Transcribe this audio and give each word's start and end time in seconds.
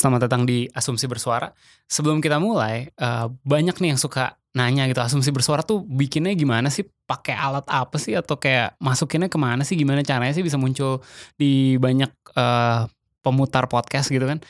Selamat 0.00 0.32
datang 0.32 0.48
di 0.48 0.64
Asumsi 0.72 1.04
Bersuara. 1.04 1.52
Sebelum 1.84 2.24
kita 2.24 2.40
mulai, 2.40 2.88
uh, 2.96 3.28
banyak 3.44 3.76
nih 3.84 3.92
yang 3.92 4.00
suka 4.00 4.40
nanya 4.56 4.88
gitu, 4.88 4.96
asumsi 5.04 5.28
bersuara 5.28 5.60
tuh 5.60 5.84
bikinnya 5.84 6.32
gimana 6.32 6.72
sih? 6.72 6.88
Pakai 7.04 7.36
alat 7.36 7.68
apa 7.68 8.00
sih? 8.00 8.16
Atau 8.16 8.40
kayak 8.40 8.80
masukinnya 8.80 9.28
ke 9.28 9.36
mana 9.36 9.60
sih? 9.60 9.76
Gimana 9.76 10.00
caranya 10.00 10.32
sih 10.32 10.40
bisa 10.40 10.56
muncul 10.56 11.04
di 11.36 11.76
banyak 11.76 12.08
uh, 12.32 12.88
pemutar 13.20 13.68
podcast 13.68 14.08
gitu 14.08 14.24
kan? 14.24 14.40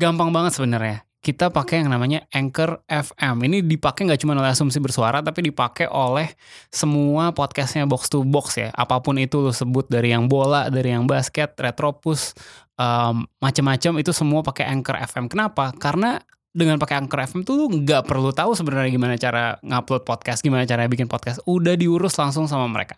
Gampang 0.00 0.32
banget 0.32 0.56
sebenarnya. 0.56 1.05
Kita 1.26 1.50
pakai 1.50 1.82
yang 1.82 1.90
namanya 1.90 2.22
Anchor 2.30 2.86
FM. 2.86 3.42
Ini 3.50 3.66
dipakai 3.66 4.06
nggak 4.06 4.22
cuma 4.22 4.38
oleh 4.38 4.54
asumsi 4.54 4.78
bersuara, 4.78 5.18
tapi 5.26 5.50
dipakai 5.50 5.90
oleh 5.90 6.30
semua 6.70 7.34
podcastnya 7.34 7.82
box 7.82 8.06
to 8.06 8.22
box 8.22 8.62
ya. 8.62 8.70
Apa 8.70 9.02
pun 9.02 9.18
itu 9.18 9.42
lo 9.42 9.50
sebut 9.50 9.90
dari 9.90 10.14
yang 10.14 10.30
bola, 10.30 10.70
dari 10.70 10.94
yang 10.94 11.10
basket, 11.10 11.58
retropus, 11.58 12.30
um, 12.78 13.26
macam-macam 13.42 13.98
itu 13.98 14.14
semua 14.14 14.46
pakai 14.46 14.70
Anchor 14.70 14.94
FM. 15.02 15.26
Kenapa? 15.26 15.74
Karena 15.74 16.14
dengan 16.54 16.78
pakai 16.78 17.02
Anchor 17.02 17.18
FM 17.18 17.42
tuh 17.42 17.58
lu 17.58 17.66
nggak 17.82 18.06
perlu 18.06 18.30
tahu 18.30 18.54
sebenarnya 18.54 18.94
gimana 18.94 19.18
cara 19.18 19.58
ngupload 19.66 20.06
podcast, 20.06 20.46
gimana 20.46 20.62
cara 20.62 20.86
bikin 20.86 21.10
podcast. 21.10 21.42
Udah 21.42 21.74
diurus 21.74 22.14
langsung 22.22 22.46
sama 22.46 22.70
mereka. 22.70 22.94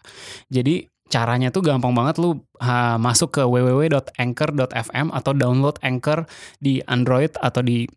Jadi 0.52 0.84
caranya 1.08 1.48
tuh 1.48 1.64
gampang 1.64 1.96
banget 1.96 2.20
lu 2.20 2.44
ha, 2.60 3.00
masuk 3.00 3.40
ke 3.40 3.42
www.anchor.fm 3.42 5.16
atau 5.16 5.32
download 5.32 5.80
Anchor 5.80 6.28
di 6.60 6.84
Android 6.84 7.32
atau 7.40 7.64
di 7.64 7.88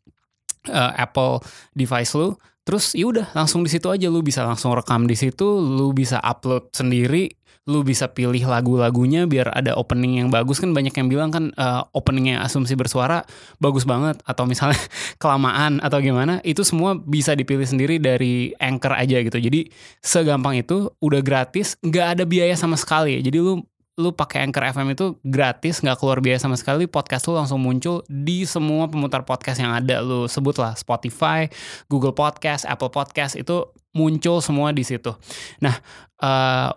uh, 0.70 0.92
Apple 0.98 1.42
device 1.73 2.14
lu. 2.14 2.38
Terus 2.62 2.94
ya 2.94 3.09
udah 3.09 3.34
langsung 3.34 3.66
di 3.66 3.72
situ 3.73 3.90
aja. 3.90 4.06
Lu 4.12 4.22
bisa 4.22 4.45
langsung 4.45 4.76
rekam 4.78 5.09
di 5.09 5.17
situ, 5.17 5.45
lu 5.58 5.98
bisa 5.98 6.22
upload 6.22 6.70
sendiri, 6.70 7.34
lu 7.66 7.81
bisa 7.81 8.09
pilih 8.09 8.42
lagu-lagunya 8.45 9.26
biar 9.26 9.50
ada 9.50 9.73
opening 9.73 10.22
yang 10.22 10.30
bagus. 10.30 10.62
Kan 10.62 10.78
banyak 10.78 10.94
yang 10.94 11.09
bilang 11.09 11.34
kan 11.34 11.50
uh, 11.58 11.86
openingnya 11.98 12.42
asumsi 12.45 12.78
bersuara 12.78 13.26
bagus 13.58 13.82
banget 13.86 14.22
atau 14.30 14.45
misalnya 14.45 14.78
kelamaan 15.22 15.82
atau 15.82 15.98
gimana 16.02 16.38
itu 16.45 16.62
semua 16.62 16.94
bisa 16.94 17.34
dipilih 17.34 17.66
sendiri 17.66 17.98
dari 17.98 18.54
anchor 18.62 18.94
aja 18.94 19.22
gitu. 19.26 19.42
Jadi 19.42 19.70
segampang 20.02 20.62
itu 20.62 20.89
udah 21.02 21.22
gratis 21.26 21.78
nggak 21.82 22.08
ada 22.17 22.23
biaya 22.30 22.54
sama 22.54 22.78
sekali. 22.78 23.17
Jadi 23.26 23.42
lu 23.42 23.58
lu 24.00 24.16
pakai 24.16 24.47
Anchor 24.47 24.64
FM 24.72 24.95
itu 24.95 25.20
gratis 25.25 25.84
nggak 25.84 26.00
keluar 26.00 26.23
biaya 26.23 26.39
sama 26.39 26.56
sekali 26.56 26.88
podcast 26.88 27.28
lu 27.28 27.36
langsung 27.36 27.59
muncul 27.59 28.06
di 28.08 28.48
semua 28.48 28.88
pemutar 28.88 29.28
podcast 29.28 29.59
yang 29.59 29.75
ada 29.75 30.00
lu 30.00 30.31
sebut 30.31 30.56
lah 30.56 30.80
Spotify, 30.80 31.52
Google 31.92 32.16
Podcast, 32.16 32.64
Apple 32.64 32.94
Podcast 32.94 33.36
itu 33.36 33.67
muncul 33.92 34.39
semua 34.39 34.72
di 34.72 34.88
situ. 34.88 35.11
Nah, 35.59 35.75
uh, 36.23 36.72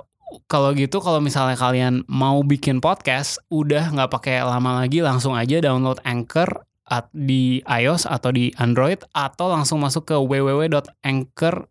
kalau 0.51 0.75
gitu 0.75 0.99
kalau 0.99 1.23
misalnya 1.23 1.55
kalian 1.55 2.03
mau 2.11 2.43
bikin 2.43 2.83
podcast 2.83 3.39
udah 3.55 3.95
nggak 3.95 4.11
pakai 4.11 4.43
lama 4.43 4.83
lagi 4.83 4.99
langsung 4.99 5.39
aja 5.39 5.63
download 5.63 6.03
Anchor 6.03 6.67
di 7.13 7.65
iOS 7.65 8.05
atau 8.05 8.29
di 8.29 8.53
Android 8.61 9.01
atau 9.17 9.49
langsung 9.49 9.81
masuk 9.81 10.05
ke 10.13 10.17
www.anchor.fm 10.21 11.69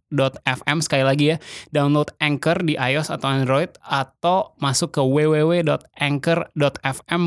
sekali 0.81 1.03
lagi 1.06 1.38
ya 1.38 1.42
download 1.69 2.09
Anchor 2.17 2.66
di 2.66 2.73
iOS 2.73 3.14
atau 3.14 3.30
Android 3.30 3.69
atau 3.86 4.58
masuk 4.58 4.97
ke 4.97 5.02
www.anchor.fm 5.06 6.41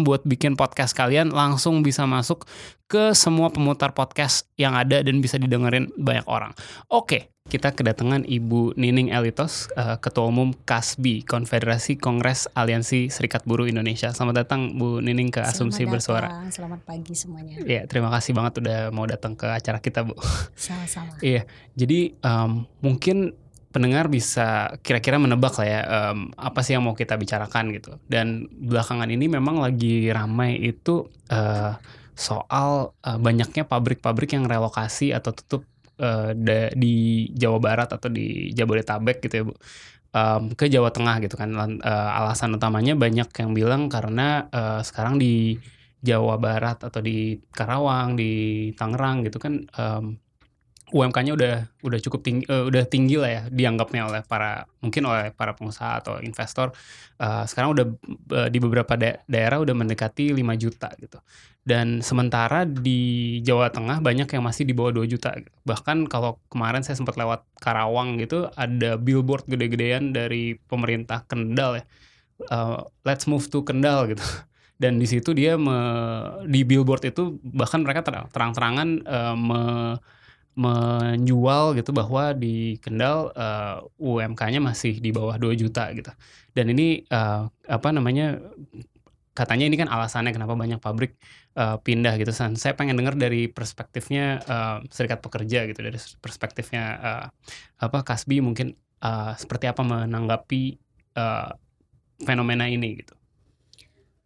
buat 0.03 0.27
bikin 0.27 0.59
podcast 0.59 0.99
kalian 0.99 1.31
langsung 1.31 1.87
bisa 1.87 2.03
masuk 2.11 2.43
ke 2.87 3.15
semua 3.15 3.51
pemutar 3.51 3.95
podcast 3.95 4.47
yang 4.59 4.75
ada 4.79 5.03
dan 5.03 5.19
bisa 5.19 5.39
didengerin 5.39 5.91
banyak 5.99 6.27
orang. 6.31 6.55
Oke, 6.91 7.36
kita 7.47 7.71
kedatangan 7.71 8.27
Ibu 8.27 8.75
Nining 8.75 9.15
Elitos, 9.15 9.71
uh, 9.79 10.03
Ketua 10.03 10.27
Umum 10.27 10.51
KASBI, 10.67 11.23
Konfederasi 11.23 11.95
Kongres 11.95 12.51
Aliansi 12.59 13.07
Serikat 13.07 13.47
Buruh 13.47 13.71
Indonesia. 13.71 14.11
Selamat 14.11 14.47
datang 14.47 14.75
Bu 14.75 14.99
Nining 14.99 15.31
ke 15.31 15.47
Asumsi 15.47 15.87
Selamat 15.87 15.93
Bersuara. 15.95 16.29
datang, 16.29 16.51
Selamat 16.51 16.81
pagi 16.83 17.15
semuanya. 17.15 17.55
Iya, 17.62 17.87
terima 17.87 18.11
kasih 18.11 18.34
banget 18.34 18.59
udah 18.59 18.91
mau 18.91 19.07
datang 19.07 19.39
ke 19.39 19.47
acara 19.47 19.79
kita, 19.79 20.03
Bu. 20.03 20.19
Sama-sama. 20.59 21.15
Iya, 21.27 21.47
jadi 21.79 22.19
um, 22.23 22.67
mungkin 22.83 23.34
pendengar 23.71 24.11
bisa 24.11 24.78
kira-kira 24.83 25.21
menebak 25.21 25.55
lah 25.61 25.69
ya 25.69 25.81
um, 25.84 26.33
apa 26.34 26.65
sih 26.67 26.75
yang 26.75 26.83
mau 26.83 26.99
kita 26.99 27.15
bicarakan 27.15 27.71
gitu. 27.78 27.95
Dan 28.11 28.51
belakangan 28.51 29.07
ini 29.07 29.31
memang 29.31 29.63
lagi 29.63 30.11
ramai 30.11 30.59
itu 30.59 31.07
uh, 31.31 31.78
soal 32.17 32.97
uh, 33.05 33.19
banyaknya 33.21 33.69
pabrik-pabrik 33.69 34.33
yang 34.34 34.49
relokasi 34.49 35.13
atau 35.13 35.37
tutup 35.37 35.63
uh, 36.01 36.31
di 36.77 37.29
Jawa 37.33 37.59
Barat 37.61 37.89
atau 37.93 38.09
di 38.09 38.51
Jabodetabek 38.53 39.23
gitu 39.25 39.34
ya 39.34 39.45
Bu. 39.47 39.55
Um, 40.17 40.57
ke 40.57 40.73
Jawa 40.73 40.89
Tengah 40.93 41.21
gitu 41.21 41.37
kan. 41.37 41.53
Uh, 41.53 42.11
alasan 42.17 42.57
utamanya 42.57 42.97
banyak 42.97 43.29
yang 43.37 43.53
bilang 43.53 43.93
karena 43.93 44.49
uh, 44.49 44.81
sekarang 44.81 45.21
di 45.21 45.61
Jawa 46.01 46.39
Barat 46.41 46.81
atau 46.87 47.01
di 47.03 47.41
Karawang, 47.53 48.17
di 48.17 48.33
Tangerang 48.77 49.27
gitu 49.27 49.37
kan 49.43 49.67
um, 49.77 50.17
UMK-nya 50.87 51.35
udah 51.35 51.55
udah 51.83 51.99
cukup 51.99 52.23
tinggi 52.23 52.47
uh, 52.47 52.71
udah 52.71 52.87
tinggi 52.87 53.19
lah 53.19 53.31
ya 53.31 53.43
dianggapnya 53.51 54.07
oleh 54.07 54.23
para 54.23 54.71
mungkin 54.79 55.03
oleh 55.11 55.35
para 55.35 55.59
pengusaha 55.59 55.99
atau 55.99 56.23
investor. 56.23 56.71
Uh, 57.19 57.43
sekarang 57.43 57.75
udah 57.75 57.87
uh, 58.31 58.49
di 58.53 58.63
beberapa 58.63 58.95
da 58.95 59.19
daerah 59.27 59.59
udah 59.59 59.75
mendekati 59.75 60.31
5 60.31 60.63
juta 60.63 60.95
gitu. 61.03 61.19
Dan 61.67 61.99
sementara 61.99 62.63
di 62.63 63.43
Jawa 63.43 63.75
Tengah 63.75 63.99
banyak 63.99 64.31
yang 64.31 64.47
masih 64.47 64.63
di 64.63 64.71
bawah 64.71 64.95
2 64.95 65.11
juta. 65.11 65.35
Bahkan 65.67 66.07
kalau 66.07 66.39
kemarin 66.47 66.87
saya 66.87 66.95
sempat 66.95 67.19
lewat 67.19 67.43
Karawang 67.59 68.23
gitu 68.23 68.47
ada 68.55 68.95
billboard 68.95 69.51
gede-gedean 69.51 70.15
dari 70.15 70.55
pemerintah 70.71 71.27
Kendal 71.27 71.83
ya. 71.83 71.85
Uh, 72.47 72.87
let's 73.03 73.27
move 73.27 73.43
to 73.51 73.67
Kendal 73.67 74.07
gitu. 74.15 74.23
Dan 74.83 75.03
di 75.03 75.09
situ 75.11 75.35
dia 75.35 75.59
me, 75.59 75.75
di 76.47 76.63
billboard 76.63 77.11
itu 77.11 77.43
bahkan 77.43 77.83
mereka 77.83 78.07
terang-terangan 78.07 78.89
uh, 79.03 79.97
menjual 80.56 81.77
gitu 81.77 81.93
bahwa 81.93 82.33
di 82.33 82.81
Kendal 82.81 83.28
uh, 83.37 83.84
UMK-nya 84.00 84.56
masih 84.59 85.05
di 85.05 85.12
bawah 85.12 85.37
2 85.37 85.53
juta 85.53 85.93
gitu. 85.93 86.09
Dan 86.56 86.72
ini 86.72 87.05
uh, 87.12 87.44
apa 87.69 87.89
namanya 87.93 88.41
katanya 89.37 89.69
ini 89.69 89.77
kan 89.77 89.93
alasannya 89.93 90.33
kenapa 90.33 90.56
banyak 90.56 90.81
pabrik 90.81 91.21
uh, 91.61 91.77
pindah 91.77 92.16
gitu. 92.16 92.33
San. 92.33 92.56
Saya 92.56 92.72
pengen 92.72 92.97
dengar 92.97 93.12
dari 93.21 93.53
perspektifnya 93.53 94.41
uh, 94.49 94.77
serikat 94.89 95.21
pekerja 95.21 95.69
gitu 95.69 95.81
dari 95.84 96.00
perspektifnya 96.25 96.84
uh, 96.97 97.25
apa 97.77 97.99
Kasbi 98.00 98.41
mungkin 98.41 98.72
uh, 99.05 99.37
seperti 99.37 99.69
apa 99.69 99.84
menanggapi 99.84 100.81
uh, 101.21 101.53
fenomena 102.25 102.65
ini 102.65 103.05
gitu. 103.05 103.12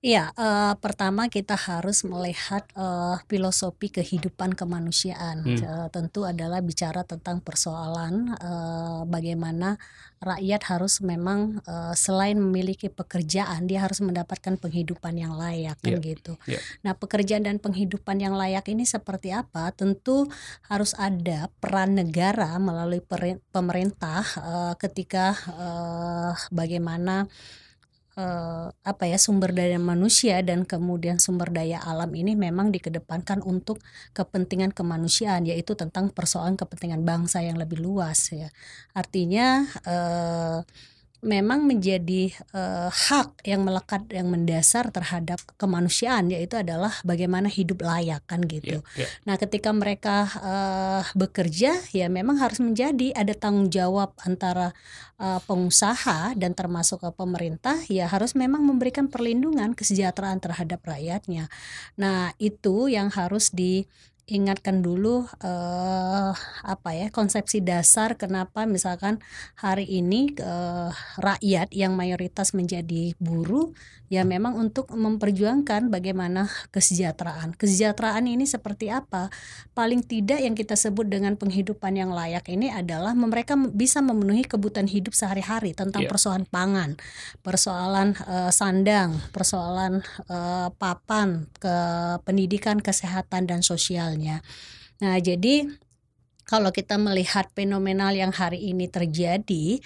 Iya, 0.01 0.33
uh, 0.33 0.73
pertama 0.81 1.29
kita 1.29 1.53
harus 1.61 2.09
melihat 2.09 2.65
uh, 2.73 3.21
filosofi 3.29 3.93
kehidupan 3.93 4.57
kemanusiaan. 4.57 5.45
Hmm. 5.45 5.61
Uh, 5.61 5.89
tentu 5.93 6.25
adalah 6.25 6.65
bicara 6.65 7.05
tentang 7.05 7.45
persoalan 7.45 8.33
uh, 8.41 9.05
bagaimana 9.05 9.77
rakyat 10.25 10.73
harus 10.73 11.05
memang 11.05 11.61
uh, 11.69 11.93
selain 11.93 12.41
memiliki 12.41 12.89
pekerjaan, 12.89 13.69
dia 13.69 13.85
harus 13.85 14.01
mendapatkan 14.01 14.57
penghidupan 14.57 15.21
yang 15.21 15.37
layak 15.37 15.77
kan 15.85 15.93
Yeah. 15.93 16.17
gitu. 16.17 16.33
Yeah. 16.49 16.65
Nah, 16.81 16.97
pekerjaan 16.97 17.45
dan 17.45 17.61
penghidupan 17.61 18.25
yang 18.25 18.33
layak 18.33 18.73
ini 18.73 18.89
seperti 18.89 19.37
apa? 19.37 19.69
Tentu 19.77 20.25
harus 20.73 20.97
ada 20.97 21.53
peran 21.61 22.01
negara 22.01 22.57
melalui 22.57 23.05
pemerintah 23.53 24.25
uh, 24.41 24.73
ketika 24.81 25.37
uh, 25.61 26.33
bagaimana 26.49 27.29
eh, 28.21 28.67
apa 28.85 29.05
ya 29.09 29.17
sumber 29.17 29.57
daya 29.57 29.81
manusia 29.81 30.45
dan 30.45 30.69
kemudian 30.69 31.17
sumber 31.17 31.49
daya 31.49 31.81
alam 31.81 32.13
ini 32.13 32.37
memang 32.37 32.69
dikedepankan 32.69 33.41
untuk 33.41 33.81
kepentingan 34.13 34.77
kemanusiaan 34.77 35.49
yaitu 35.49 35.73
tentang 35.73 36.13
persoalan 36.13 36.61
kepentingan 36.61 37.01
bangsa 37.09 37.41
yang 37.41 37.57
lebih 37.57 37.81
luas 37.81 38.29
ya. 38.29 38.53
Artinya 38.93 39.65
eh, 39.89 40.59
memang 41.21 41.69
menjadi 41.69 42.33
eh, 42.33 42.89
hak 42.91 43.45
yang 43.45 43.63
melekat 43.65 44.09
yang 44.09 44.33
mendasar 44.33 44.89
terhadap 44.89 45.41
kemanusiaan 45.61 46.33
yaitu 46.33 46.57
adalah 46.57 46.93
bagaimana 47.05 47.47
hidup 47.47 47.85
layak 47.85 48.25
kan 48.25 48.41
gitu 48.49 48.81
Yeah, 48.81 49.07
yeah. 49.07 49.11
Nah, 49.27 49.37
ketika 49.37 49.71
mereka 49.75 50.31
eh, 50.41 51.03
bekerja, 51.13 51.77
ya 51.93 52.07
memang 52.09 52.41
harus 52.41 52.63
menjadi 52.63 53.13
ada 53.13 53.35
tanggung 53.37 53.69
jawab 53.69 54.15
antara 54.25 54.73
eh, 55.21 55.41
pengusaha 55.45 56.35
dan 56.39 56.57
termasuk 56.57 57.05
ke 57.05 57.11
pemerintah, 57.13 57.77
ya 57.91 58.09
harus 58.09 58.33
memang 58.33 58.65
memberikan 58.65 59.11
perlindungan 59.11 59.77
kesejahteraan 59.77 60.41
terhadap 60.41 60.81
rakyatnya. 60.87 61.53
Nah, 62.01 62.33
itu 62.41 62.89
yang 62.89 63.13
harus 63.13 63.53
di 63.53 63.85
ingatkan 64.31 64.81
dulu 64.81 65.27
eh, 65.43 66.33
apa 66.63 66.91
ya 66.95 67.11
konsepsi 67.11 67.61
dasar 67.61 68.15
kenapa 68.15 68.65
misalkan 68.65 69.19
hari 69.59 69.85
ini 69.85 70.33
eh, 70.39 70.91
rakyat 71.19 71.75
yang 71.75 71.99
mayoritas 71.99 72.55
menjadi 72.55 73.19
buruh 73.19 73.75
ya 74.11 74.27
memang 74.27 74.59
untuk 74.59 74.91
memperjuangkan 74.91 75.87
bagaimana 75.87 76.51
kesejahteraan. 76.75 77.55
Kesejahteraan 77.55 78.27
ini 78.27 78.43
seperti 78.43 78.91
apa? 78.91 79.31
Paling 79.71 80.03
tidak 80.03 80.43
yang 80.43 80.59
kita 80.59 80.75
sebut 80.75 81.07
dengan 81.07 81.39
penghidupan 81.39 81.95
yang 81.95 82.11
layak 82.11 82.51
ini 82.51 82.75
adalah 82.75 83.15
mereka 83.15 83.55
bisa 83.55 84.03
memenuhi 84.03 84.43
kebutuhan 84.43 84.91
hidup 84.91 85.15
sehari-hari 85.15 85.79
tentang 85.79 86.05
Iya. 86.05 86.11
persoalan 86.11 86.45
pangan, 86.51 86.91
persoalan 87.47 88.19
eh, 88.19 88.51
sandang, 88.51 89.15
persoalan 89.31 90.03
eh, 90.27 90.69
papan, 90.75 91.47
ke 91.63 91.77
pendidikan, 92.27 92.83
kesehatan 92.83 93.47
dan 93.47 93.63
sosialnya. 94.21 94.45
Nah, 95.01 95.17
jadi 95.17 95.65
kalau 96.45 96.69
kita 96.75 97.01
melihat 97.01 97.49
fenomenal 97.57 98.13
yang 98.13 98.35
hari 98.35 98.75
ini 98.75 98.91
terjadi 98.91 99.81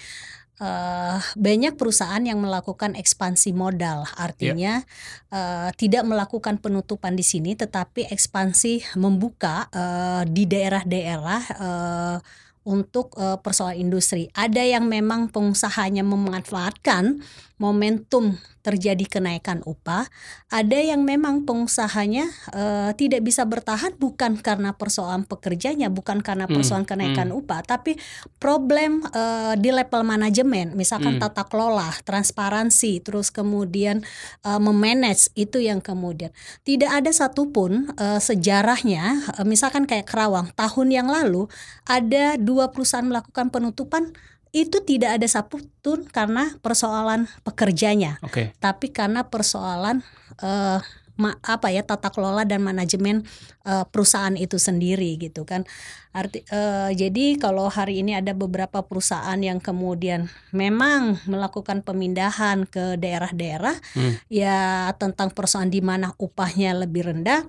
eh, 0.59 1.17
banyak 1.37 1.73
perusahaan 1.79 2.19
yang 2.19 2.41
melakukan 2.43 2.97
ekspansi 2.99 3.55
modal, 3.55 4.03
artinya 4.19 4.83
eh, 5.31 5.69
tidak 5.79 6.03
melakukan 6.03 6.59
penutupan 6.59 7.15
di 7.15 7.23
sini, 7.23 7.55
tetapi 7.55 8.11
ekspansi 8.11 8.99
membuka 8.99 9.71
eh, 9.71 10.23
di 10.27 10.43
daerah-daerah 10.49 11.41
eh, 11.63 12.17
untuk 12.65 13.13
eh, 13.15 13.37
persoalan 13.39 13.77
industri. 13.77 14.27
Ada 14.33 14.65
yang 14.65 14.89
memang 14.89 15.29
pengusahanya 15.29 16.01
memanfaatkan 16.01 17.21
momentum 17.55 18.35
terjadi 18.65 19.05
kenaikan 19.05 19.61
upah, 19.61 20.09
ada 20.49 20.79
yang 20.81 21.05
memang 21.05 21.45
pengusahanya 21.45 22.25
eh, 22.49 22.91
tidak 22.97 23.21
bisa 23.21 23.45
bertahan 23.45 23.93
bukan 23.95 24.41
karena 24.41 24.73
persoalan 24.73 25.21
pekerjanya, 25.23 25.93
bukan 25.93 26.25
karena 26.25 26.49
Hmm, 26.49 26.57
persoalan 26.57 26.89
kenaikan 26.89 27.29
hmm. 27.29 27.39
upah, 27.45 27.61
tapi 27.61 27.93
problem 28.41 29.05
eh, 29.13 29.53
di 29.61 29.69
level 29.69 30.01
manajemen, 30.01 30.73
misalkan 30.73 31.21
Hmm. 31.21 31.23
tata 31.29 31.45
kelola, 31.45 31.93
transparansi, 32.03 33.05
terus 33.05 33.29
kemudian 33.29 34.01
eh, 34.41 34.59
memanage 34.59 35.29
itu 35.37 35.61
yang 35.61 35.77
kemudian 35.79 36.33
tidak 36.65 36.89
ada 36.89 37.11
satupun 37.13 37.93
eh, 37.95 38.17
sejarahnya, 38.19 39.29
eh, 39.37 39.45
misalkan 39.45 39.85
kayak 39.85 40.09
Kerawang 40.09 40.49
tahun 40.57 40.89
yang 40.89 41.07
lalu 41.07 41.45
ada 41.85 42.37
dua 42.41 42.73
perusahaan 42.73 43.05
melakukan 43.05 43.53
penutupan 43.53 44.13
itu 44.55 44.79
tidak 44.87 45.19
ada 45.19 45.27
satupun 45.27 46.07
karena 46.07 46.55
persoalan 46.63 47.27
pekerjanya, 47.43 48.23
Oke. 48.23 48.55
tapi 48.63 48.87
karena 48.87 49.27
persoalan 49.27 49.99
eh, 50.39 50.79
ma- 51.19 51.39
apa 51.43 51.75
ya 51.75 51.83
tata 51.83 52.07
kelola 52.07 52.47
dan 52.47 52.63
manajemen 52.63 53.27
eh, 53.67 53.83
perusahaan 53.91 54.31
itu 54.39 54.55
sendiri 54.55 55.19
gitu 55.19 55.43
kan. 55.43 55.67
Arti 56.15 56.47
eh, 56.47 56.95
jadi 56.95 57.35
kalau 57.35 57.67
hari 57.67 57.99
ini 57.99 58.15
ada 58.15 58.31
beberapa 58.31 58.79
perusahaan 58.79 59.35
yang 59.35 59.59
kemudian 59.59 60.31
memang 60.55 61.19
melakukan 61.27 61.83
pemindahan 61.83 62.63
ke 62.63 62.95
daerah-daerah 62.95 63.75
Hmm. 63.91 64.15
ya 64.31 64.87
tentang 64.95 65.35
persoalan 65.35 65.67
di 65.67 65.83
mana 65.83 66.15
upahnya 66.15 66.71
lebih 66.79 67.11
rendah 67.11 67.43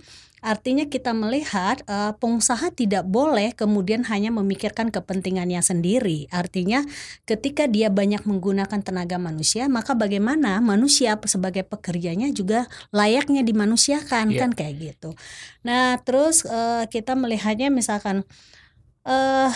Artinya 0.45 0.85
kita 0.87 1.17
melihat 1.17 1.81
eh, 1.89 2.13
pengusaha 2.17 2.69
tidak 2.73 3.09
boleh 3.09 3.57
kemudian 3.57 4.05
hanya 4.07 4.29
memikirkan 4.31 4.93
kepentingannya 4.93 5.61
sendiri. 5.65 6.29
Artinya 6.29 6.85
ketika 7.25 7.65
dia 7.67 7.89
banyak 7.89 8.23
menggunakan 8.29 8.81
tenaga 8.85 9.17
manusia, 9.17 9.67
maka 9.67 9.97
bagaimana 9.97 10.61
manusia 10.61 11.17
sebagai 11.25 11.65
pekerjanya 11.65 12.29
juga 12.31 12.69
layaknya 12.93 13.43
dimanusiakan 13.43 14.33
Iya. 14.33 14.41
kan 14.45 14.51
kayak 14.53 14.75
gitu. 14.77 15.11
Nah, 15.65 15.99
terus 16.05 16.45
eh, 16.45 16.85
kita 16.93 17.17
melihatnya 17.17 17.73
misalkan 17.73 18.23
eh 19.07 19.53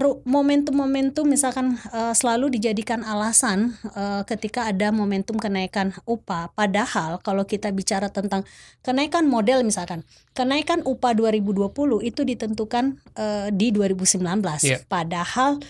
ru- 0.00 0.24
momentum-momentum 0.24 1.28
misalkan 1.28 1.76
eh, 1.92 2.14
selalu 2.16 2.56
dijadikan 2.56 3.04
alasan 3.04 3.76
eh, 3.92 4.24
ketika 4.24 4.64
ada 4.64 4.88
momentum 4.88 5.36
kenaikan 5.36 5.92
upah. 6.08 6.48
Padahal 6.56 7.20
kalau 7.20 7.44
kita 7.44 7.68
bicara 7.68 8.08
tentang 8.08 8.48
kenaikan 8.80 9.28
model 9.28 9.60
misalkan, 9.60 10.08
kenaikan 10.32 10.80
upah 10.88 11.12
2020 11.12 11.68
itu 12.00 12.24
ditentukan 12.24 12.96
eh, 13.12 13.48
di 13.52 13.68
2019. 13.76 14.24
Iya. 14.64 14.80
Padahal 14.88 15.60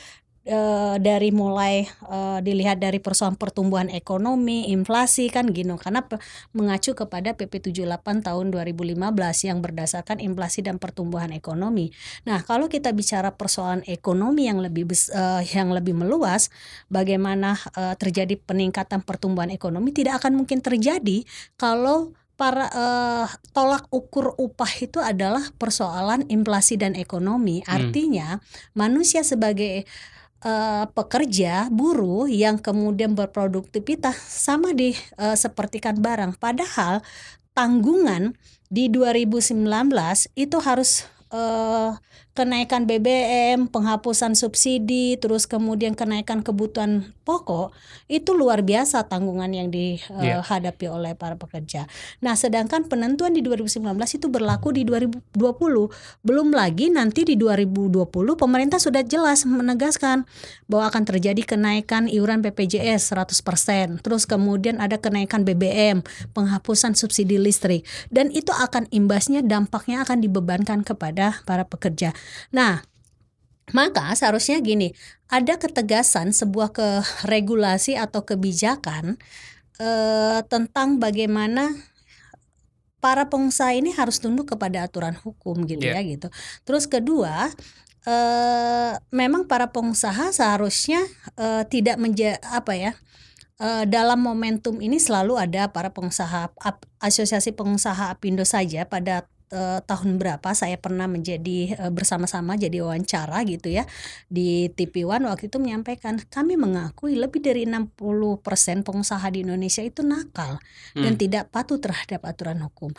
eh, 0.44 0.96
dari 1.00 1.32
mulai 1.32 1.88
eh, 1.88 2.38
dilihat 2.44 2.78
dari 2.78 3.00
persoalan 3.00 3.34
pertumbuhan 3.40 3.88
ekonomi, 3.88 4.68
inflasi 4.70 5.32
kan 5.32 5.48
gitu 5.50 5.74
karena 5.80 6.04
pe- 6.04 6.20
mengacu 6.52 6.92
kepada 6.92 7.32
PP 7.32 7.72
78 7.72 8.24
tahun 8.24 8.46
2015 8.52 9.48
yang 9.48 9.58
berdasarkan 9.64 10.20
inflasi 10.20 10.60
dan 10.60 10.76
pertumbuhan 10.76 11.32
ekonomi. 11.32 11.90
Nah, 12.28 12.44
kalau 12.44 12.68
kita 12.68 12.92
bicara 12.92 13.32
persoalan 13.32 13.82
ekonomi 13.88 14.46
yang 14.46 14.60
lebih 14.60 14.88
bes- 14.88 15.10
eh, 15.10 15.42
yang 15.56 15.72
lebih 15.72 15.96
meluas, 15.96 16.52
bagaimana 16.92 17.56
eh, 17.74 17.96
terjadi 17.96 18.36
peningkatan 18.36 19.02
pertumbuhan 19.02 19.48
ekonomi 19.48 19.90
tidak 19.90 20.22
akan 20.22 20.36
mungkin 20.36 20.60
terjadi 20.60 21.24
kalau 21.56 22.12
para 22.34 22.66
eh, 22.70 23.26
tolak 23.54 23.86
ukur 23.94 24.34
upah 24.36 24.72
itu 24.82 24.98
adalah 24.98 25.42
persoalan 25.56 26.26
inflasi 26.26 26.74
dan 26.74 26.98
ekonomi. 26.98 27.62
Hmm. 27.64 27.78
Artinya, 27.78 28.42
manusia 28.74 29.22
sebagai 29.22 29.86
eh, 30.44 30.84
pekerja 30.92 31.72
buruh 31.72 32.28
yang 32.28 32.60
kemudian 32.60 33.16
berproduktivitas 33.16 34.14
sama 34.20 34.76
di 34.76 34.92
eh, 35.16 35.36
sepertikan 35.36 35.98
barang. 35.98 36.36
Padahal 36.36 37.00
tanggungan 37.56 38.36
di 38.68 38.92
2019 38.92 39.64
itu 40.36 40.56
harus 40.60 41.08
eh, 41.32 41.90
kenaikan 42.34 42.90
BBM, 42.90 43.70
penghapusan 43.70 44.34
subsidi, 44.34 45.14
terus 45.22 45.46
kemudian 45.46 45.94
kenaikan 45.94 46.42
kebutuhan 46.42 47.14
pokok 47.22 47.70
itu 48.10 48.34
luar 48.34 48.66
biasa 48.66 49.06
tanggungan 49.06 49.54
yang 49.54 49.70
Iya. 49.70 50.42
dihadapi 50.42 50.86
oleh 50.90 51.14
para 51.14 51.38
pekerja. 51.38 51.86
Nah, 52.18 52.34
sedangkan 52.34 52.90
penentuan 52.90 53.32
di 53.32 53.40
2019 53.40 54.18
itu 54.18 54.26
berlaku 54.26 54.74
di 54.74 54.82
2020. 54.82 55.88
Belum 56.26 56.50
lagi 56.50 56.90
nanti 56.90 57.22
di 57.22 57.38
2020 57.38 58.34
pemerintah 58.34 58.82
sudah 58.82 59.06
jelas 59.06 59.46
menegaskan 59.46 60.26
bahwa 60.66 60.90
akan 60.90 61.06
terjadi 61.06 61.42
kenaikan 61.46 62.10
iuran 62.10 62.42
BPJS 62.42 63.14
100%. 63.14 64.02
Terus 64.02 64.26
kemudian 64.26 64.82
ada 64.82 64.98
kenaikan 64.98 65.46
BBM, 65.46 66.02
penghapusan 66.34 66.98
subsidi 66.98 67.38
listrik 67.38 67.86
dan 68.10 68.34
itu 68.34 68.50
akan 68.50 68.90
imbasnya 68.90 69.40
dampaknya 69.46 70.02
akan 70.02 70.18
dibebankan 70.18 70.82
kepada 70.82 71.40
para 71.46 71.62
pekerja. 71.62 72.10
Nah, 72.52 72.82
maka 73.72 74.12
seharusnya 74.12 74.60
gini, 74.60 74.92
ada 75.32 75.56
ketegasan 75.56 76.30
sebuah 76.36 76.70
ke 76.76 76.88
regulasi 77.24 77.96
atau 77.96 78.22
kebijakan 78.22 79.16
eh, 79.80 80.40
tentang 80.52 81.00
bagaimana 81.00 81.72
para 83.00 83.28
pengusaha 83.28 83.76
ini 83.76 83.92
harus 83.92 84.16
tunduk 84.16 84.48
kepada 84.56 84.88
aturan 84.88 85.12
hukum 85.20 85.68
gitu 85.68 85.84
Iya. 85.84 86.00
ya 86.00 86.08
gitu. 86.16 86.28
Terus 86.64 86.88
kedua, 86.88 87.52
eh, 88.08 88.92
memang 89.12 89.44
para 89.44 89.68
pengusaha 89.72 90.32
seharusnya 90.32 91.04
eh, 91.36 91.64
tidak 91.68 91.96
menja 92.00 92.40
apa 92.48 92.72
ya 92.76 92.92
eh, 93.60 93.84
dalam 93.88 94.20
momentum 94.24 94.80
ini 94.80 94.96
selalu 95.00 95.36
ada 95.36 95.68
para 95.68 95.92
pengusaha 95.92 96.52
ap- 96.60 96.88
asosiasi 97.00 97.52
pengusaha 97.52 98.08
Apindo 98.12 98.44
saja 98.48 98.88
pada 98.88 99.28
eh, 99.54 99.78
tahun 99.86 100.18
berapa 100.18 100.50
saya 100.58 100.74
pernah 100.82 101.06
menjadi 101.06 101.78
eh, 101.78 101.92
bersama-sama 101.94 102.58
jadi 102.58 102.82
wawancara 102.82 103.46
gitu 103.46 103.70
ya 103.70 103.86
di 104.26 104.66
TV 104.74 105.06
One 105.06 105.30
waktu 105.30 105.46
itu 105.46 105.62
menyampaikan 105.62 106.18
kami 106.26 106.58
mengakui 106.58 107.14
lebih 107.14 107.38
dari 107.38 107.62
60% 107.70 108.82
pengusaha 108.82 109.26
di 109.30 109.46
Indonesia 109.46 109.86
itu 109.86 110.02
nakal 110.02 110.58
dan 110.98 111.14
Hmm. 111.14 111.20
tidak 111.20 111.54
patuh 111.54 111.78
terhadap 111.78 112.26
aturan 112.26 112.58
hukum. 112.66 112.90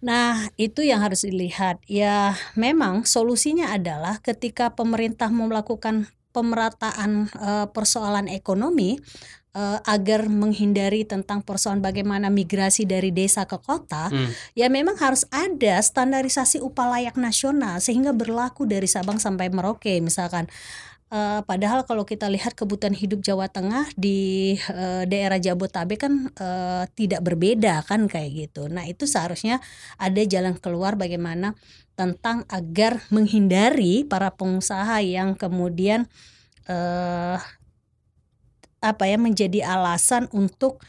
Nah, 0.00 0.48
itu 0.56 0.80
yang 0.80 1.04
harus 1.04 1.28
dilihat. 1.28 1.80
Ya, 1.84 2.32
memang 2.56 3.04
solusinya 3.04 3.72
adalah 3.76 4.20
ketika 4.24 4.72
pemerintah 4.72 5.28
mau 5.28 5.48
melakukan 5.48 6.08
pemerataan 6.32 7.28
eh, 7.28 7.66
persoalan 7.74 8.30
ekonomi 8.30 9.02
eh, 9.54 9.78
agar 9.84 10.30
menghindari 10.30 11.02
tentang 11.02 11.42
persoalan 11.42 11.82
bagaimana 11.82 12.30
migrasi 12.30 12.86
dari 12.86 13.10
desa 13.10 13.44
ke 13.50 13.58
kota, 13.58 14.06
Hmm. 14.10 14.30
ya 14.54 14.70
memang 14.70 14.94
harus 14.98 15.26
ada 15.34 15.78
standarisasi 15.82 16.62
upah 16.62 16.98
layak 16.98 17.16
nasional 17.18 17.82
sehingga 17.82 18.14
berlaku 18.14 18.66
dari 18.66 18.86
Sabang 18.86 19.18
sampai 19.18 19.50
Merauke 19.50 19.98
misalkan. 19.98 20.46
Eh, 21.10 21.42
padahal 21.42 21.82
kalau 21.90 22.06
kita 22.06 22.30
lihat 22.30 22.54
kebutuhan 22.54 22.94
hidup 22.94 23.18
Jawa 23.26 23.50
Tengah 23.50 23.90
di 23.98 24.54
eh, 24.54 25.02
daerah 25.10 25.42
Jabotabek 25.42 26.06
kan 26.06 26.30
eh, 26.30 26.84
tidak 26.94 27.26
berbeda 27.26 27.82
kan 27.82 28.06
kayak 28.06 28.30
gitu. 28.46 28.70
Nah 28.70 28.86
itu 28.86 29.10
seharusnya 29.10 29.58
ada 29.98 30.22
jalan 30.22 30.54
keluar 30.62 30.94
bagaimana 30.94 31.58
tentang 31.98 32.46
agar 32.46 33.02
menghindari 33.10 34.06
para 34.06 34.30
pengusaha 34.30 35.02
yang 35.02 35.34
kemudian 35.34 36.06
eh, 36.70 37.42
apa 38.80 39.04
ya 39.04 39.20
menjadi 39.20 39.60
alasan 39.64 40.26
untuk 40.32 40.80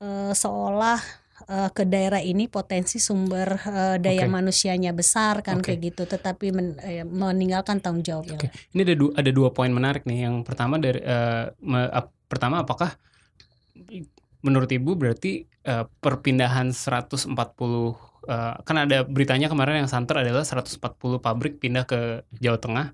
eh, 0.00 0.32
seolah 0.32 1.00
uh, 1.48 1.70
ke 1.70 1.84
daerah 1.84 2.20
ini 2.24 2.48
potensi 2.48 2.96
sumber 2.96 3.60
uh, 3.68 3.96
daya 4.00 4.24
Oke. 4.26 4.32
manusianya 4.32 4.96
besar 4.96 5.44
kan 5.44 5.60
Oke. 5.60 5.72
kayak 5.76 5.92
gitu, 5.92 6.02
tetapi 6.08 6.46
men- 6.52 6.78
eh, 6.80 7.04
meninggalkan 7.04 7.78
tanggung 7.78 8.02
jawab 8.02 8.26
yang 8.26 8.40
Oke, 8.40 8.48
ini 8.72 8.80
ada 8.82 8.94
dua, 8.96 9.10
ada 9.14 9.30
dua 9.30 9.48
poin 9.52 9.70
menarik 9.70 10.08
nih. 10.08 10.26
Yang 10.28 10.36
pertama 10.48 10.80
dari 10.80 11.00
eh, 11.00 11.52
me- 11.60 11.92
ap- 11.92 12.14
pertama 12.26 12.64
apakah 12.64 12.96
menurut 14.40 14.70
Ibu 14.70 14.96
berarti 14.96 15.44
eh, 15.44 15.84
perpindahan 16.00 16.72
140 16.72 17.36
eh, 18.26 18.54
kan 18.64 18.76
ada 18.76 19.04
beritanya 19.04 19.52
kemarin 19.52 19.84
yang 19.84 19.90
santer 19.90 20.24
adalah 20.24 20.42
140 20.42 20.80
pabrik 21.20 21.60
pindah 21.60 21.84
ke 21.84 22.24
Jawa 22.40 22.58
Tengah 22.58 22.86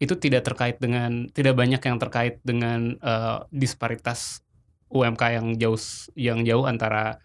itu 0.00 0.16
tidak 0.16 0.48
terkait 0.48 0.80
dengan 0.80 1.28
tidak 1.30 1.54
banyak 1.54 1.78
yang 1.78 2.00
terkait 2.00 2.40
dengan 2.40 2.96
eh, 2.96 3.38
disparitas 3.52 4.40
UMK 4.88 5.22
yang 5.36 5.46
jauh 5.54 5.78
yang 6.16 6.40
jauh 6.42 6.64
antara 6.66 7.20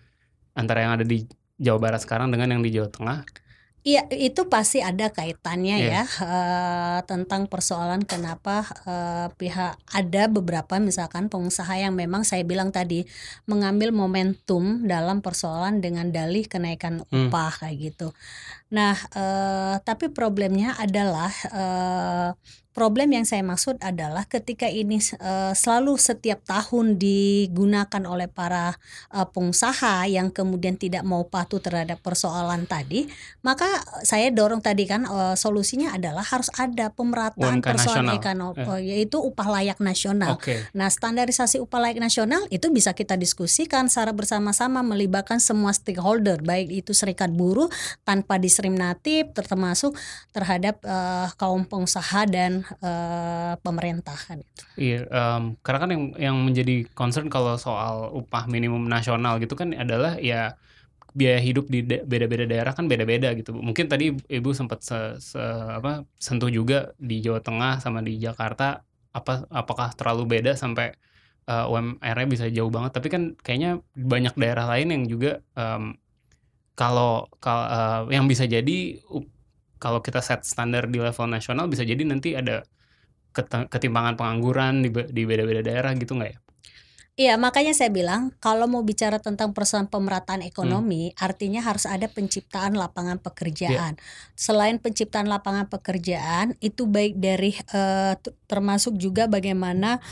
antara 0.53 0.84
yang 0.86 0.94
ada 1.00 1.05
di 1.08 1.25
Jawa 1.55 1.79
Barat 1.79 2.03
sekarang 2.03 2.29
dengan 2.29 2.51
yang 2.51 2.62
di 2.62 2.70
Jawa 2.70 2.91
Tengah. 2.91 3.20
Iya, 3.86 4.01
itu 4.10 4.50
pasti 4.50 4.82
ada 4.82 5.13
kaitannya 5.13 5.77
Iya. 5.77 5.89
ya 5.94 6.03
eh, 6.25 7.00
tentang 7.05 7.46
persoalan 7.46 8.01
kenapa 8.01 8.65
eh, 8.82 9.29
pihak 9.38 9.77
ada 9.94 10.24
beberapa 10.25 10.82
misalkan 10.82 11.29
pengusaha 11.29 11.70
yang 11.77 11.94
memang 11.94 12.25
saya 12.25 12.41
bilang 12.41 12.74
tadi 12.74 13.05
mengambil 13.46 13.94
momentum 13.94 14.89
dalam 14.89 15.22
persoalan 15.22 15.86
dengan 15.86 16.10
dalih 16.10 16.50
kenaikan 16.50 17.05
Hmm. 17.13 17.29
upah 17.29 17.62
kayak 17.62 17.77
gitu. 17.94 18.10
Nah, 18.74 18.98
eh, 19.13 19.75
tapi 19.86 20.10
problemnya 20.10 20.74
adalah 20.82 21.29
eh, 21.53 22.29
problem 22.75 23.15
yang 23.15 23.24
saya 23.24 23.39
maksud 23.39 23.79
adalah 23.79 24.27
ketika 24.27 24.67
ini 24.67 25.00
eh, 25.00 25.53
selalu 25.55 25.96
setiap 25.96 26.44
tahun 26.44 27.00
digunakan 27.00 28.03
oleh 28.03 28.27
para 28.27 28.75
eh, 29.15 29.24
pengusaha 29.24 30.03
yang 30.12 30.27
kemudian 30.27 30.75
tidak 30.75 31.08
mau 31.08 31.24
patuh 31.24 31.63
terhadap 31.63 32.03
persoalan 32.03 32.67
tadi, 32.67 33.08
maka 33.39 33.65
saya 34.03 34.27
dorong 34.27 34.60
tadi 34.60 34.84
kan 34.84 35.08
eh, 35.08 35.36
solusinya 35.39 35.96
adalah 35.96 36.27
harus 36.27 36.51
ada 36.60 36.91
pemerataan 36.91 37.63
UMK 37.63 37.65
persoalan 37.72 38.20
ekonomi 38.20 38.67
yaitu 38.84 39.24
upah 39.24 39.48
layak 39.55 39.79
nasional. 39.79 40.36
Oke. 40.36 40.67
Nah, 40.75 40.91
standarisasi 40.91 41.63
upah 41.63 41.79
layak 41.79 42.03
nasional 42.03 42.44
itu 42.51 42.67
bisa 42.75 42.91
kita 42.91 43.15
diskusikan 43.15 43.88
secara 43.88 44.12
bersama-sama 44.12 44.84
melibatkan 44.84 45.39
semua 45.39 45.72
stakeholder, 45.72 46.44
baik 46.44 46.67
itu 46.84 46.91
serikat 46.91 47.32
buruh 47.32 47.72
tanpa 48.03 48.36
diskriminatif, 48.36 49.32
termasuk 49.32 49.96
terhadap 50.36 50.84
eh, 50.84 51.32
kaum 51.39 51.63
pengusaha 51.63 52.27
dan 52.27 52.64
eh, 52.84 53.53
pemerintah 53.65 54.17
kan 54.17 54.38
itu. 54.41 54.63
Iya, 54.81 54.95
em, 55.07 55.43
karena 55.63 55.79
kan 55.84 55.89
yang 55.95 56.03
yang 56.25 56.36
menjadi 56.48 56.72
concern 56.98 57.27
kalau 57.31 57.55
soal 57.55 57.95
upah 58.19 58.43
minimum 58.53 58.84
nasional 58.91 59.34
gitu 59.43 59.55
kan 59.62 59.72
adalah 59.84 60.19
ya 60.29 60.36
biaya 61.19 61.39
hidup 61.48 61.65
di 61.74 61.79
da- 61.89 62.03
beda-beda 62.12 62.45
daerah 62.51 62.74
kan 62.77 62.86
beda-beda 62.91 63.27
gitu. 63.39 63.51
Mungkin 63.67 63.86
tadi 63.91 64.05
Ibu 64.38 64.50
sempat 64.60 64.79
se, 64.89 64.95
se- 65.29 65.39
apa 65.79 65.89
sentuh 66.19 66.50
juga 66.57 66.75
di 67.00 67.15
Jawa 67.25 67.39
Tengah 67.48 67.74
sama 67.84 68.00
di 68.07 68.13
Jakarta 68.25 68.63
apa 69.17 69.31
apakah 69.62 69.88
terlalu 70.00 70.24
beda 70.39 70.51
sampai 70.63 70.86
eh, 71.50 71.65
UMR-nya 71.72 72.27
bisa 72.34 72.45
jauh 72.57 72.72
banget. 72.75 72.91
Tapi 72.98 73.07
kan 73.13 73.24
kayaknya 73.45 73.69
banyak 73.95 74.34
daerah 74.41 74.65
lain 74.72 74.88
yang 74.95 75.03
juga 75.13 75.29
em, 75.60 75.95
kalau 76.75 77.27
kal- 77.43 77.69
eh, 77.72 78.01
yang 78.15 78.25
bisa 78.31 78.43
jadi 78.48 79.00
up- 79.12 79.31
kalau 79.84 80.00
kita 80.05 80.20
set 80.24 80.41
standar 80.48 80.88
di 80.94 80.98
level 81.01 81.27
nasional 81.29 81.65
bisa 81.72 81.84
jadi 81.86 82.01
nanti 82.08 82.34
ada 82.38 82.63
ketimpangan 83.74 84.15
pengangguran 84.20 84.74
di, 84.84 84.89
be- 84.96 85.10
di 85.12 85.24
beda-beda 85.29 85.62
daerah 85.65 85.91
gitu 85.98 86.15
nggak 86.17 86.32
ya? 86.34 86.39
Iya, 87.15 87.39
makanya 87.39 87.72
saya 87.72 87.88
bilang 87.96 88.36
kalau 88.44 88.67
mau 88.67 88.84
bicara 88.84 89.24
tentang 89.24 89.55
persoalan 89.55 89.88
pemerataan 89.88 90.44
Hmm. 90.62 90.84
ekonomi, 90.84 91.15
artinya 91.15 91.63
harus 91.63 91.88
ada 91.88 92.12
penciptaan 92.12 92.75
lapangan 92.75 93.24
pekerjaan. 93.24 93.96
Selain 94.36 94.75
penciptaan 94.84 95.32
lapangan 95.32 95.72
pekerjaan, 95.72 96.60
itu 96.60 96.84
baik 96.84 97.15
dari 97.15 97.55
eh, 97.72 98.20
termasuk 98.51 99.00
juga 99.00 99.32
bagaimana 99.32 100.03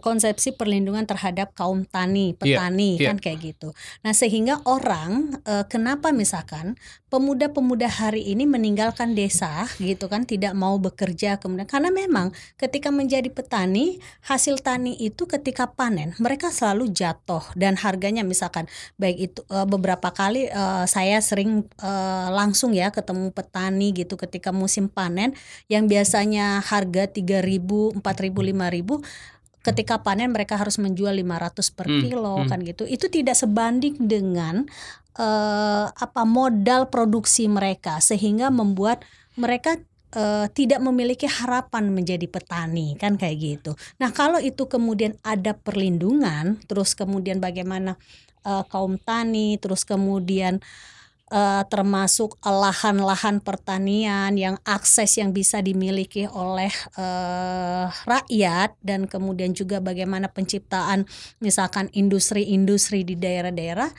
konsepsi 0.00 0.56
perlindungan 0.56 1.04
terhadap 1.04 1.52
kaum 1.52 1.84
tani, 1.84 2.32
Iya, 2.32 2.38
petani 2.38 2.90
iya. 2.96 3.12
kan 3.12 3.18
kayak 3.20 3.38
gitu. 3.44 3.68
Nah, 4.00 4.16
sehingga 4.16 4.62
orang 4.64 5.36
eh, 5.44 5.64
kenapa 5.68 6.14
misalkan 6.16 6.80
pemuda-pemuda 7.10 7.90
hari 7.90 8.22
ini 8.30 8.46
meninggalkan 8.46 9.18
desa 9.18 9.66
gitu 9.82 10.06
kan 10.06 10.22
tidak 10.24 10.54
mau 10.54 10.78
bekerja 10.78 11.42
kemudian 11.42 11.66
karena 11.66 11.90
memang 11.90 12.30
ketika 12.54 12.94
menjadi 12.94 13.26
petani 13.28 13.98
hasil 14.30 14.62
tani 14.62 14.94
itu 14.94 15.26
ketika 15.26 15.66
panen 15.74 16.14
mereka 16.22 16.54
selalu 16.54 16.94
jatuh 16.94 17.42
dan 17.58 17.74
harganya 17.74 18.22
misalkan 18.22 18.70
baik 18.96 19.18
itu 19.18 19.40
eh, 19.50 19.66
beberapa 19.66 20.14
kali 20.14 20.48
eh, 20.48 20.84
saya 20.86 21.18
sering 21.18 21.66
eh, 21.82 22.28
langsung 22.30 22.70
ya 22.72 22.94
ketemu 22.94 23.34
petani 23.34 23.90
gitu 23.90 24.14
ketika 24.14 24.54
musim 24.54 24.86
panen 24.86 25.34
yang 25.66 25.90
biasanya 25.90 26.62
harga 26.62 27.10
3.000, 27.10 27.98
4.000, 27.98 28.00
5.000 28.00 29.02
ketika 29.60 30.00
panen 30.00 30.32
mereka 30.32 30.56
harus 30.56 30.80
menjual 30.80 31.12
500 31.12 31.76
per 31.76 31.86
Hmm, 31.86 32.00
kilo 32.00 32.34
hmm. 32.40 32.48
kan 32.48 32.58
gitu. 32.64 32.84
Itu 32.88 33.12
tidak 33.12 33.36
sebanding 33.36 34.00
dengan 34.00 34.64
eh, 35.16 35.86
apa 35.88 36.22
modal 36.24 36.88
produksi 36.88 37.46
mereka 37.50 38.00
sehingga 38.00 38.48
membuat 38.48 39.04
mereka 39.36 39.76
eh, 40.16 40.46
tidak 40.56 40.80
memiliki 40.80 41.28
harapan 41.28 41.92
menjadi 41.92 42.24
petani 42.24 42.96
kan 42.96 43.20
kayak 43.20 43.36
gitu. 43.36 43.72
Nah 44.00 44.10
kalau 44.16 44.40
itu 44.40 44.64
kemudian 44.64 45.20
ada 45.20 45.52
perlindungan, 45.52 46.56
terus 46.64 46.96
kemudian 46.96 47.36
bagaimana 47.36 48.00
eh, 48.48 48.64
kaum 48.72 48.96
tani, 48.96 49.60
terus 49.60 49.84
kemudian 49.84 50.64
eh, 51.30 51.62
termasuk 51.70 52.36
lahan-lahan 52.42 53.40
pertanian 53.40 54.34
yang 54.34 54.58
akses 54.66 55.16
yang 55.16 55.30
bisa 55.30 55.62
dimiliki 55.62 56.26
oleh 56.26 56.70
eh, 56.98 57.86
rakyat 58.04 58.76
dan 58.82 59.06
kemudian 59.06 59.54
juga 59.54 59.78
bagaimana 59.78 60.26
penciptaan 60.28 61.06
misalkan 61.38 61.88
industri-industri 61.94 63.06
di 63.06 63.14
daerah-daerah 63.16 63.90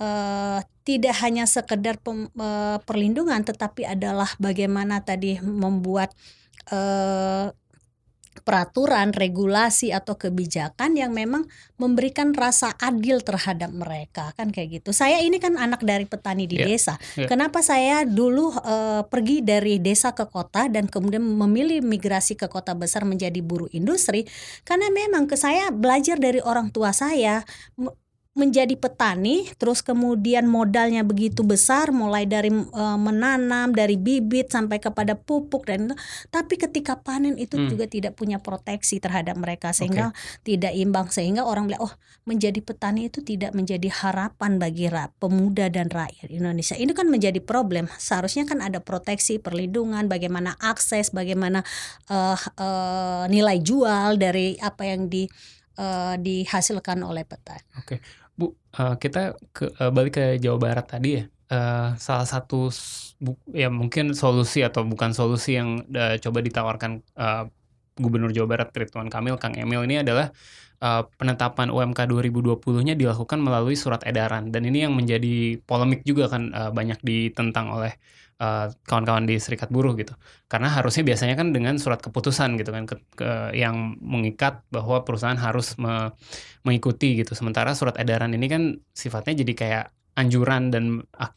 eh, 0.00 0.58
tidak 0.86 1.14
hanya 1.20 1.44
sekedar 1.44 2.00
pem- 2.00 2.32
eh, 2.32 2.78
perlindungan 2.86 3.42
tetapi 3.44 3.84
adalah 3.84 4.30
bagaimana 4.38 5.02
tadi 5.02 5.36
membuat 5.42 6.14
eh, 6.70 7.50
peraturan, 8.48 9.12
regulasi 9.12 9.92
atau 9.92 10.16
kebijakan 10.16 10.96
yang 10.96 11.12
memang 11.12 11.44
memberikan 11.76 12.32
rasa 12.32 12.72
adil 12.80 13.20
terhadap 13.20 13.68
mereka 13.68 14.32
kan 14.40 14.48
kayak 14.48 14.80
gitu. 14.80 14.96
Saya 14.96 15.20
ini 15.20 15.36
kan 15.36 15.60
anak 15.60 15.84
dari 15.84 16.08
petani 16.08 16.48
di 16.48 16.56
Iya, 16.56 16.64
desa. 16.72 16.94
iya. 17.20 17.28
Kenapa 17.28 17.60
saya 17.60 18.08
dulu 18.08 18.56
eh, 18.56 19.04
pergi 19.04 19.44
dari 19.44 19.76
desa 19.76 20.16
ke 20.16 20.24
kota 20.24 20.72
dan 20.72 20.88
kemudian 20.88 21.20
memilih 21.20 21.84
migrasi 21.84 22.40
ke 22.40 22.48
kota 22.48 22.72
besar 22.72 23.04
menjadi 23.04 23.44
buruh 23.44 23.68
industri? 23.76 24.24
Karena 24.64 24.88
memang 24.88 25.28
ke 25.28 25.36
saya 25.36 25.68
belajar 25.68 26.16
dari 26.16 26.40
orang 26.40 26.72
tua 26.72 26.96
saya 26.96 27.44
menjadi 28.38 28.78
petani, 28.78 29.50
terus 29.58 29.82
kemudian 29.82 30.46
modalnya 30.46 31.02
begitu 31.02 31.42
besar, 31.42 31.90
mulai 31.90 32.24
dari 32.24 32.48
eh, 32.54 32.98
menanam, 32.98 33.74
dari 33.74 33.98
bibit 33.98 34.54
sampai 34.54 34.78
kepada 34.78 35.18
pupuk 35.18 35.66
dan 35.66 35.90
itu. 35.90 35.96
Tapi 36.30 36.54
ketika 36.54 36.94
panen 37.02 37.34
itu 37.34 37.58
Hmm. 37.58 37.66
juga 37.66 37.90
tidak 37.90 38.14
punya 38.14 38.38
proteksi 38.38 39.02
terhadap 39.02 39.34
mereka 39.34 39.74
sehingga 39.74 40.14
tidak 40.46 40.70
imbang 40.70 41.10
sehingga 41.10 41.42
orang 41.42 41.66
bilang 41.66 41.82
oh 41.90 41.94
menjadi 42.22 42.62
petani 42.62 43.10
itu 43.10 43.18
tidak 43.24 43.50
menjadi 43.56 43.90
harapan 43.90 44.62
bagi 44.62 44.86
ra- 44.86 45.10
pemuda 45.18 45.66
dan 45.66 45.90
rakyat 45.90 46.30
Indonesia. 46.30 46.78
Ini 46.78 46.94
kan 46.94 47.10
menjadi 47.10 47.42
problem. 47.42 47.90
Seharusnya 47.98 48.46
kan 48.46 48.62
ada 48.62 48.78
proteksi, 48.78 49.42
perlindungan, 49.42 50.06
bagaimana 50.06 50.54
akses, 50.62 51.10
bagaimana 51.10 51.66
eh, 52.06 52.38
eh, 52.38 53.24
nilai 53.26 53.58
jual 53.58 54.14
dari 54.14 54.54
apa 54.62 54.86
yang 54.86 55.10
di 55.10 55.26
dihasilkan 56.18 56.98
oleh 57.06 57.22
petani. 57.22 57.62
Bu, 57.86 57.94
eh, 58.78 58.94
kita 59.02 59.18
ke, 59.54 59.62
eh, 59.80 59.90
balik 59.96 60.12
ke 60.16 60.22
Jawa 60.44 60.58
Barat 60.64 60.86
tadi 60.92 61.08
ya. 61.18 61.22
Eh, 61.48 61.88
salah 62.06 62.26
satu 62.32 62.54
ya 63.60 63.66
mungkin 63.80 64.04
solusi 64.20 64.58
atau 64.68 64.82
bukan 64.92 65.10
solusi 65.18 65.48
yang 65.58 65.68
eh, 66.00 66.14
coba 66.24 66.38
ditawarkan 66.46 66.92
eh, 67.22 67.42
Gubernur 68.02 68.30
Jawa 68.36 68.48
Barat 68.52 68.68
Ridwan 68.78 69.08
Kamil 69.10 69.36
Kang 69.42 69.54
Emil 69.58 69.80
ini 69.88 69.96
adalah 70.04 70.26
eh, 70.84 71.02
penetapan 71.18 71.68
UMK 71.74 71.98
2020-nya 72.10 72.94
dilakukan 73.00 73.38
melalui 73.46 73.74
surat 73.82 74.02
edaran 74.10 74.42
dan 74.54 74.62
ini 74.68 74.78
yang 74.86 74.94
menjadi 74.98 75.58
polemik 75.68 76.00
juga 76.08 76.24
kan 76.32 76.42
eh, 76.54 76.70
banyak 76.78 76.98
ditentang 77.08 77.66
oleh 77.74 77.92
eh, 78.40 78.66
kawan-kawan 78.88 79.24
di 79.30 79.36
Serikat 79.42 79.68
Buruh 79.74 79.94
gitu. 79.98 80.14
Karena 80.50 80.68
harusnya 80.70 81.02
biasanya 81.06 81.34
kan 81.40 81.50
dengan 81.56 81.74
surat 81.82 82.00
keputusan 82.02 82.58
gitu 82.60 82.70
kan 82.74 82.84
ke- 82.90 83.04
ke- 83.18 83.52
yang 83.58 83.98
mengikat 84.00 84.62
bahwa 84.74 85.02
perusahaan 85.06 85.38
harus 85.38 85.74
me- 85.82 86.12
mengikuti 86.66 87.18
gitu. 87.20 87.32
Sementara 87.38 87.74
surat 87.78 87.96
edaran 88.00 88.32
ini 88.34 88.46
kan 88.50 88.62
sifatnya 88.94 89.34
jadi 89.42 89.52
kayak 89.54 89.84
anjuran 90.18 90.74
dan 90.74 90.84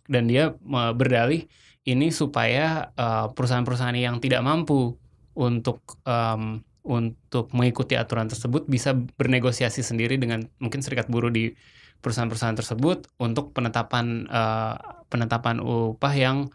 dan 0.09 0.23
dia 0.25 0.57
berdalih 0.97 1.45
ini 1.85 2.09
supaya 2.13 2.93
eh, 2.97 3.25
perusahaan-perusahaan 3.33 3.97
yang 3.97 4.17
tidak 4.23 4.41
mampu 4.45 4.97
untuk 5.37 5.81
em, 6.05 6.61
untuk 6.81 7.53
mengikuti 7.53 7.93
aturan 7.93 8.25
tersebut 8.25 8.65
bisa 8.65 8.97
bernegosiasi 8.97 9.85
sendiri 9.85 10.17
dengan 10.17 10.41
mungkin 10.57 10.81
serikat 10.81 11.05
buruh 11.13 11.29
di 11.29 11.53
perusahaan-perusahaan 12.01 12.57
tersebut 12.57 13.05
untuk 13.21 13.53
penetapan 13.53 14.25
uh, 14.25 14.73
penetapan 15.05 15.61
upah 15.61 16.13
yang 16.17 16.49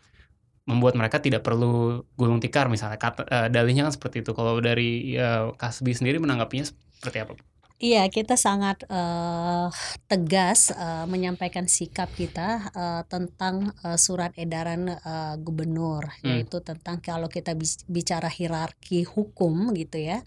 membuat 0.67 0.99
mereka 0.99 1.23
tidak 1.23 1.47
perlu 1.47 2.03
gulung 2.19 2.43
tikar 2.43 2.67
misalnya 2.67 2.99
kata 2.99 3.23
uh, 3.23 3.49
dalihnya 3.49 3.87
kan 3.87 3.95
seperti 3.95 4.27
itu 4.27 4.35
kalau 4.35 4.59
dari 4.59 5.15
uh, 5.15 5.55
Kasbi 5.55 5.95
sendiri 5.95 6.19
menanggapinya 6.19 6.67
seperti 6.99 7.19
apa? 7.23 7.33
Iya, 7.77 8.09
kita 8.09 8.41
sangat 8.41 8.89
uh, 8.89 9.69
tegas 10.09 10.73
uh, 10.73 11.05
menyampaikan 11.05 11.69
sikap 11.69 12.09
kita 12.17 12.73
uh, 12.73 13.03
tentang 13.05 13.77
uh, 13.85 14.01
surat 14.01 14.33
edaran 14.41 14.97
uh, 14.97 15.37
gubernur, 15.37 16.09
hmm. 16.09 16.25
yaitu 16.25 16.65
tentang 16.65 17.05
kalau 17.05 17.29
kita 17.29 17.53
bicara 17.85 18.33
hierarki 18.33 19.05
hukum 19.05 19.77
gitu 19.77 20.01
ya 20.01 20.25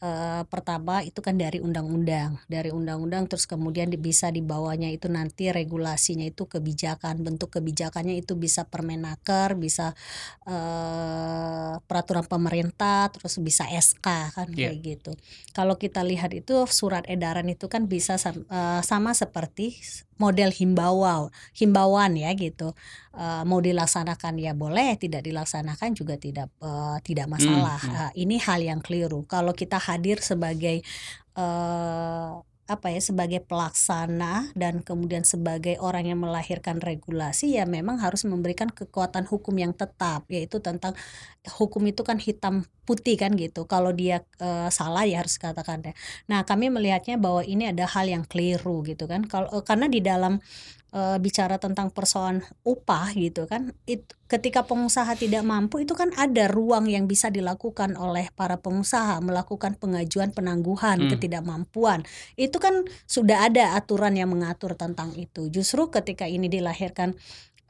uh, 0.00 0.42
pertama 0.48 1.00
itu 1.00 1.20
kan 1.24 1.36
dari 1.36 1.62
undang-undang, 1.62 2.40
dari 2.48 2.68
undang-undang 2.72 3.28
terus 3.30 3.48
kemudian 3.48 3.88
bisa 3.96 4.28
dibawanya 4.28 4.92
itu 4.92 5.08
nanti 5.08 5.48
regulasinya 5.48 6.26
itu 6.26 6.44
kebijakan, 6.44 7.24
bentuk 7.24 7.56
kebijakannya 7.56 8.16
itu 8.20 8.36
bisa 8.36 8.68
permenaker, 8.68 9.56
bisa 9.56 9.96
uh, 10.44 11.80
peraturan 11.84 12.26
pemerintah, 12.28 13.08
terus 13.12 13.40
bisa 13.40 13.64
SK 13.68 14.06
kan 14.32 14.48
yeah. 14.52 14.72
kayak 14.72 14.76
gitu. 14.84 15.12
Kalau 15.56 15.80
kita 15.80 16.04
lihat 16.04 16.32
itu 16.36 16.66
surat 16.68 17.04
edaran 17.08 17.48
itu 17.48 17.68
kan 17.72 17.88
bisa 17.88 18.16
uh, 18.16 18.80
sama 18.84 19.16
seperti 19.16 19.78
model 20.16 20.50
himbauan 20.52 21.28
himbauan 21.52 22.16
ya 22.16 22.32
gitu. 22.36 22.72
Uh, 23.16 23.48
mau 23.48 23.64
dilaksanakan 23.64 24.36
ya 24.36 24.52
boleh 24.52 25.00
tidak 25.00 25.24
dilaksanakan 25.24 25.96
juga 25.96 26.20
tidak 26.20 26.52
uh, 26.60 27.00
tidak 27.00 27.28
masalah. 27.28 27.80
hmm, 27.80 27.92
hmm. 27.92 28.00
Uh, 28.08 28.12
ini 28.16 28.36
hal 28.40 28.60
yang 28.60 28.80
keliru. 28.84 29.24
Kalau 29.24 29.56
kita 29.56 29.80
hadir 29.80 30.20
sebagai 30.20 30.84
uh, 31.36 32.40
apa 32.66 32.90
ya 32.90 32.98
sebagai 32.98 33.46
pelaksana 33.46 34.50
dan 34.58 34.82
kemudian 34.82 35.22
sebagai 35.22 35.78
orang 35.78 36.10
yang 36.10 36.18
melahirkan 36.18 36.82
regulasi 36.82 37.54
ya 37.54 37.62
memang 37.62 38.02
harus 38.02 38.26
memberikan 38.26 38.66
kekuatan 38.74 39.22
hukum 39.30 39.54
yang 39.54 39.70
tetap 39.70 40.26
yaitu 40.26 40.58
tentang 40.58 40.98
hukum 41.46 41.86
itu 41.86 42.02
kan 42.02 42.18
hitam 42.18 42.66
putih 42.82 43.14
kan 43.14 43.38
gitu. 43.38 43.70
Kalau 43.70 43.94
dia 43.94 44.26
e, 44.42 44.66
salah 44.74 45.06
ya 45.06 45.22
harus 45.22 45.38
katakan 45.38 45.82
ya. 45.86 45.94
Nah 46.26 46.42
kami 46.42 46.70
melihatnya 46.70 47.22
bahwa 47.22 47.46
ini 47.46 47.70
ada 47.70 47.86
hal 47.86 48.10
yang 48.10 48.26
keliru 48.26 48.82
gitu 48.82 49.06
kan. 49.06 49.22
Kalau 49.30 49.62
karena 49.62 49.86
di 49.86 50.02
dalam 50.02 50.42
e, 50.90 51.00
bicara 51.22 51.62
tentang 51.62 51.94
persoalan 51.94 52.42
upah 52.66 53.14
gitu 53.14 53.46
kan 53.46 53.70
itu 53.86 54.10
ketika 54.26 54.66
pengusaha 54.66 55.14
tidak 55.14 55.46
mampu 55.46 55.86
itu 55.86 55.94
kan 55.94 56.10
ada 56.18 56.50
ruang 56.50 56.90
yang 56.90 57.06
bisa 57.06 57.30
dilakukan 57.30 57.94
oleh 57.94 58.30
para 58.34 58.58
pengusaha 58.58 59.22
melakukan 59.22 59.78
pengajuan 59.78 60.34
penangguhan 60.34 61.06
hmm. 61.06 61.10
ketidakmampuan 61.14 62.02
itu 62.34 62.58
kan 62.58 62.82
sudah 63.06 63.46
ada 63.46 63.78
aturan 63.78 64.18
yang 64.18 64.30
mengatur 64.34 64.74
tentang 64.74 65.14
itu 65.14 65.46
justru 65.48 65.88
ketika 65.94 66.26
ini 66.26 66.50
dilahirkan 66.50 67.14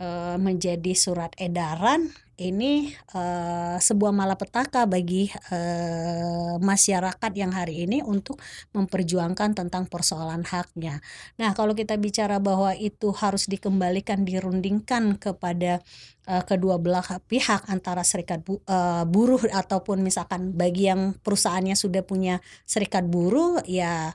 e, 0.00 0.08
menjadi 0.40 0.92
surat 0.96 1.36
edaran 1.36 2.08
ini 2.37 2.93
uh, 3.16 3.81
sebuah 3.81 4.12
malapetaka 4.12 4.85
bagi 4.85 5.33
uh, 5.50 6.61
masyarakat 6.61 7.33
yang 7.33 7.52
hari 7.52 7.88
ini 7.88 8.05
untuk 8.05 8.40
memperjuangkan 8.76 9.57
tentang 9.57 9.88
persoalan 9.88 10.45
haknya. 10.45 11.00
Nah, 11.40 11.57
kalau 11.57 11.73
kita 11.73 11.97
bicara 11.97 12.37
bahwa 12.37 12.76
itu 12.76 13.09
harus 13.16 13.49
dikembalikan 13.49 14.28
dirundingkan 14.28 15.16
kepada 15.16 15.81
uh, 16.28 16.45
kedua 16.45 16.76
belah 16.76 17.05
pihak 17.25 17.64
antara 17.73 18.05
serikat 18.05 18.45
bu, 18.45 18.61
uh, 18.69 19.09
buruh 19.09 19.40
ataupun 19.49 20.05
misalkan 20.05 20.52
bagi 20.52 20.93
yang 20.93 21.16
perusahaannya 21.25 21.73
sudah 21.73 22.05
punya 22.05 22.45
serikat 22.69 23.09
buruh 23.09 23.64
ya 23.64 24.12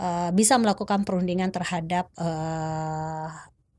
uh, 0.00 0.30
bisa 0.32 0.56
melakukan 0.56 1.04
perundingan 1.04 1.52
terhadap 1.52 2.08
uh, 2.16 3.28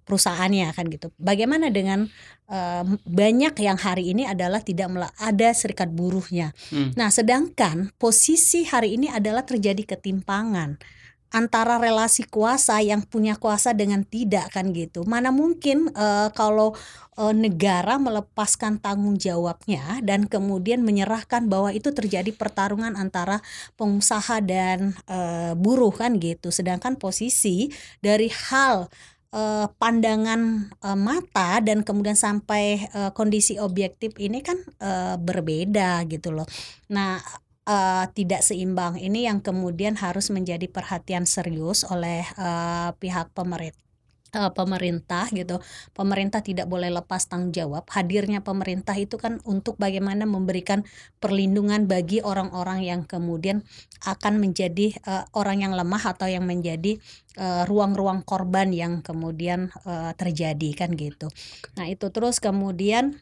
perusahaannya 0.09 0.73
kan 0.73 0.89
gitu. 0.89 1.13
Bagaimana 1.21 1.69
dengan 1.69 2.09
uh, 2.49 2.83
banyak 3.05 3.53
yang 3.61 3.77
hari 3.79 4.11
ini 4.11 4.25
adalah 4.25 4.59
tidak 4.59 4.89
ada 5.21 5.49
serikat 5.53 5.93
buruhnya. 5.93 6.51
Hmm. 6.73 6.91
Nah, 6.97 7.13
sedangkan 7.13 7.93
posisi 7.95 8.65
hari 8.65 8.97
ini 8.97 9.07
adalah 9.07 9.45
terjadi 9.45 9.95
ketimpangan 9.95 10.81
antara 11.29 11.77
relasi 11.77 12.25
kuasa 12.25 12.81
yang 12.81 13.05
punya 13.05 13.37
kuasa 13.37 13.77
dengan 13.77 14.01
tidak 14.01 14.49
kan 14.49 14.73
gitu. 14.73 15.05
Mana 15.05 15.29
mungkin 15.29 15.93
uh, 15.93 16.33
kalau 16.33 16.73
uh, 17.21 17.33
negara 17.33 18.01
melepaskan 18.01 18.81
tanggung 18.81 19.13
jawabnya 19.13 20.01
dan 20.01 20.25
kemudian 20.25 20.81
menyerahkan 20.81 21.45
bahwa 21.45 21.69
itu 21.69 21.93
terjadi 21.93 22.33
pertarungan 22.33 22.97
antara 22.97 23.45
pengusaha 23.77 24.41
dan 24.41 24.97
uh, 25.05 25.53
buruh 25.53 25.93
kan 25.93 26.17
gitu. 26.17 26.49
Sedangkan 26.49 26.97
posisi 26.97 27.69
dari 28.01 28.33
hal 28.49 28.89
uh, 29.33 29.67
pandangan 29.77 30.71
uh, 30.81 30.97
mata 30.97 31.59
dan 31.61 31.81
kemudian 31.85 32.17
sampai 32.17 32.89
uh, 32.93 33.11
kondisi 33.13 33.57
objektif 33.57 34.13
ini 34.17 34.41
kan 34.41 34.57
uh, 34.81 35.15
berbeda 35.17 36.05
gitu 36.09 36.33
loh. 36.33 36.47
Nah, 36.93 37.21
uh, 37.69 38.05
tidak 38.13 38.41
seimbang 38.41 38.97
ini 38.97 39.29
yang 39.29 39.41
kemudian 39.41 39.97
harus 39.97 40.33
menjadi 40.33 40.65
perhatian 40.69 41.29
serius 41.29 41.85
oleh 41.85 42.25
uh, 42.37 42.93
pihak 42.97 43.33
pemerintah 43.33 43.88
uh, 44.35 44.51
pemerintah 44.53 45.29
gitu. 45.33 45.61
Pemerintah 45.95 46.43
tidak 46.43 46.69
boleh 46.69 46.89
lepas 46.89 47.25
tanggung 47.25 47.53
jawab. 47.55 47.87
Hadirnya 47.89 48.43
pemerintah 48.43 48.93
itu 48.97 49.15
kan 49.17 49.39
untuk 49.45 49.77
bagaimana 49.81 50.27
memberikan 50.27 50.85
perlindungan 51.17 51.85
bagi 51.85 52.19
orang-orang 52.21 52.85
yang 52.85 53.01
kemudian 53.05 53.65
akan 54.05 54.41
menjadi 54.41 54.93
uh, 55.05 55.25
orang 55.37 55.65
yang 55.65 55.73
lemah 55.73 56.03
atau 56.15 56.27
yang 56.29 56.45
menjadi 56.45 57.01
ruang-ruang 57.39 58.19
uh, 58.19 58.27
korban 58.27 58.67
yang 58.75 58.99
kemudian 58.99 59.71
uh, 59.87 60.11
terjadi 60.17 60.75
kan 60.75 60.91
gitu. 60.91 61.31
Nah, 61.79 61.87
itu 61.87 62.11
terus 62.11 62.43
kemudian 62.43 63.15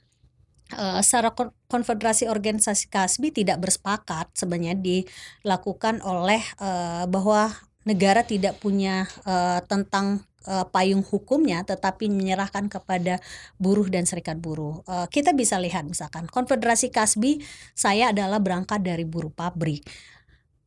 Uh, 0.68 1.00
secara 1.00 1.32
konfederasi 1.72 2.28
organisasi 2.28 2.92
Kasbi 2.92 3.32
tidak 3.32 3.64
bersepakat 3.64 4.28
sebenarnya 4.36 4.76
dilakukan 4.76 6.04
oleh 6.04 6.44
uh, 6.60 7.08
bahwa 7.08 7.56
negara 7.88 8.28
tidak 8.28 8.60
punya 8.60 9.08
uh, 9.24 9.64
tentang 9.64 10.28
uh, 10.48 10.66
payung 10.72 11.04
hukumnya 11.04 11.62
tetapi 11.68 12.08
menyerahkan 12.08 12.72
kepada 12.72 13.20
buruh 13.60 13.86
dan 13.92 14.08
serikat 14.08 14.40
buruh. 14.40 14.82
Uh, 14.88 15.06
kita 15.12 15.36
bisa 15.36 15.60
lihat 15.60 15.84
misalkan 15.84 16.26
Konfederasi 16.26 16.90
Kasbi 16.90 17.44
saya 17.76 18.16
adalah 18.16 18.40
berangkat 18.40 18.82
dari 18.82 19.04
buruh 19.04 19.32
pabrik 19.32 19.84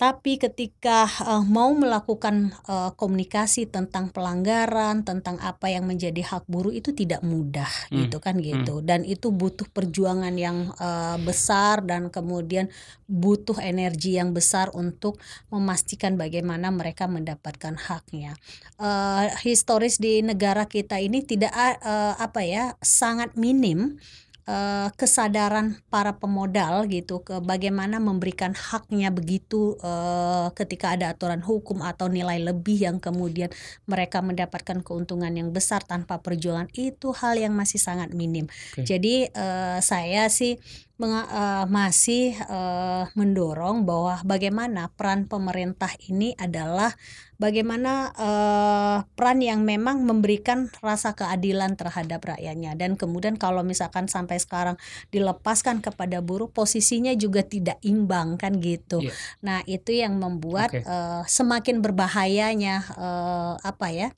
tapi 0.00 0.40
ketika 0.40 1.04
uh, 1.28 1.44
mau 1.44 1.76
melakukan 1.76 2.56
uh, 2.64 2.88
komunikasi 2.96 3.68
tentang 3.68 4.08
pelanggaran, 4.08 5.04
tentang 5.04 5.36
apa 5.44 5.68
yang 5.68 5.84
menjadi 5.84 6.24
hak 6.24 6.48
buruh 6.48 6.72
itu 6.72 6.96
tidak 6.96 7.20
mudah 7.20 7.68
hmm. 7.92 8.08
gitu 8.08 8.16
kan 8.16 8.40
hmm. 8.40 8.44
gitu. 8.48 8.74
Hmm. 8.80 8.86
Dan 8.88 9.00
itu 9.04 9.28
butuh 9.28 9.68
perjuangan 9.68 10.32
yang 10.40 10.72
uh, 10.80 11.20
besar 11.20 11.84
dan 11.84 12.08
kemudian 12.08 12.72
butuh 13.12 13.60
energi 13.60 14.16
yang 14.16 14.32
besar 14.32 14.72
untuk 14.72 15.20
memastikan 15.52 16.16
bagaimana 16.16 16.72
mereka 16.72 17.04
mendapatkan 17.04 17.76
haknya. 17.76 18.40
Uh, 18.80 19.28
historis 19.44 20.00
di 20.00 20.24
negara 20.24 20.64
kita 20.64 20.96
ini 20.96 21.20
tidak 21.28 21.52
uh, 21.52 22.16
apa 22.16 22.40
ya, 22.40 22.72
sangat 22.80 23.36
minim 23.36 24.00
uh, 24.46 24.88
kesadaran 24.94 25.80
para 25.92 26.16
pemodal 26.16 26.86
gitu 26.88 27.20
ke 27.24 27.40
bagaimana 27.42 27.98
memberikan 27.98 28.52
haknya 28.56 29.12
begitu 29.12 29.76
uh, 29.80 30.52
ketika 30.54 30.96
ada 30.96 31.12
aturan 31.12 31.42
hukum 31.44 31.80
atau 31.80 32.06
nilai 32.06 32.40
lebih 32.40 32.78
yang 32.80 32.96
kemudian 33.02 33.48
mereka 33.84 34.20
mendapatkan 34.24 34.80
keuntungan 34.84 35.32
yang 35.32 35.50
besar 35.50 35.82
tanpa 35.84 36.20
perjuangan 36.22 36.68
itu 36.76 37.12
hal 37.16 37.36
yang 37.36 37.52
masih 37.52 37.80
sangat 37.80 38.12
minim. 38.12 38.46
Okay. 38.76 38.84
Jadi 38.86 39.14
uh, 39.32 39.78
saya 39.82 40.28
sih 40.30 40.60
uh, 41.08 41.64
masih 41.66 42.36
uh, 42.46 43.08
mendorong 43.16 43.88
bahwa 43.88 44.20
bagaimana 44.22 44.92
peran 44.92 45.24
pemerintah 45.24 45.88
ini 46.06 46.36
adalah 46.36 46.92
bagaimana 47.40 48.12
uh, 48.14 48.98
peran 49.16 49.40
yang 49.40 49.64
memang 49.64 50.04
memberikan 50.04 50.68
rasa 50.84 51.16
keadilan 51.16 51.80
terhadap 51.80 52.20
rakyatnya 52.20 52.76
dan 52.76 53.00
kemudian 53.00 53.40
kalau 53.40 53.64
misalkan 53.64 54.12
sampai 54.12 54.36
sekarang 54.36 54.76
dilepaskan 55.08 55.80
kepada 55.80 56.20
buruh 56.20 56.52
posisinya 56.52 57.16
juga 57.16 57.40
tidak 57.40 57.80
imbang 57.80 58.36
kan 58.36 58.60
gitu. 58.60 59.00
Yeah. 59.00 59.16
Nah, 59.40 59.58
itu 59.64 59.96
yang 59.96 60.20
membuat 60.20 60.76
okay. 60.76 60.84
uh, 60.84 61.24
semakin 61.24 61.80
berbahayanya 61.80 62.84
uh, 63.00 63.54
apa 63.64 63.88
ya? 63.88 64.10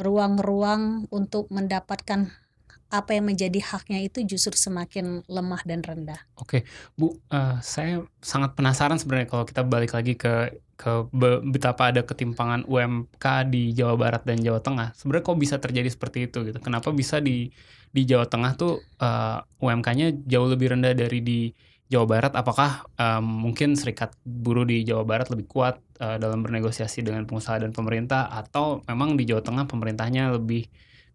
ruang-ruang 0.00 1.04
untuk 1.12 1.52
mendapatkan 1.52 2.32
apa 2.90 3.14
yang 3.14 3.30
menjadi 3.30 3.62
haknya 3.62 4.02
itu 4.02 4.26
justru 4.26 4.58
semakin 4.58 5.22
lemah 5.30 5.62
dan 5.62 5.80
rendah. 5.86 6.18
Oke, 6.34 6.66
Bu, 6.98 7.14
uh, 7.30 7.62
saya 7.62 8.02
sangat 8.18 8.58
penasaran 8.58 8.98
sebenarnya 8.98 9.30
kalau 9.30 9.46
kita 9.46 9.62
balik 9.62 9.94
lagi 9.94 10.18
ke 10.18 10.58
ke 10.80 11.06
betapa 11.44 11.92
ada 11.92 12.00
ketimpangan 12.02 12.64
UMK 12.64 13.24
di 13.52 13.76
Jawa 13.76 14.00
Barat 14.00 14.24
dan 14.24 14.40
Jawa 14.40 14.64
Tengah. 14.64 14.96
Sebenarnya 14.96 15.24
kok 15.28 15.38
bisa 15.38 15.56
terjadi 15.60 15.92
seperti 15.92 16.26
itu 16.26 16.40
gitu? 16.42 16.58
Kenapa 16.58 16.90
bisa 16.90 17.20
di 17.20 17.52
di 17.90 18.02
Jawa 18.08 18.26
Tengah 18.26 18.52
tuh 18.58 18.80
uh, 19.02 19.38
eh, 19.38 19.62
UMK-nya 19.62 20.26
jauh 20.26 20.48
lebih 20.48 20.72
rendah 20.72 20.94
dari 20.96 21.20
di 21.20 21.40
Jawa 21.90 22.06
Barat 22.06 22.32
apakah 22.38 22.86
um, 22.94 23.50
mungkin 23.50 23.74
serikat 23.74 24.14
buruh 24.22 24.62
di 24.62 24.86
Jawa 24.86 25.02
Barat 25.02 25.26
lebih 25.26 25.50
kuat 25.50 25.82
uh, 25.98 26.22
dalam 26.22 26.38
bernegosiasi 26.46 27.02
dengan 27.02 27.26
pengusaha 27.26 27.58
dan 27.58 27.74
pemerintah 27.74 28.30
atau 28.30 28.78
memang 28.86 29.18
di 29.18 29.26
Jawa 29.26 29.42
Tengah 29.42 29.66
pemerintahnya 29.66 30.38
lebih 30.38 30.70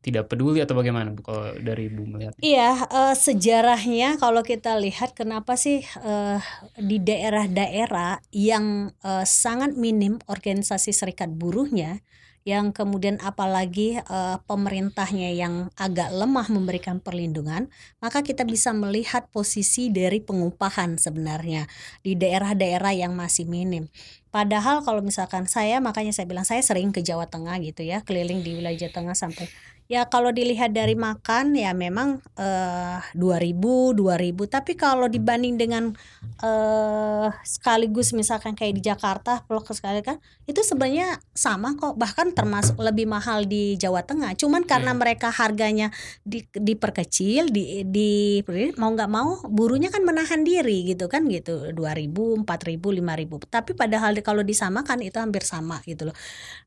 tidak 0.06 0.30
peduli 0.30 0.62
atau 0.62 0.78
bagaimana 0.78 1.10
Bu 1.10 1.26
kalau 1.26 1.58
dari 1.58 1.90
Bu 1.90 2.06
melihat? 2.06 2.38
Iya, 2.38 2.86
uh, 2.94 3.18
sejarahnya 3.18 4.22
kalau 4.22 4.46
kita 4.46 4.78
lihat 4.78 5.18
kenapa 5.18 5.58
sih 5.58 5.82
uh, 6.06 6.38
di 6.78 7.02
daerah-daerah 7.02 8.22
yang 8.30 8.94
uh, 9.02 9.26
sangat 9.26 9.74
minim 9.74 10.22
organisasi 10.30 10.94
serikat 10.94 11.34
buruhnya 11.34 12.06
yang 12.46 12.70
kemudian 12.70 13.18
apalagi 13.26 13.98
uh, 14.06 14.38
pemerintahnya 14.46 15.34
yang 15.34 15.74
agak 15.82 16.14
lemah 16.14 16.46
memberikan 16.54 17.02
perlindungan, 17.02 17.74
maka 17.98 18.22
kita 18.22 18.46
bisa 18.46 18.70
melihat 18.70 19.26
posisi 19.34 19.90
dari 19.90 20.22
pengupahan 20.22 21.02
sebenarnya 21.02 21.66
di 22.06 22.14
daerah-daerah 22.14 22.94
yang 22.94 23.18
masih 23.18 23.50
minim. 23.50 23.90
Padahal 24.30 24.86
kalau 24.86 25.02
misalkan 25.02 25.50
saya 25.50 25.82
makanya 25.82 26.14
saya 26.14 26.30
bilang 26.30 26.46
saya 26.46 26.62
sering 26.62 26.94
ke 26.94 27.02
Jawa 27.02 27.26
Tengah 27.26 27.58
gitu 27.66 27.82
ya, 27.82 28.06
keliling 28.06 28.46
di 28.46 28.62
wilayah 28.62 28.78
Jawa 28.78 28.94
Tengah 28.94 29.16
sampai 29.18 29.50
Ya 29.86 30.10
kalau 30.10 30.34
dilihat 30.34 30.74
dari 30.74 30.98
makan 30.98 31.54
ya 31.54 31.70
memang 31.78 32.18
eh, 32.42 32.98
2000 33.14 33.94
2000 33.94 34.34
tapi 34.50 34.74
kalau 34.74 35.06
dibanding 35.06 35.62
dengan 35.62 35.94
eh, 36.42 37.30
sekaligus 37.46 38.10
misalkan 38.18 38.58
kayak 38.58 38.82
di 38.82 38.82
Jakarta 38.82 39.46
blok 39.46 39.70
sekali 39.78 40.02
kan 40.02 40.18
itu 40.50 40.66
sebenarnya 40.66 41.22
sama 41.38 41.78
kok. 41.78 42.02
Bahkan 42.02 42.34
termasuk 42.34 42.82
lebih 42.82 43.06
mahal 43.06 43.46
di 43.46 43.78
Jawa 43.78 44.02
Tengah. 44.02 44.34
Cuman 44.34 44.66
karena 44.66 44.98
hmm. 44.98 45.00
mereka 45.06 45.30
harganya 45.30 45.94
di, 46.26 46.42
diperkecil 46.50 47.54
di, 47.54 47.86
di 47.86 48.42
mau 48.82 48.90
nggak 48.90 49.12
mau 49.14 49.38
burunya 49.46 49.94
kan 49.94 50.02
menahan 50.02 50.42
diri 50.42 50.90
gitu 50.90 51.06
kan 51.06 51.30
gitu. 51.30 51.70
2000 51.78 52.42
4000 52.42 52.82
5000 52.82 53.54
tapi 53.54 53.78
padahal 53.78 54.18
kalau 54.26 54.42
disamakan 54.42 55.06
itu 55.06 55.22
hampir 55.22 55.46
sama 55.46 55.78
gitu 55.86 56.10
loh. 56.10 56.18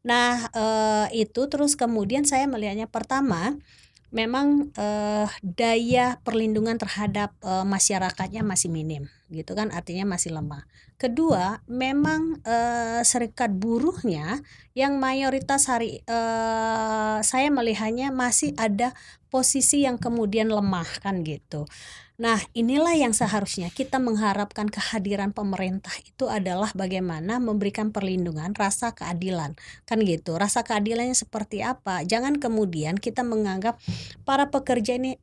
Nah 0.07 0.46
eh, 0.54 1.26
itu 1.26 1.50
terus 1.50 1.74
kemudian 1.74 2.22
saya 2.22 2.46
melihatnya 2.46 2.87
per 2.87 3.08
pertama 3.09 3.57
memang 4.12 4.68
eh, 4.77 5.25
daya 5.40 6.21
perlindungan 6.21 6.77
terhadap 6.77 7.33
eh, 7.40 7.64
masyarakatnya 7.64 8.44
masih 8.44 8.68
minim 8.68 9.09
gitu 9.33 9.57
kan 9.57 9.73
artinya 9.73 10.05
masih 10.05 10.37
lemah. 10.37 10.68
Kedua, 11.01 11.64
memang 11.64 12.37
eh, 12.44 13.01
serikat 13.01 13.49
buruhnya 13.57 14.44
yang 14.77 15.01
mayoritas 15.01 15.73
hari 15.73 16.05
eh, 16.05 17.18
saya 17.25 17.49
melihatnya 17.49 18.12
masih 18.12 18.53
ada 18.61 18.92
posisi 19.29 19.85
yang 19.85 20.01
kemudian 20.01 20.49
lemah 20.49 20.88
kan 21.01 21.25
gitu. 21.25 21.69
Nah, 22.19 22.43
inilah 22.51 22.99
yang 22.99 23.14
seharusnya 23.14 23.71
kita 23.71 24.03
mengharapkan 24.03 24.67
kehadiran 24.67 25.31
pemerintah 25.31 25.95
itu 26.03 26.27
adalah 26.27 26.75
bagaimana 26.75 27.38
memberikan 27.38 27.95
perlindungan, 27.95 28.59
rasa 28.59 28.91
keadilan. 28.91 29.55
Kan 29.87 30.03
gitu. 30.03 30.35
Rasa 30.35 30.67
keadilannya 30.67 31.14
seperti 31.14 31.62
apa? 31.62 32.03
Jangan 32.03 32.43
kemudian 32.43 32.99
kita 32.99 33.23
menganggap 33.23 33.79
para 34.27 34.51
pekerja 34.51 34.99
ini 34.99 35.14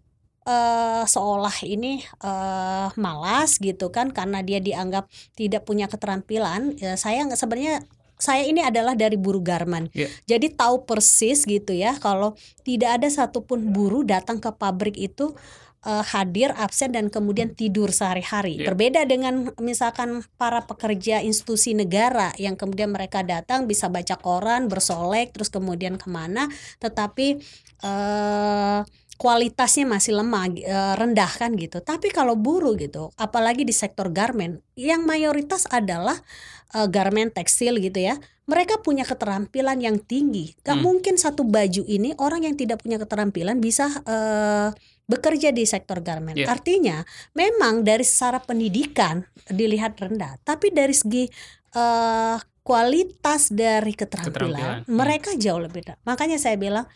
uh, 0.48 1.04
seolah 1.04 1.68
ini 1.68 2.00
uh, 2.24 2.96
malas 2.96 3.60
gitu 3.60 3.92
kan 3.92 4.16
karena 4.16 4.40
dia 4.40 4.64
dianggap 4.64 5.12
tidak 5.36 5.68
punya 5.68 5.92
keterampilan. 5.92 6.80
Ya, 6.80 6.96
saya 6.96 7.28
sebenarnya 7.36 7.84
saya 8.16 8.48
ini 8.48 8.64
adalah 8.64 8.96
dari 8.96 9.20
buruh 9.20 9.44
garmen. 9.44 9.92
Yeah. 9.92 10.12
Jadi 10.26 10.56
tahu 10.56 10.88
persis 10.88 11.44
gitu 11.44 11.76
ya 11.76 12.00
kalau 12.00 12.34
tidak 12.64 13.02
ada 13.02 13.08
satupun 13.12 13.76
buruh 13.76 14.08
datang 14.08 14.40
ke 14.40 14.50
pabrik 14.56 14.96
itu 14.96 15.36
uh, 15.86 16.04
hadir 16.04 16.52
absen 16.58 16.92
dan 16.92 17.14
kemudian 17.14 17.54
tidur 17.54 17.94
sehari-hari. 17.94 18.60
Yeah. 18.60 18.74
Berbeda 18.74 19.06
dengan 19.06 19.54
misalkan 19.62 20.26
para 20.36 20.66
pekerja 20.66 21.22
institusi 21.22 21.78
negara 21.78 22.34
yang 22.42 22.58
kemudian 22.58 22.92
mereka 22.92 23.22
datang 23.22 23.70
bisa 23.70 23.88
baca 23.88 24.18
koran, 24.18 24.68
bersolek, 24.68 25.32
terus 25.32 25.54
kemudian 25.54 25.96
ke 26.02 26.10
mana, 26.10 26.50
tetapi 26.82 27.40
uh, 27.86 28.82
kualitasnya 29.16 29.88
masih 29.88 30.20
lemah 30.20 30.52
uh, 30.52 30.94
rendah 31.00 31.32
kan 31.32 31.56
gitu. 31.56 31.80
Tapi 31.80 32.12
kalau 32.12 32.36
buruh 32.36 32.76
gitu, 32.76 33.12
apalagi 33.16 33.64
di 33.64 33.72
sektor 33.72 34.12
garmen 34.12 34.60
yang 34.76 35.08
mayoritas 35.08 35.68
adalah 35.72 36.20
uh, 36.76 36.88
garmen 36.92 37.32
tekstil 37.32 37.80
gitu 37.80 38.00
ya. 38.00 38.20
Mereka 38.46 38.86
punya 38.86 39.02
keterampilan 39.02 39.82
yang 39.82 39.98
tinggi. 39.98 40.54
Gak 40.62 40.78
hmm. 40.78 40.86
mungkin 40.86 41.16
satu 41.18 41.42
baju 41.42 41.82
ini 41.90 42.14
orang 42.22 42.46
yang 42.46 42.54
tidak 42.54 42.84
punya 42.84 43.02
keterampilan 43.02 43.58
bisa 43.58 43.90
uh, 44.06 44.70
bekerja 45.10 45.50
di 45.50 45.66
sektor 45.66 46.02
garment. 46.02 46.38
Yeah. 46.38 46.54
Artinya 46.54 47.02
memang 47.34 47.82
dari 47.82 48.06
secara 48.06 48.42
pendidikan 48.42 49.26
dilihat 49.50 49.98
rendah, 49.98 50.42
tapi 50.42 50.74
dari 50.74 50.94
segi 50.94 51.26
uh, 51.78 52.38
kualitas 52.66 53.54
dari 53.54 53.94
keterampilan, 53.94 54.34
keterampilan. 54.34 54.78
Hmm. 54.90 54.94
mereka 54.98 55.30
jauh 55.38 55.62
lebih 55.62 55.86
rendah. 55.86 55.98
Makanya 56.06 56.38
saya 56.42 56.58
bilang 56.58 56.90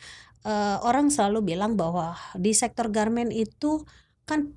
uh, 0.46 0.78
orang 0.86 1.12
selalu 1.12 1.56
bilang 1.56 1.76
bahwa 1.80 2.16
di 2.36 2.52
sektor 2.56 2.92
garment 2.92 3.34
itu 3.34 3.84
kan 4.24 4.54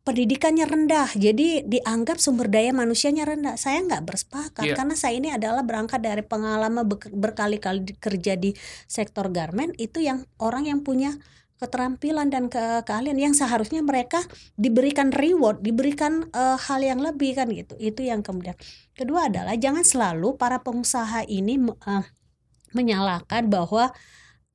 pendidikannya 0.00 0.64
rendah, 0.64 1.12
jadi 1.12 1.62
dianggap 1.68 2.18
sumber 2.18 2.48
daya 2.48 2.72
manusianya 2.72 3.28
rendah. 3.28 3.54
Saya 3.60 3.84
nggak 3.84 4.02
bersepakat 4.08 4.64
yeah. 4.64 4.74
karena 4.74 4.96
saya 4.96 5.14
ini 5.20 5.28
adalah 5.30 5.62
berangkat 5.62 6.00
dari 6.00 6.24
pengalaman 6.24 6.88
berkali-kali 7.12 7.94
kerja 8.00 8.34
di 8.34 8.56
sektor 8.88 9.28
garment 9.28 9.76
itu 9.76 10.00
yang 10.00 10.24
orang 10.40 10.66
yang 10.66 10.80
punya 10.80 11.14
keterampilan 11.60 12.32
dan 12.32 12.48
ke 12.48 12.80
keahlian 12.88 13.20
yang 13.20 13.34
seharusnya 13.36 13.84
mereka 13.84 14.24
diberikan 14.56 15.12
reward, 15.12 15.60
diberikan 15.60 16.24
uh, 16.32 16.56
hal 16.56 16.80
yang 16.80 17.04
lebih 17.04 17.36
kan 17.36 17.52
gitu. 17.52 17.76
Itu 17.76 18.00
yang 18.00 18.24
kemudian. 18.24 18.56
Kedua 18.96 19.28
adalah 19.28 19.52
jangan 19.60 19.84
selalu 19.84 20.40
para 20.40 20.64
pengusaha 20.64 21.28
ini 21.28 21.60
uh, 21.60 22.04
menyalahkan 22.72 23.52
bahwa 23.52 23.92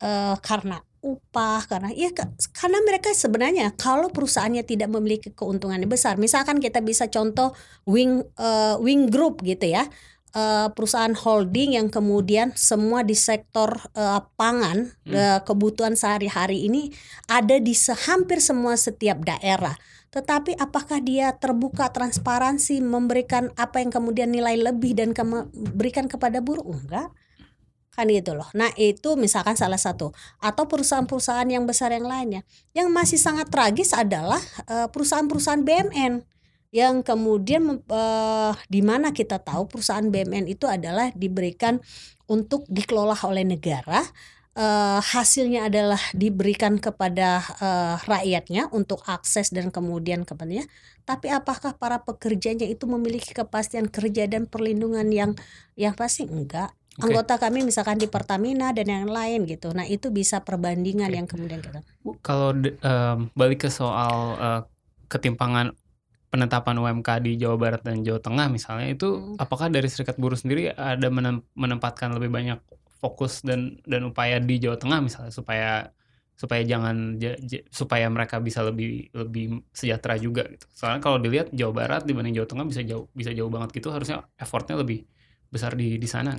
uh, 0.06 0.38
karena 0.38 0.78
upah 1.06 1.70
karena 1.70 1.90
ya 1.94 2.10
karena 2.50 2.82
mereka 2.82 3.14
sebenarnya 3.14 3.78
kalau 3.78 4.10
perusahaannya 4.10 4.66
tidak 4.66 4.90
memiliki 4.90 5.30
keuntungan 5.30 5.78
yang 5.78 5.90
besar 5.90 6.18
misalkan 6.18 6.58
kita 6.58 6.82
bisa 6.82 7.06
contoh 7.10 7.54
wing 7.86 8.26
uh, 8.42 8.78
wing 8.82 9.14
group 9.14 9.46
gitu 9.46 9.70
ya 9.70 9.86
uh, 10.34 10.68
perusahaan 10.74 11.14
holding 11.14 11.78
yang 11.78 11.94
kemudian 11.94 12.58
semua 12.58 13.06
di 13.06 13.14
sektor 13.14 13.78
uh, 13.94 14.26
pangan 14.34 14.90
hmm. 15.06 15.14
uh, 15.14 15.40
kebutuhan 15.46 15.94
sehari-hari 15.94 16.66
ini 16.66 16.90
ada 17.30 17.62
di 17.62 17.74
hampir 18.10 18.44
semua 18.44 18.76
setiap 18.76 19.24
daerah. 19.24 19.78
Tetapi 20.10 20.56
apakah 20.56 21.04
dia 21.04 21.36
terbuka 21.36 21.92
transparansi 21.92 22.80
memberikan 22.80 23.52
apa 23.60 23.84
yang 23.84 23.92
kemudian 23.92 24.32
nilai 24.32 24.56
lebih 24.56 24.96
dan 24.96 25.12
ke 25.12 25.24
berikan 25.76 26.08
kepada 26.08 26.40
buruh? 26.40 26.64
Enggak 26.72 27.12
kan 27.96 28.12
gitu 28.12 28.36
loh. 28.36 28.46
Nah 28.52 28.70
itu 28.76 29.16
misalkan 29.16 29.56
salah 29.56 29.80
satu 29.80 30.12
atau 30.44 30.64
perusahaan-perusahaan 30.68 31.48
yang 31.48 31.64
besar 31.64 31.96
yang 31.96 32.06
lainnya. 32.06 32.44
Yang 32.76 32.88
masih 32.92 33.20
sangat 33.20 33.48
tragis 33.48 33.96
adalah 33.96 34.44
perusahaan-perusahaan 34.92 35.64
BMN 35.64 36.36
yang 36.76 37.08
kemudian 37.08 37.80
uh, 37.88 38.52
di 38.68 38.84
mana 38.84 39.16
kita 39.16 39.40
tahu 39.40 39.72
perusahaan 39.72 40.04
BUMN 40.04 40.52
itu 40.52 40.68
adalah 40.68 41.08
diberikan 41.16 41.80
untuk 42.28 42.68
dikelola 42.68 43.16
oleh 43.24 43.48
negara 43.48 44.04
uh, 44.60 45.00
hasilnya 45.00 45.72
adalah 45.72 46.04
diberikan 46.12 46.76
kepada 46.76 47.40
uh, 47.64 47.96
rakyatnya 48.04 48.68
untuk 48.76 49.00
akses 49.08 49.56
dan 49.56 49.72
kemudian 49.72 50.28
kepentingan 50.28 50.68
tapi 51.08 51.32
apakah 51.32 51.80
para 51.80 52.04
pekerjanya 52.04 52.68
itu 52.68 52.84
memiliki 52.92 53.32
kepastian 53.32 53.88
kerja 53.88 54.28
dan 54.28 54.44
perlindungan 54.44 55.08
yang 55.16 55.32
yang 55.80 55.96
pasti 55.96 56.28
enggak 56.28 56.76
Okay. 56.96 57.12
anggota 57.12 57.36
kami 57.36 57.68
misalkan 57.68 58.00
di 58.00 58.08
Pertamina 58.08 58.72
dan 58.72 58.88
yang 58.88 59.12
lain 59.12 59.44
gitu. 59.44 59.76
Nah 59.76 59.84
itu 59.84 60.16
bisa 60.16 60.40
perbandingan 60.40 61.12
okay. 61.12 61.18
yang 61.20 61.28
kemudian 61.28 61.60
kita. 61.60 61.84
Kalau 62.24 62.56
um, 62.56 63.28
balik 63.36 63.68
ke 63.68 63.70
soal 63.70 64.40
uh, 64.40 64.62
ketimpangan 65.12 65.76
penetapan 66.32 66.80
UMK 66.80 67.10
di 67.20 67.36
Jawa 67.36 67.60
Barat 67.60 67.82
dan 67.84 68.00
Jawa 68.00 68.24
Tengah 68.24 68.48
misalnya 68.48 68.88
itu 68.96 69.12
hmm. 69.12 69.44
apakah 69.44 69.68
dari 69.68 69.92
Serikat 69.92 70.16
Buruh 70.16 70.40
sendiri 70.40 70.72
ada 70.72 71.12
menempatkan 71.56 72.16
lebih 72.16 72.32
banyak 72.32 72.60
fokus 73.04 73.44
dan 73.44 73.76
dan 73.84 74.08
upaya 74.08 74.40
di 74.40 74.56
Jawa 74.56 74.80
Tengah 74.80 75.00
misalnya 75.04 75.32
supaya 75.36 75.92
supaya 76.36 76.64
jangan 76.64 77.20
supaya 77.72 78.08
mereka 78.12 78.40
bisa 78.40 78.64
lebih 78.64 79.12
lebih 79.12 79.68
sejahtera 79.72 80.16
juga 80.16 80.48
gitu. 80.48 80.68
Soalnya 80.72 81.04
kalau 81.04 81.20
dilihat 81.20 81.52
Jawa 81.52 81.72
Barat 81.76 82.08
dibanding 82.08 82.40
Jawa 82.40 82.48
Tengah 82.48 82.66
bisa 82.68 82.88
jauh 82.88 83.12
bisa 83.12 83.36
jauh 83.36 83.52
banget 83.52 83.76
gitu 83.76 83.92
harusnya 83.92 84.24
effortnya 84.40 84.80
lebih 84.80 85.04
besar 85.52 85.76
di 85.76 85.96
di 85.96 86.08
sana 86.08 86.36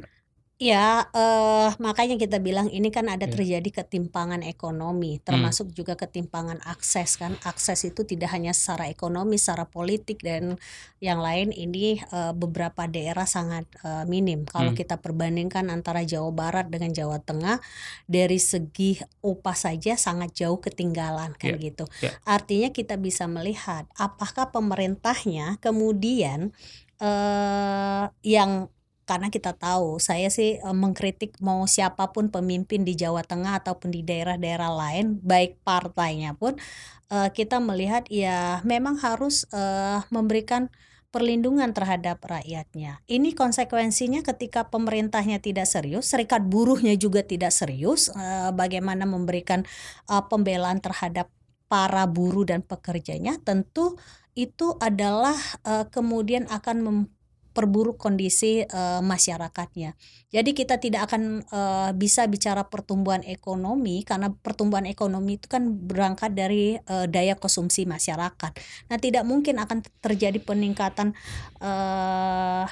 Ya, 0.60 1.04
eee, 1.12 1.68
makanya 1.84 2.16
kita 2.16 2.40
bilang 2.40 2.72
ini 2.72 2.88
kan 2.88 3.12
ada 3.12 3.28
Iya. 3.28 3.28
terjadi 3.28 3.84
ketimpangan 3.84 4.40
ekonomi, 4.40 5.20
Mmm. 5.28 5.56
termasuk 5.60 5.68
juga 5.76 6.00
ketimpangan 6.00 6.64
akses 6.64 7.20
kan. 7.20 7.36
Akses 7.44 7.84
itu 7.84 8.08
tidak 8.08 8.32
hanya 8.32 8.56
secara 8.56 8.88
ekonomi, 8.88 9.36
secara 9.36 9.68
politik 9.68 10.16
dan 10.24 10.56
yang 11.04 11.20
lain 11.20 11.52
ini, 11.52 12.00
eee, 12.00 12.32
beberapa 12.32 12.88
daerah 12.88 13.28
sangat, 13.28 13.68
eee, 13.84 14.08
minim. 14.08 14.48
Kalau 14.48 14.72
Mmm. 14.72 14.72
kita 14.72 14.96
perbandingkan 14.96 15.68
antara 15.68 16.08
Jawa 16.08 16.32
Barat 16.32 16.72
dengan 16.72 16.88
Jawa 16.88 17.20
Tengah, 17.20 17.60
dari 18.08 18.40
segi 18.40 18.96
upah 19.20 19.52
saja 19.60 19.92
sangat 20.00 20.32
jauh 20.40 20.56
ketinggalan 20.56 21.36
kan 21.36 21.52
Iya, 21.52 21.60
gitu. 21.60 21.84
iya. 22.02 22.20
Artinya 22.24 22.72
kita 22.72 22.96
bisa 22.96 23.28
melihat 23.28 23.84
apakah 24.00 24.48
pemerintahnya 24.56 25.60
kemudian, 25.60 26.56
eee, 26.96 28.04
yang 28.24 28.72
karena 29.06 29.30
kita 29.30 29.54
tahu, 29.54 30.02
saya 30.02 30.26
sih, 30.28 30.58
mengkritik 30.60 31.38
mau 31.38 31.62
siapa 31.70 32.10
pun 32.10 32.28
pemimpin 32.28 32.82
di 32.82 32.98
Jawa 32.98 33.22
Tengah 33.22 33.62
ataupun 33.62 33.94
di 33.94 34.02
daerah-daerah 34.02 34.68
lain, 34.74 35.22
baik 35.22 35.62
partainya 35.62 36.34
pun, 36.34 36.58
kita 37.08 37.62
melihat 37.62 38.10
ya 38.10 38.58
memang 38.66 38.98
harus, 38.98 39.46
memberikan 40.10 40.68
perlindungan 41.14 41.72
terhadap 41.72 42.20
rakyatnya. 42.20 43.00
Ini 43.08 43.32
konsekuensinya 43.32 44.20
ketika 44.20 44.68
pemerintahnya 44.68 45.40
tidak 45.40 45.64
serius, 45.64 46.10
serikat 46.10 46.44
buruhnya 46.44 46.98
juga 46.98 47.22
tidak 47.22 47.54
serius, 47.54 48.10
bagaimana 48.52 49.06
memberikan, 49.08 49.62
pembelaan 50.04 50.82
terhadap 50.82 51.30
para 51.70 52.04
buruh 52.10 52.44
dan 52.44 52.60
pekerjanya, 52.60 53.38
tentu 53.40 53.96
itu 54.36 54.76
adalah, 54.82 55.38
kemudian 55.88 56.44
akan 56.52 57.08
memperburuk 57.56 57.96
kondisi, 57.96 58.60
eee, 58.68 59.00
masyarakatnya. 59.00 59.96
Jadi 60.28 60.52
kita 60.52 60.76
tidak 60.76 61.08
akan, 61.08 61.40
eee, 61.40 61.90
bisa 61.96 62.28
bicara 62.28 62.68
pertumbuhan 62.68 63.24
ekonomi 63.24 64.04
karena 64.04 64.28
pertumbuhan 64.28 64.84
ekonomi 64.84 65.40
itu 65.40 65.48
kan 65.48 65.72
berangkat 65.72 66.36
dari, 66.36 66.76
eee, 66.76 67.06
daya 67.08 67.32
konsumsi 67.40 67.88
masyarakat. 67.88 68.52
Nah, 68.92 68.98
tidak 69.00 69.24
mungkin 69.24 69.56
akan 69.56 69.80
terjadi 70.04 70.36
peningkatan, 70.44 71.16
eee, 71.64 72.64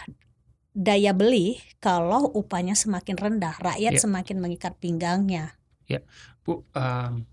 daya 0.77 1.13
beli 1.17 1.57
kalau 1.81 2.29
upahnya 2.37 2.77
semakin 2.77 3.17
rendah, 3.17 3.57
rakyat 3.65 3.97
Iya. 3.97 4.05
semakin 4.05 4.37
mengikat 4.37 4.77
pinggangnya. 4.77 5.57
Ya, 5.89 6.05
Bu, 6.45 6.61
mmm, 6.77 7.25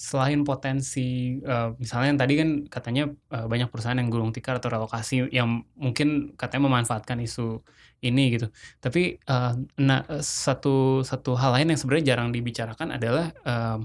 selain 0.00 0.40
potensi, 0.48 1.36
eee, 1.44 1.68
misalnya 1.76 2.08
yang 2.16 2.20
tadi 2.24 2.34
kan 2.40 2.48
katanya, 2.72 3.04
eee, 3.36 3.46
banyak 3.52 3.68
perusahaan 3.68 3.98
yang 4.00 4.08
gulung 4.08 4.32
tikar 4.32 4.56
atau 4.56 4.72
relokasi 4.72 5.28
yang 5.28 5.60
mungkin 5.76 6.32
katanya 6.40 6.72
memanfaatkan 6.72 7.20
isu 7.20 7.60
ini 8.00 8.22
gitu. 8.40 8.48
Tapi, 8.80 9.20
eee, 9.20 9.52
nah, 9.84 10.00
satu 10.24 11.04
satu 11.04 11.36
hal 11.36 11.52
lain 11.60 11.76
yang 11.76 11.80
sebenarnya 11.80 12.16
jarang 12.16 12.30
dibicarakan 12.32 12.96
adalah, 12.96 13.28
mmm, 13.44 13.84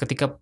ketika 0.00 0.38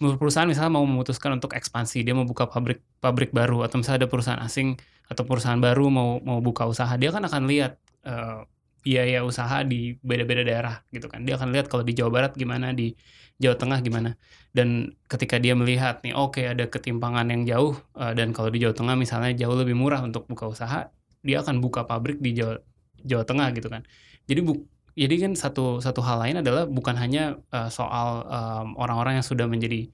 perusahaan 0.00 0.48
misalnya 0.50 0.72
mau 0.74 0.84
memutuskan 0.88 1.38
untuk 1.38 1.54
ekspansi, 1.54 2.02
dia 2.02 2.14
mau 2.16 2.26
buka 2.26 2.48
pabrik 2.50 2.82
pabrik 2.98 3.30
baru 3.30 3.62
atau 3.66 3.78
misalnya 3.80 4.06
ada 4.06 4.10
perusahaan 4.10 4.42
asing 4.42 4.74
atau 5.06 5.22
perusahaan 5.28 5.60
baru 5.62 5.86
mau 5.92 6.18
mau 6.24 6.38
buka 6.42 6.66
usaha, 6.66 6.90
dia 6.98 7.10
kan 7.14 7.22
akan 7.26 7.46
lihat, 7.50 7.78
eee, 8.06 8.40
biaya 8.82 9.22
usaha 9.22 9.62
di 9.62 9.94
beda-beda 10.02 10.42
daerah 10.42 10.76
gitu 10.90 11.06
kan. 11.06 11.22
Dia 11.22 11.38
akan 11.38 11.54
lihat 11.54 11.70
kalau 11.70 11.86
di 11.86 11.94
Jawa 11.94 12.10
Barat 12.10 12.32
gimana, 12.34 12.74
di 12.74 12.94
Jawa 13.38 13.56
Tengah 13.58 13.78
gimana. 13.82 14.14
Dan 14.52 14.92
ketika 15.08 15.38
dia 15.38 15.54
melihat 15.56 16.02
nih, 16.04 16.14
oke 16.14 16.42
ada 16.42 16.66
ketimpangan 16.68 17.26
yang 17.30 17.42
jauh, 17.48 17.74
eee, 17.96 18.12
dan 18.18 18.34
kalau 18.34 18.50
di 18.52 18.58
Jawa 18.62 18.74
Tengah 18.76 18.94
misalnya 18.98 19.32
jauh 19.34 19.54
lebih 19.56 19.74
murah 19.78 20.02
untuk 20.02 20.26
buka 20.28 20.50
usaha, 20.50 20.90
dia 21.22 21.38
akan 21.42 21.62
buka 21.62 21.86
pabrik 21.86 22.18
di 22.18 22.34
Jawa 22.36 22.58
Jawa 23.02 23.24
Tengah 23.26 23.48
gitu 23.56 23.70
kan. 23.70 23.82
Jadi 24.30 24.40
buk 24.46 24.58
jadi 24.92 25.14
kan 25.24 25.32
satu 25.38 25.80
satu 25.80 26.04
hal 26.04 26.20
lain 26.20 26.36
adalah 26.44 26.68
bukan 26.68 26.94
hanya, 27.00 27.38
eee, 27.54 27.70
soal, 27.72 28.26
mmm, 28.28 28.76
orang-orang 28.76 29.18
yang 29.22 29.26
sudah 29.26 29.46
menjadi, 29.48 29.88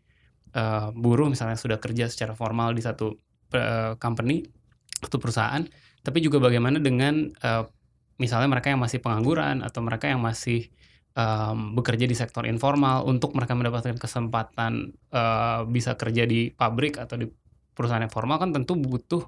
eee, 0.57 0.87
buruh 0.97 1.29
misalnya 1.31 1.57
sudah 1.61 1.79
kerja 1.79 2.09
secara 2.11 2.35
formal 2.35 2.75
di 2.75 2.83
satu, 2.83 3.15
eee, 3.55 3.95
company 4.03 4.43
atau 5.05 5.19
perusahaan, 5.23 5.63
tapi 6.03 6.19
juga 6.25 6.43
bagaimana 6.43 6.83
dengan, 6.83 7.31
eee, 7.31 7.63
misalnya 8.23 8.49
mereka 8.51 8.71
yang 8.75 8.83
masih 8.83 8.99
pengangguran 9.03 9.63
atau 9.65 9.81
mereka 9.85 10.07
yang 10.11 10.21
masih, 10.23 10.69
mmm, 11.17 11.75
bekerja 11.79 12.05
di 12.11 12.17
sektor 12.19 12.45
informal 12.47 13.07
untuk 13.09 13.35
mereka 13.39 13.55
mendapatkan 13.59 13.97
kesempatan, 13.99 14.93
eee, 15.15 15.61
bisa 15.73 15.95
kerja 15.99 16.25
di 16.29 16.51
pabrik 16.55 16.99
atau 17.01 17.17
di 17.21 17.27
perusahaan 17.75 18.03
yang 18.03 18.13
formal 18.13 18.39
kan 18.43 18.51
tentu 18.55 18.75
butuh 18.79 19.23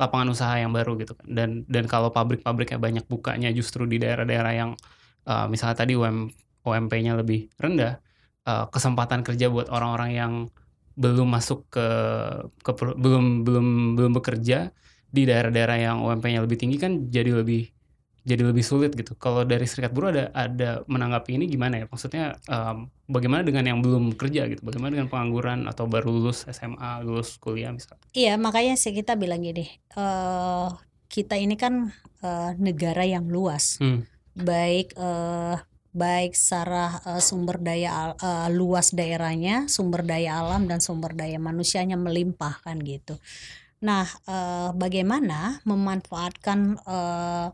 lapangan 0.00 0.32
usaha 0.32 0.54
yang 0.56 0.72
baru 0.72 0.96
gitu 1.00 1.12
kan. 1.18 1.26
Dan 1.28 1.50
dan 1.68 1.84
kalau 1.90 2.08
pabrik-pabriknya 2.14 2.80
banyak 2.80 3.04
bukanya 3.08 3.52
justru 3.52 3.84
di 3.84 4.00
daerah-daerah 4.00 4.52
yang, 4.56 4.70
eee, 5.28 5.46
misalnya 5.52 5.76
tadi 5.84 5.92
UM 5.98 6.28
UMP-nya 6.64 7.16
lebih 7.20 7.48
rendah, 7.60 8.00
eee, 8.48 8.64
kesempatan 8.72 9.20
kerja 9.26 9.48
buat 9.52 9.68
orang-orang 9.72 10.10
yang 10.16 10.32
belum 10.98 11.28
masuk 11.32 11.68
ke 11.72 11.86
ke 12.64 12.70
belum 12.76 13.44
belum 13.46 13.66
belum 13.98 14.12
bekerja 14.20 14.72
di 15.10 15.22
daerah-daerah 15.28 15.76
yang 15.80 15.96
UMP-nya 16.06 16.40
lebih 16.44 16.58
tinggi 16.60 16.76
kan 16.80 17.08
jadi 17.10 17.34
lebih 17.42 17.70
jadi 18.24 18.42
lebih 18.46 18.62
sulit 18.64 18.92
gitu. 18.94 19.16
Kalau 19.16 19.42
dari 19.48 19.64
serikat 19.64 19.90
buruh 19.96 20.12
ada 20.12 20.24
ada 20.36 20.70
menanggapi 20.88 21.36
ini 21.40 21.44
gimana 21.48 21.82
ya? 21.82 21.86
Maksudnya, 21.88 22.36
mmm, 22.46 23.08
bagaimana 23.08 23.42
dengan 23.46 23.64
yang 23.66 23.78
belum 23.80 24.14
kerja 24.16 24.46
gitu? 24.52 24.60
Bagaimana 24.64 24.96
dengan 25.00 25.08
pengangguran 25.12 25.64
atau 25.68 25.88
baru 25.88 26.12
lulus 26.12 26.44
SMA, 26.48 27.00
lulus 27.04 27.36
kuliah 27.40 27.72
misal? 27.72 27.96
Iya, 28.12 28.36
makanya 28.36 28.76
sih 28.76 28.92
kita 28.92 29.16
bilang 29.16 29.40
gini, 29.44 29.66
eee, 29.96 30.66
kita 31.10 31.34
ini 31.40 31.54
kan, 31.58 31.90
eee, 32.22 32.50
negara 32.60 33.02
yang 33.08 33.26
luas. 33.30 33.78
Mmm. 33.82 34.04
Baik, 34.36 34.94
eee, 34.94 35.56
baik 35.90 36.32
secara, 36.38 37.02
eee, 37.02 37.20
sumber 37.24 37.58
daya 37.58 38.14
eee, 38.14 38.48
luas 38.54 38.94
daerahnya, 38.94 39.66
sumber 39.66 40.06
daya 40.06 40.38
alam 40.38 40.70
dan 40.70 40.78
sumber 40.78 41.12
daya 41.18 41.38
manusianya 41.42 41.98
melimpah 41.98 42.62
kan 42.62 42.78
gitu. 42.84 43.18
Nah, 43.82 44.06
eee, 44.28 44.70
bagaimana 44.76 45.64
memanfaatkan, 45.66 46.78
eee, 46.84 47.46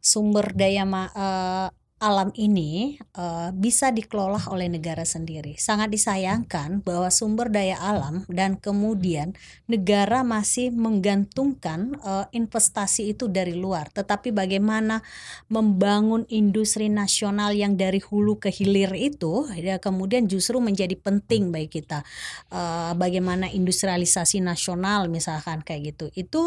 sumber 0.00 0.52
daya 0.56 0.84
ma 0.84 1.02
eee, 1.16 1.68
alam 1.98 2.30
ini, 2.38 2.94
eee, 3.18 3.48
bisa 3.58 3.90
dikelola 3.90 4.38
oleh 4.54 4.70
negara 4.70 5.02
sendiri. 5.02 5.58
Sangat 5.58 5.90
disayangkan 5.90 6.80
bahwa 6.86 7.10
sumber 7.10 7.50
daya 7.50 7.74
alam 7.82 8.22
dan 8.30 8.54
kemudian 8.58 9.34
negara 9.66 10.22
masih 10.22 10.70
menggantungkan, 10.70 11.98
eee, 11.98 12.24
investasi 12.38 13.10
itu 13.18 13.26
dari 13.26 13.58
luar. 13.58 13.90
Tetapi 13.90 14.30
bagaimana 14.30 15.02
membangun 15.50 16.22
industri 16.30 16.86
nasional 16.86 17.50
yang 17.54 17.74
dari 17.74 17.98
hulu 17.98 18.38
ke 18.38 18.54
hilir 18.54 18.94
itu, 18.94 19.50
ya 19.58 19.82
kemudian 19.82 20.30
justru 20.30 20.62
menjadi 20.62 20.94
penting 20.94 21.50
bagi 21.50 21.82
kita. 21.82 22.06
Eee, 22.54 22.94
bagaimana 22.94 23.50
industrialisasi 23.50 24.38
nasional 24.38 25.10
misalkan 25.10 25.66
kayak 25.66 25.94
gitu. 25.98 26.06
Itu, 26.14 26.40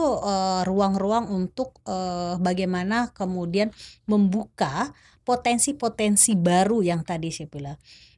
ruang-ruang 0.63 1.27
untuk, 1.27 1.75
eee, 1.83 2.39
bagaimana 2.39 3.11
kemudian 3.11 3.69
membuka 4.07 4.95
potensi-potensi 5.25 6.35
baru 6.39 6.81
yang 6.85 7.01
tadi 7.05 7.29
saya 7.33 7.47
bilang. 7.51 7.77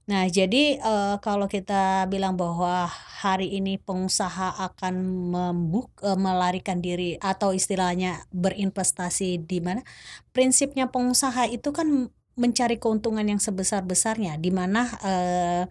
Nah, 0.10 0.28
jadi, 0.28 0.78
eee, 0.84 1.16
kalau 1.24 1.48
kita 1.48 2.08
bilang 2.12 2.36
bahwa 2.36 2.88
hari 3.24 3.56
ini 3.56 3.80
pengusaha 3.80 4.52
akan 4.72 4.96
membuk 5.32 5.92
eee, 6.04 6.18
melarikan 6.20 6.80
diri 6.84 7.16
atau 7.24 7.56
istilahnya 7.56 8.28
berinvestasi 8.36 9.44
di 9.48 9.60
mana, 9.64 9.80
prinsipnya 10.36 10.92
pengusaha 10.92 11.48
itu 11.52 11.72
kan 11.72 12.12
mencari 12.36 12.78
keuntungan 12.82 13.24
yang 13.30 13.40
sebesar-besarnya, 13.40 14.36
di 14.42 14.52
mana, 14.52 14.88
eee 15.06 15.64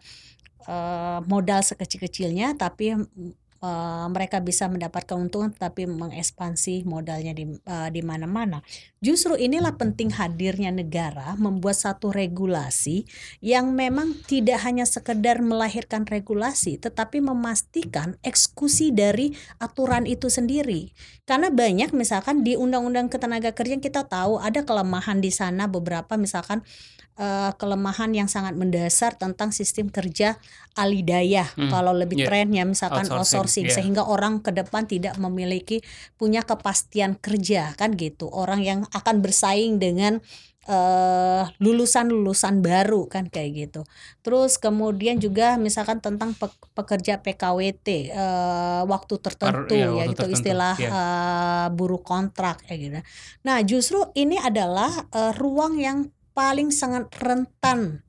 eee, 0.68 1.18
modal 1.28 1.60
sekecil-kecilnya 1.66 2.54
tapi, 2.60 2.94
eee, 3.62 4.06
mereka 4.14 4.40
bisa 4.44 4.66
mendapat 4.72 5.04
keuntungan 5.08 5.52
tapi 5.56 5.86
mengekspansi 5.90 6.84
modalnya 6.88 7.32
di 7.36 7.44
eee, 7.52 7.88
di 7.94 8.02
mana-mana. 8.06 8.62
Justru 9.02 9.34
inilah 9.34 9.74
penting 9.74 10.14
hadirnya 10.14 10.70
negara 10.70 11.34
membuat 11.34 11.74
satu 11.74 12.14
regulasi 12.14 13.02
yang 13.42 13.74
memang 13.74 14.14
tidak 14.30 14.62
hanya 14.62 14.86
sekedar 14.86 15.42
melahirkan 15.42 16.06
regulasi, 16.06 16.78
tetapi 16.78 17.18
memastikan 17.18 18.14
eksekusi 18.22 18.94
dari 18.94 19.34
aturan 19.58 20.06
itu 20.06 20.30
sendiri. 20.30 20.94
Karena 21.26 21.50
banyak 21.50 21.90
misalkan 21.90 22.46
di 22.46 22.54
Undang-Undang 22.54 23.10
Ketenagakerjaan 23.10 23.82
kita 23.82 24.06
tahu 24.06 24.38
ada 24.38 24.62
kelemahan 24.62 25.18
di 25.18 25.34
sana 25.34 25.66
beberapa 25.66 26.14
misalkan, 26.14 26.62
eee, 27.18 27.50
kelemahan 27.58 28.14
yang 28.14 28.30
sangat 28.30 28.54
mendasar 28.54 29.18
tentang 29.18 29.50
sistem 29.50 29.90
kerja 29.90 30.38
alidayah, 30.72 31.52
Mmm, 31.52 31.68
kalau 31.68 31.92
lebih 31.92 32.24
iya, 32.24 32.26
trennya 32.30 32.64
misalkan 32.64 33.04
outsourcing. 33.04 33.18
outsourcing 33.20 33.66
Iya. 33.68 33.74
sehingga 33.76 34.02
orang 34.08 34.40
ke 34.40 34.50
depan 34.56 34.88
tidak 34.88 35.20
memiliki 35.20 35.84
punya 36.16 36.40
kepastian 36.40 37.20
kerja 37.20 37.76
kan 37.76 37.92
gitu. 37.98 38.32
Orang 38.32 38.64
yang 38.64 38.88
akan 38.92 39.24
bersaing 39.24 39.80
dengan 39.80 40.20
eh, 40.68 41.44
lulusan-lulusan 41.58 42.62
baru 42.62 43.10
kan 43.10 43.26
kayak 43.26 43.50
gitu. 43.56 43.82
Terus 44.22 44.58
kemudian 44.62 45.18
juga 45.18 45.58
misalkan 45.58 45.98
tentang 45.98 46.38
pe- 46.38 46.70
pekerja 46.76 47.18
PKWT 47.18 47.88
eh, 48.14 48.82
waktu 48.86 49.14
tertentu 49.18 49.74
iya, 49.74 49.90
ya 49.90 49.92
waktu 50.06 50.10
gitu 50.14 50.22
tertentu, 50.22 50.36
istilah 50.38 50.76
iya. 50.78 50.90
eh, 50.90 51.66
buruh 51.74 52.02
kontrak 52.02 52.62
ya 52.70 52.76
gitu. 52.78 52.98
Nah, 53.42 53.58
justru 53.66 53.98
ini 54.14 54.38
adalah 54.38 54.90
eh, 55.10 55.32
ruang 55.34 55.78
yang 55.80 56.06
paling 56.32 56.72
sangat 56.72 57.12
rentan 57.20 58.00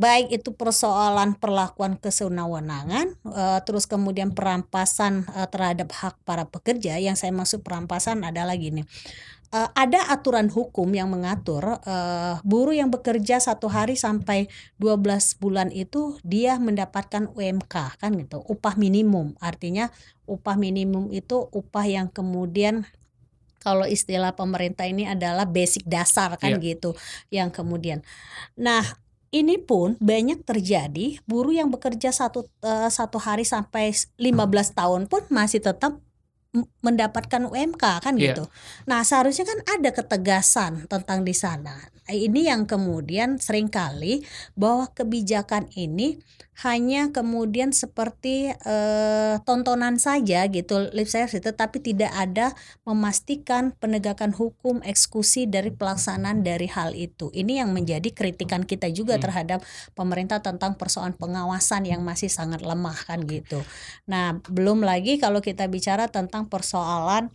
baik 0.00 0.32
itu 0.32 0.56
persoalan 0.56 1.36
perlakuan 1.36 2.00
kesewenang-wenangan 2.00 3.06
eh, 3.36 3.60
terus 3.68 3.84
kemudian 3.84 4.32
perampasan 4.32 5.28
eh, 5.36 5.48
terhadap 5.52 5.92
hak 5.92 6.16
para 6.24 6.48
pekerja. 6.48 6.96
Yang 6.96 7.20
saya 7.26 7.32
maksud 7.36 7.60
perampasan 7.60 8.24
adalah 8.24 8.56
gini 8.56 8.88
Eh, 9.50 9.66
ada 9.74 10.06
aturan 10.14 10.46
hukum 10.46 10.86
yang 10.94 11.10
mengatur 11.10 11.82
buruh 12.46 12.70
yang 12.70 12.86
bekerja 12.86 13.42
satu 13.42 13.66
hari 13.66 13.98
sampai 13.98 14.46
12 14.78 15.42
bulan 15.42 15.74
itu 15.74 16.14
dia 16.22 16.54
mendapatkan 16.62 17.26
UMK 17.34 17.98
kan 17.98 18.14
gitu. 18.14 18.46
Upah 18.46 18.78
minimum 18.78 19.34
artinya 19.42 19.90
upah 20.30 20.54
minimum 20.54 21.10
itu 21.10 21.50
upah 21.50 21.82
yang 21.82 22.06
kemudian 22.06 22.86
kalau 23.58 23.90
istilah 23.90 24.38
pemerintah 24.38 24.86
ini 24.86 25.10
adalah 25.10 25.50
basic 25.50 25.82
dasar 25.82 26.38
kan 26.38 26.54
Iya. 26.54 26.78
gitu 26.78 26.94
yang 27.34 27.50
kemudian. 27.50 28.06
Nah 28.54 28.86
ini 29.30 29.62
pun 29.62 29.94
banyak 30.02 30.42
terjadi 30.42 31.22
buruh 31.26 31.54
yang 31.54 31.70
bekerja 31.70 32.10
satu 32.10 32.50
eh, 32.62 32.90
satu 32.90 33.18
hari 33.22 33.46
sampai 33.46 33.94
15 34.18 34.74
tahun 34.74 35.06
pun 35.06 35.22
masih 35.30 35.62
tetap 35.62 35.98
mendapatkan 36.82 37.46
UMK 37.46 37.84
kan 38.02 38.14
Iya. 38.18 38.34
gitu. 38.34 38.44
Nah, 38.90 39.06
seharusnya 39.06 39.46
kan 39.46 39.58
ada 39.70 39.90
ketegasan 39.94 40.90
tentang 40.90 41.22
di 41.22 41.30
sana. 41.30 41.78
Ini 42.10 42.52
yang 42.52 42.66
kemudian 42.66 43.38
sering 43.38 43.70
kali 43.70 44.26
bahwa 44.58 44.90
kebijakan 44.90 45.70
ini 45.78 46.18
hanya 46.60 47.08
kemudian 47.08 47.72
seperti 47.72 48.52
eh, 48.52 49.34
tontonan 49.48 49.96
saja 49.96 50.44
gitu 50.52 50.92
lip 50.92 51.08
service 51.08 51.40
tetapi 51.40 51.80
tidak 51.80 52.12
ada 52.12 52.52
memastikan 52.84 53.72
penegakan 53.80 54.36
hukum 54.36 54.84
eksekusi 54.84 55.48
dari 55.48 55.72
pelaksanaan 55.72 56.44
dari 56.44 56.68
hal 56.68 56.92
itu. 56.92 57.32
Ini 57.32 57.64
yang 57.64 57.72
menjadi 57.72 58.12
kritikan 58.12 58.68
kita 58.68 58.92
juga 58.92 59.16
Hmm. 59.16 59.24
terhadap 59.24 59.64
pemerintah 59.96 60.44
tentang 60.44 60.76
persoalan 60.76 61.16
pengawasan 61.16 61.88
yang 61.88 62.04
masih 62.04 62.28
sangat 62.28 62.60
lemah 62.60 62.98
kan 63.08 63.24
gitu. 63.24 63.64
Nah, 64.04 64.36
belum 64.44 64.84
lagi 64.84 65.16
kalau 65.16 65.40
kita 65.40 65.64
bicara 65.64 66.12
tentang 66.12 66.44
persoalan 66.50 67.32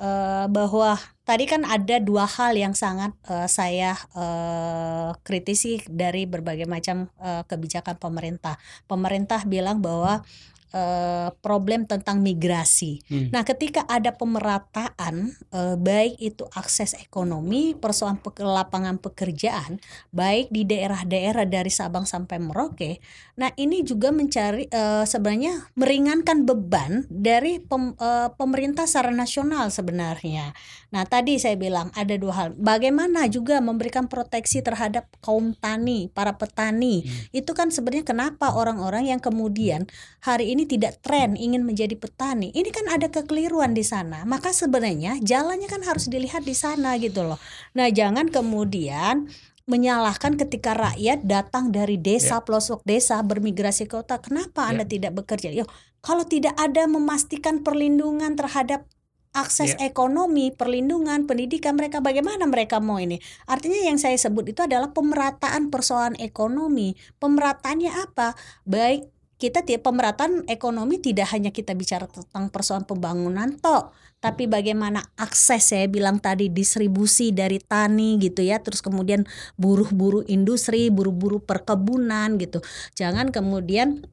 eh, 0.00 0.46
bahwa 0.48 0.96
tadi 1.22 1.46
kan 1.46 1.62
ada 1.62 2.02
dua 2.02 2.26
hal 2.26 2.58
yang 2.58 2.74
sangat 2.74 3.14
eh, 3.30 3.48
saya 3.48 3.94
eh, 4.14 5.10
kritisi 5.22 5.82
dari 5.86 6.26
berbagai 6.26 6.66
macam 6.66 7.08
eh, 7.22 7.42
kebijakan 7.46 7.96
pemerintah. 7.98 8.58
Pemerintah 8.90 9.46
bilang 9.46 9.78
bahwa 9.78 10.26
eh, 10.74 11.28
problem 11.38 11.86
tentang 11.86 12.24
migrasi. 12.24 13.04
Hmm. 13.06 13.28
Nah, 13.30 13.46
ketika 13.46 13.86
ada 13.86 14.10
pemerataan 14.16 15.36
eh, 15.52 15.76
baik 15.78 16.18
itu 16.18 16.42
akses 16.58 16.98
ekonomi, 16.98 17.78
persoalan 17.78 18.18
pe- 18.18 18.42
lapangan 18.42 18.98
pekerjaan, 18.98 19.78
baik 20.10 20.50
di 20.50 20.66
daerah-daerah 20.66 21.46
dari 21.46 21.70
Sabang 21.70 22.08
sampai 22.08 22.42
Merauke. 22.42 22.98
Nah, 23.42 23.50
ini 23.58 23.82
juga 23.82 24.14
mencari 24.14 24.70
eh, 24.70 25.02
sebenarnya 25.02 25.74
meringankan 25.74 26.46
beban 26.46 27.10
dari 27.10 27.58
pem- 27.58 27.98
eh, 27.98 28.30
pemerintah 28.38 28.86
secara 28.86 29.10
nasional 29.10 29.66
sebenarnya. 29.74 30.54
Nah, 30.94 31.02
tadi 31.02 31.42
saya 31.42 31.58
bilang 31.58 31.90
ada 31.98 32.14
dua 32.14 32.34
hal. 32.38 32.48
Bagaimana 32.54 33.26
juga 33.26 33.58
memberikan 33.58 34.06
proteksi 34.06 34.62
terhadap 34.62 35.10
kaum 35.18 35.58
tani, 35.58 36.06
para 36.14 36.38
petani. 36.38 37.02
Hmm. 37.02 37.42
Itu 37.42 37.50
kan 37.50 37.74
sebenarnya 37.74 38.06
kenapa 38.06 38.54
orang-orang 38.54 39.10
yang 39.10 39.18
kemudian 39.18 39.90
hari 40.22 40.54
ini 40.54 40.62
tidak 40.70 41.02
tren 41.02 41.34
ingin 41.34 41.66
menjadi 41.66 41.98
petani. 41.98 42.54
Ini 42.54 42.70
kan 42.70 42.86
ada 42.94 43.10
kekeliruan 43.10 43.74
di 43.74 43.82
sana. 43.82 44.22
Maka 44.22 44.54
sebenarnya 44.54 45.18
jalannya 45.18 45.66
kan 45.66 45.82
harus 45.82 46.06
dilihat 46.06 46.46
di 46.46 46.54
sana 46.54 46.94
gitu 47.02 47.26
loh. 47.26 47.42
Nah, 47.74 47.90
jangan 47.90 48.30
kemudian 48.30 49.26
menyalahkan 49.72 50.36
ketika 50.36 50.76
rakyat 50.76 51.24
datang 51.24 51.72
dari 51.72 51.96
desa 51.96 52.44
pelosok 52.44 52.84
desa 52.84 53.16
bermigrasi 53.24 53.88
ke 53.88 53.96
kota. 53.96 54.20
Kenapa 54.20 54.68
Anda 54.68 54.84
tidak 54.84 55.16
bekerja? 55.16 55.48
Yo, 55.48 55.64
kalau 56.04 56.28
tidak 56.28 56.52
ada 56.60 56.84
memastikan 56.84 57.64
perlindungan 57.64 58.36
terhadap 58.36 58.84
akses 59.32 59.72
ekonomi, 59.80 60.52
perlindungan, 60.52 61.24
pendidikan 61.24 61.72
mereka 61.72 62.04
bagaimana 62.04 62.44
mereka 62.44 62.84
mau 62.84 63.00
ini? 63.00 63.16
Artinya 63.48 63.80
yang 63.80 63.96
saya 63.96 64.20
sebut 64.20 64.52
itu 64.52 64.60
adalah 64.60 64.92
pemerataan 64.92 65.72
persoalan 65.72 66.20
ekonomi. 66.20 66.92
Pemerataannya 67.16 67.92
apa? 67.96 68.36
Baik 68.68 69.08
kita 69.40 69.66
tidak 69.66 69.82
pemerataan 69.82 70.46
ekonomi 70.46 71.02
tidak 71.02 71.34
hanya 71.34 71.50
kita 71.50 71.74
bicara 71.74 72.06
tentang 72.06 72.46
persoalan 72.46 72.86
pembangunan 72.86 73.58
toh, 73.58 73.90
tapi 74.22 74.46
bagaimana 74.46 75.02
akses 75.18 75.74
saya 75.74 75.90
bilang 75.90 76.22
tadi 76.22 76.46
distribusi 76.46 77.34
dari 77.34 77.58
tani 77.58 78.22
gitu 78.22 78.38
ya, 78.46 78.62
terus 78.62 78.78
kemudian 78.78 79.26
buruh-buruh 79.58 80.30
industri, 80.30 80.94
buruh-buruh 80.94 81.42
perkebunan 81.42 82.38
gitu. 82.38 82.62
Jangan 82.94 83.34
kemudian 83.34 84.06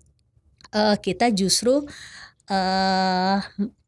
eh, 0.74 0.98
kita 0.98 1.30
justru 1.30 1.86
eh 2.50 3.38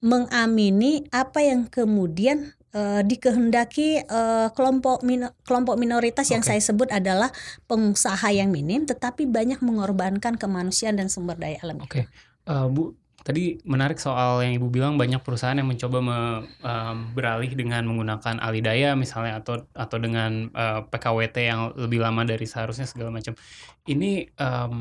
mengamini 0.06 1.02
apa 1.10 1.42
yang 1.42 1.66
kemudian 1.66 2.54
eh, 2.78 3.02
dikehendaki 3.02 4.06
eh, 4.06 4.48
kelompok 4.54 5.02
mino- 5.02 5.34
kelompok 5.42 5.82
minoritas 5.82 6.30
yang 6.30 6.46
Oke. 6.46 6.54
saya 6.54 6.62
sebut 6.62 6.94
adalah 6.94 7.34
pengusaha 7.66 8.30
yang 8.30 8.54
minim 8.54 8.86
tetapi 8.86 9.26
banyak 9.26 9.66
mengorbankan 9.66 10.38
kemanusiaan 10.38 11.02
dan 11.02 11.10
sumber 11.10 11.42
daya 11.42 11.58
alam. 11.66 11.82
Oke, 11.82 12.06
Eh, 12.42 12.68
Bu, 12.74 12.98
tadi 13.22 13.62
menarik 13.70 14.02
soal 14.02 14.42
yang 14.42 14.58
Ibu 14.58 14.68
bilang 14.74 14.98
banyak 14.98 15.22
perusahaan 15.22 15.54
yang 15.54 15.70
mencoba 15.70 15.98
me- 16.02 16.44
em, 16.66 16.98
beralih 17.14 17.54
dengan 17.54 17.86
menggunakan 17.86 18.42
alidaya 18.42 18.98
misalnya 18.98 19.42
atau 19.42 19.62
atau 19.78 19.98
dengan 20.02 20.50
eh, 20.50 20.82
PKWT 20.90 21.38
yang 21.46 21.62
lebih 21.78 22.02
lama 22.02 22.26
dari 22.26 22.46
seharusnya 22.50 22.90
segala 22.90 23.14
macam. 23.14 23.38
Ini 23.86 24.34
em, 24.36 24.74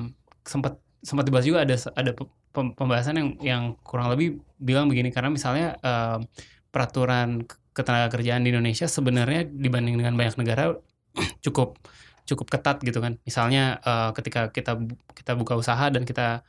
sempat 0.44 0.80
sempat 1.04 1.24
dibahas 1.28 1.46
juga 1.48 1.64
ada 1.64 1.76
ada 1.96 2.10
pe- 2.16 2.32
pem- 2.52 2.74
pembahasan 2.76 3.14
yang 3.20 3.28
yang 3.40 3.62
kurang 3.84 4.08
lebih 4.12 4.40
bilang 4.60 4.88
begini 4.88 5.12
karena 5.12 5.28
misalnya 5.32 5.76
em, 5.84 6.24
peraturan 6.72 7.44
ke- 7.44 7.60
ketenagakerjaan 7.76 8.42
di 8.44 8.50
Indonesia 8.52 8.88
sebenarnya 8.88 9.46
dibanding 9.46 10.00
dengan 10.00 10.16
banyak 10.16 10.36
negara 10.40 10.74
cukup 11.44 11.76
cukup 12.24 12.46
ketat 12.48 12.80
gitu 12.80 13.04
kan. 13.04 13.20
Misalnya 13.28 13.80
eh, 13.84 14.10
ketika 14.16 14.48
kita 14.48 14.80
kita 15.12 15.32
buka 15.36 15.60
usaha 15.60 15.92
dan 15.92 16.08
kita 16.08 16.40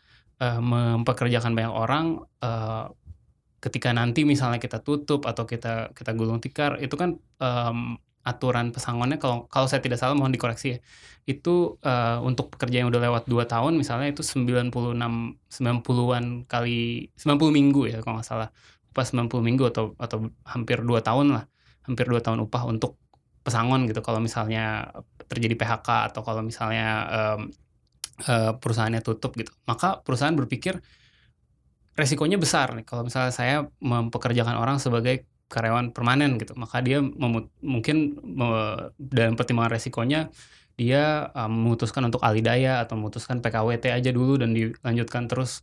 eh, 0.42 0.60
mempekerjakan 0.62 1.54
banyak 1.58 1.74
orang 1.74 2.06
eh, 2.42 2.86
ketika 3.62 3.94
nanti 3.94 4.26
misalnya 4.26 4.58
kita 4.58 4.82
tutup 4.82 5.30
atau 5.30 5.46
kita 5.46 5.94
kita 5.94 6.12
gulung 6.18 6.42
tikar 6.42 6.82
itu 6.82 6.98
kan 6.98 7.22
em, 7.38 8.02
aturan 8.26 8.70
pesangonnya 8.74 9.18
kalau 9.22 9.46
kalau 9.54 9.66
saya 9.70 9.82
tidak 9.86 9.98
salah 10.02 10.14
mohon 10.18 10.34
dikoreksi 10.34 10.78
ya 10.78 10.80
itu 11.30 11.78
eh, 11.86 12.18
untuk 12.26 12.50
pekerja 12.58 12.82
yang 12.82 12.90
udah 12.90 13.02
lewat 13.06 13.24
2 13.30 13.46
tahun 13.46 13.78
misalnya 13.78 14.10
itu 14.14 14.26
96 14.26 14.74
90-an 15.50 16.26
kali 16.50 17.10
90 17.18 17.54
minggu 17.58 17.82
ya 17.94 17.98
kalau 18.02 18.18
nggak 18.18 18.30
salah. 18.30 18.50
Upah 18.92 19.06
90 19.08 19.40
minggu 19.48 19.64
atau 19.72 19.96
atau 19.96 20.18
hampir 20.44 20.84
2 20.84 21.00
tahun 21.06 21.28
lah 21.38 21.44
hampir 21.88 22.06
2 22.10 22.20
tahun 22.26 22.40
upah 22.50 22.64
untuk 22.70 22.98
pesangon 23.46 23.86
gitu. 23.90 24.02
Kalau 24.06 24.20
misalnya 24.22 24.90
terjadi 25.30 25.56
PHK 25.58 26.12
atau 26.14 26.22
kalau 26.26 26.42
misalnya 26.46 26.88
em, 27.10 27.42
eh, 28.28 28.54
perusahaannya 28.58 29.02
tutup 29.04 29.34
gitu. 29.38 29.52
Maka 29.66 30.02
perusahaan 30.06 30.34
berpikir 30.34 30.80
resikonya 31.98 32.38
besar 32.40 32.74
nih. 32.78 32.86
Kalau 32.88 33.04
misalnya 33.06 33.34
saya 33.34 33.68
mempekerjakan 33.84 34.56
orang 34.58 34.78
sebagai 34.82 35.28
karyawan 35.52 35.92
permanen 35.92 36.40
gitu 36.40 36.56
maka 36.56 36.80
dia 36.80 37.04
mungkin 37.60 38.16
me- 38.24 38.96
dalam 38.96 39.36
pertimbangan 39.36 39.76
resikonya 39.76 40.32
dia 40.80 41.28
uh, 41.36 41.52
memutuskan 41.52 42.08
untuk 42.08 42.24
alidaya 42.24 42.80
atau 42.80 42.96
memutuskan 42.96 43.44
PKWT 43.44 43.92
aja 43.92 44.10
dulu 44.16 44.40
dan 44.40 44.56
dilanjutkan 44.56 45.28
terus. 45.28 45.62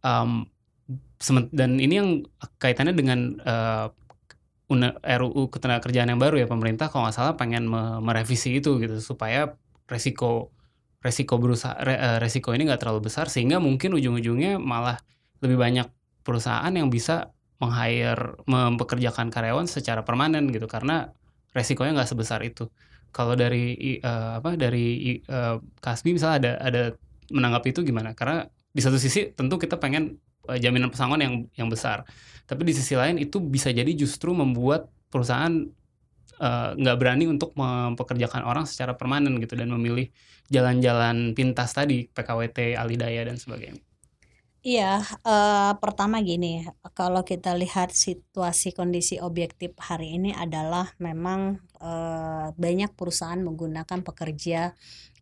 Um, 0.00 0.48
dan 1.52 1.76
ini 1.76 1.94
yang 2.00 2.08
kaitannya 2.56 2.96
dengan 2.96 3.36
uh, 3.44 3.86
Una- 4.66 4.98
RUU 4.98 5.46
ketenagakerjaan 5.52 6.10
yang 6.10 6.18
baru 6.18 6.42
ya. 6.42 6.46
Pemerintah 6.50 6.90
kalau 6.90 7.06
nggak 7.06 7.14
salah 7.14 7.34
pengen 7.38 7.70
me- 7.70 8.02
merevisi 8.02 8.58
itu 8.58 8.82
gitu 8.82 8.98
supaya 8.98 9.54
resiko 9.86 10.55
resiko 11.06 11.38
berusaha 11.38 11.78
eh, 11.86 12.18
resiko 12.18 12.50
ini 12.50 12.66
nggak 12.66 12.82
terlalu 12.82 13.06
besar 13.06 13.30
sehingga 13.30 13.62
mungkin 13.62 13.94
ujung-ujungnya 13.94 14.58
malah 14.58 14.98
lebih 15.38 15.54
banyak 15.54 15.86
perusahaan 16.26 16.72
yang 16.74 16.90
bisa 16.90 17.30
meng-hire 17.62 18.36
mempekerjakan 18.50 19.30
karyawan 19.30 19.70
secara 19.70 20.02
permanen 20.02 20.50
gitu 20.50 20.66
karena 20.66 21.14
resikonya 21.54 21.94
nggak 21.96 22.10
sebesar 22.10 22.42
itu. 22.42 22.66
Kalau 23.14 23.38
dari 23.38 23.78
eh, 24.02 24.32
apa 24.42 24.58
dari 24.58 25.22
eh, 25.22 25.56
Kasbi 25.78 26.10
misalnya 26.18 26.36
ada 26.42 26.52
ada 26.60 26.82
menanggapi 27.30 27.70
itu 27.70 27.80
gimana? 27.86 28.12
Karena 28.18 28.42
di 28.76 28.80
satu 28.84 29.00
sisi 29.00 29.32
tentu 29.32 29.56
kita 29.56 29.80
pengen 29.80 30.20
uh, 30.46 30.58
jaminan 30.60 30.92
pesangon 30.92 31.20
yang 31.20 31.34
yang 31.58 31.68
besar. 31.72 32.06
Tapi 32.46 32.62
di 32.62 32.72
sisi 32.76 32.94
lain 32.94 33.18
itu 33.18 33.42
bisa 33.42 33.72
jadi 33.74 33.88
justru 33.96 34.36
membuat 34.36 34.86
perusahaan 35.10 35.50
uh, 35.50 35.75
nggak 36.76 36.96
uh, 36.96 37.00
berani 37.00 37.24
untuk 37.28 37.56
mempekerjakan 37.56 38.44
orang 38.44 38.68
secara 38.68 38.92
permanen 38.92 39.40
gitu 39.40 39.56
dan 39.56 39.72
memilih 39.72 40.12
jalan-jalan 40.52 41.32
pintas 41.32 41.72
tadi 41.74 42.06
PKWT, 42.12 42.76
alidaya 42.76 43.26
dan 43.26 43.40
sebagainya. 43.40 43.82
Iya, 44.66 44.98
uh, 45.22 45.78
pertama 45.78 46.18
gini, 46.26 46.66
kalau 46.90 47.22
kita 47.22 47.54
lihat 47.54 47.94
situasi 47.94 48.74
kondisi 48.74 49.14
objektif 49.22 49.78
hari 49.78 50.18
ini 50.18 50.34
adalah 50.34 50.90
memang 50.98 51.62
uh, 51.78 52.50
banyak 52.58 52.90
perusahaan 52.98 53.38
menggunakan 53.38 54.02
pekerja 54.02 54.74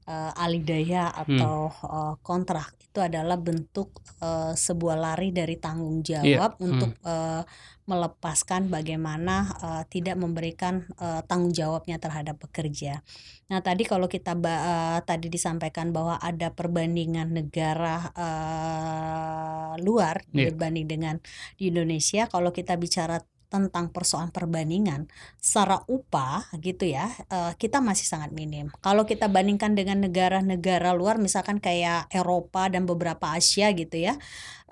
uh, 0.09 0.33
alidaya 0.37 1.11
hmm. 1.11 1.21
atau 1.25 1.57
hmm. 1.71 1.87
uh, 1.89 2.15
kontrak 2.25 2.73
itu 2.79 3.03
adalah 3.03 3.35
bentuk 3.35 3.91
uh, 4.23 4.55
sebuah 4.55 4.95
lari 4.95 5.35
dari 5.35 5.59
tanggung 5.59 5.99
iya, 6.07 6.23
jawab 6.23 6.55
yeah. 6.57 6.63
untuk 6.63 6.93
hmm. 7.03 7.11
uh, 7.11 7.43
melepaskan 7.85 8.73
bagaimana 8.73 9.51
uh, 9.61 9.83
tidak 9.91 10.17
memberikan 10.17 10.89
uh, 11.03 11.21
tanggung 11.27 11.53
jawabnya 11.53 12.01
terhadap 12.01 12.41
pekerja. 12.41 13.05
Nah 13.53 13.61
tadi 13.61 13.85
kalau 13.85 14.09
kita 14.09 14.33
uh, 14.39 15.05
tadi 15.05 15.29
disampaikan 15.29 15.93
bahwa 15.93 16.17
ada 16.17 16.49
perbandingan 16.55 17.35
negara 17.35 18.09
uh, 18.17 19.77
luar 19.85 20.25
yeah. 20.33 20.49
dibanding 20.49 20.87
dengan 20.89 21.15
di 21.61 21.69
Indonesia, 21.69 22.25
kalau 22.31 22.55
kita 22.57 22.79
bicara 22.81 23.21
tentang 23.55 23.95
persoalan 23.95 24.35
perbandingan 24.35 25.07
secara 25.39 25.87
upah 25.87 26.51
gitu 26.59 26.91
ya 26.91 27.07
uh, 27.31 27.55
kita 27.55 27.79
masih 27.79 28.11
sangat 28.11 28.35
minim. 28.35 28.75
Kalau 28.83 29.07
kita 29.07 29.31
bandingkan 29.31 29.79
dengan 29.79 30.03
negara-negara 30.03 30.91
luar 30.91 31.23
misalkan 31.23 31.63
kayak 31.63 32.11
Eropa 32.11 32.67
dan 32.67 32.83
beberapa 32.83 33.31
Asia 33.31 33.71
gitu 33.71 33.95
ya 33.95 34.19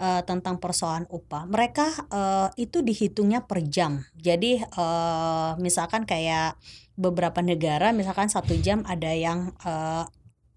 uh, 0.03 0.27
tentang 0.27 0.59
persoalan 0.59 1.07
upah, 1.07 1.47
mereka 1.47 1.87
uh, 2.11 2.51
itu 2.59 2.83
dihitungnya 2.83 3.47
per 3.47 3.63
jam. 3.71 4.03
Jadi 4.19 4.65
misalkan 5.63 6.03
kayak 6.09 6.59
beberapa 6.97 7.39
negara 7.45 7.95
misalkan 7.95 8.27
satu 8.27 8.57
jam 8.59 8.83
ada 8.89 9.11
yang 9.13 9.55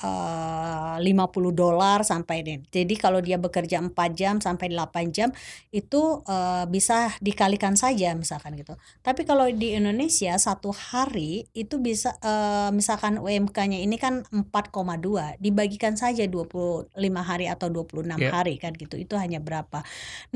uh, 0.04 0.98
50 1.00 1.56
dolar 1.56 2.04
sampai 2.04 2.44
deh. 2.44 2.60
Jadi 2.68 2.96
kalau 3.00 3.24
dia 3.24 3.40
bekerja 3.40 3.80
4 3.80 3.94
jam 4.16 4.36
sampai 4.44 4.74
8 4.74 5.16
jam 5.16 5.30
itu 5.72 6.24
uh, 6.26 6.66
bisa 6.68 7.16
dikalikan 7.24 7.80
saja 7.80 8.12
misalkan 8.18 8.58
gitu. 8.60 8.76
Tapi 9.06 9.24
kalau 9.24 9.48
di 9.48 9.78
Indonesia 9.78 10.36
satu 10.36 10.74
hari 10.76 11.48
itu 11.56 11.80
bisa 11.80 12.18
uh, 12.20 12.72
misalkan 12.76 13.22
UMK-nya 13.22 13.80
ini 13.80 13.96
kan 13.96 14.28
4,2 14.32 15.40
dibagikan 15.40 15.96
saja 15.96 16.28
25 16.28 16.92
hari 17.22 17.46
atau 17.48 17.68
26 17.72 18.20
yeah. 18.20 18.32
hari 18.32 18.60
kan 18.60 18.76
gitu. 18.76 19.00
Itu 19.00 19.16
hanya 19.16 19.40
berapa. 19.40 19.84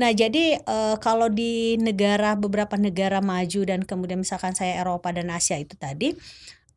Nah, 0.00 0.10
jadi 0.12 0.60
uh, 0.64 0.96
kalau 1.02 1.28
di 1.28 1.76
negara 1.76 2.36
beberapa 2.36 2.76
negara 2.80 3.20
maju 3.20 3.60
dan 3.66 3.84
kemudian 3.84 4.22
misalkan 4.22 4.56
saya 4.56 4.80
Eropa 4.80 5.12
dan 5.12 5.28
Asia 5.32 5.60
itu 5.60 5.76
tadi 5.76 6.16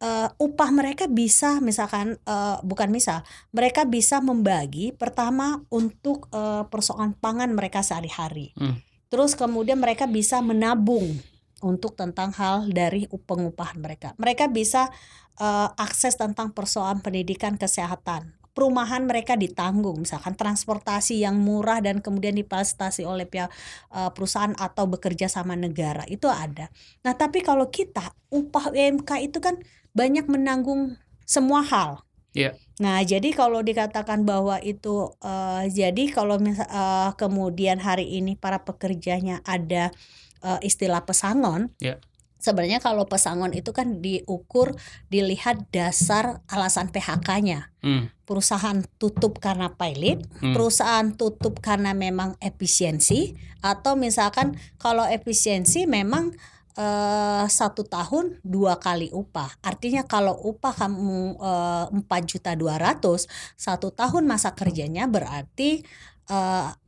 uh, 0.03 0.29
upah 0.35 0.69
mereka 0.75 1.07
bisa 1.07 1.63
misalkan 1.63 2.19
uh, 2.27 2.59
bukan 2.61 2.91
misal 2.91 3.23
mereka 3.55 3.87
bisa 3.87 4.19
membagi 4.19 4.91
pertama 4.91 5.63
untuk 5.71 6.27
uh, 6.35 6.67
persoalan 6.67 7.15
pangan 7.15 7.55
mereka 7.55 7.79
sehari-hari 7.79 8.51
hmm. 8.59 8.83
terus 9.07 9.39
kemudian 9.39 9.79
mereka 9.79 10.05
bisa 10.05 10.43
menabung 10.43 11.23
untuk 11.63 11.95
tentang 11.95 12.35
hal 12.35 12.67
dari 12.67 13.07
pengupahan 13.07 13.79
mereka 13.79 14.11
mereka 14.19 14.51
bisa 14.51 14.91
uh, 15.39 15.71
akses 15.79 16.19
tentang 16.19 16.51
persoalan 16.51 16.99
pendidikan 16.99 17.55
kesehatan 17.55 18.35
perumahan 18.53 19.09
mereka 19.09 19.33
ditanggung 19.33 20.05
misalkan 20.05 20.37
transportasi 20.37 21.25
yang 21.25 21.41
murah 21.41 21.81
dan 21.81 22.05
kemudian 22.05 22.37
difasilitasi 22.37 23.01
oleh 23.01 23.25
pihak 23.25 23.49
uh, 23.89 24.13
perusahaan 24.13 24.53
atau 24.53 24.85
bekerja 24.85 25.25
sama 25.25 25.57
negara 25.57 26.05
itu 26.05 26.29
ada. 26.29 26.69
Nah, 27.01 27.17
tapi 27.17 27.41
kalau 27.41 27.73
kita 27.73 28.13
upah 28.29 28.69
UMK 28.69 29.25
itu 29.25 29.41
kan 29.41 29.57
banyak 29.93 30.25
menanggung 30.25 30.97
semua 31.23 31.61
hal. 31.63 32.03
Yeah. 32.33 32.57
Nah, 32.81 33.05
jadi 33.05 33.29
kalau 33.37 33.61
dikatakan 33.61 34.25
bahwa 34.25 34.57
itu 34.65 35.13
uh, 35.21 35.63
jadi 35.69 36.09
kalau 36.09 36.41
misal, 36.41 36.65
uh, 36.65 37.13
kemudian 37.13 37.77
hari 37.77 38.09
ini 38.17 38.33
para 38.33 38.65
pekerjanya 38.65 39.45
ada 39.45 39.93
uh, 40.41 40.57
istilah 40.65 41.05
pesangon. 41.05 41.69
Yeah. 41.77 42.01
Sebenarnya 42.43 42.83
kalau 42.83 43.07
pesangon 43.07 43.55
itu 43.55 43.71
kan 43.71 44.03
diukur 44.03 44.75
dilihat 45.07 45.63
dasar 45.71 46.43
alasan 46.51 46.91
PHK-nya. 46.91 47.71
Hmm. 47.79 48.11
Perusahaan 48.27 48.83
tutup 48.99 49.39
karena 49.39 49.71
pilot, 49.71 50.27
hmm. 50.43 50.51
perusahaan 50.51 51.07
tutup 51.15 51.63
karena 51.63 51.95
memang 51.95 52.35
efisiensi 52.43 53.39
atau 53.63 53.95
misalkan 53.95 54.59
kalau 54.75 55.07
efisiensi 55.07 55.87
memang 55.87 56.35
uh, 56.77 57.45
satu 57.49 57.85
tahun 57.85 58.39
dua 58.41 58.77
kali 58.81 59.09
upah. 59.13 59.59
Artinya 59.61 60.05
kalau 60.05 60.33
upah 60.33 60.73
kamu 60.73 61.37
eh, 61.37 61.85
empat 61.93 62.21
juta 62.27 62.51
dua 62.57 62.77
ratus 62.81 63.29
satu 63.57 63.93
tahun 63.93 64.25
masa 64.25 64.53
kerjanya 64.53 65.05
berarti 65.05 65.85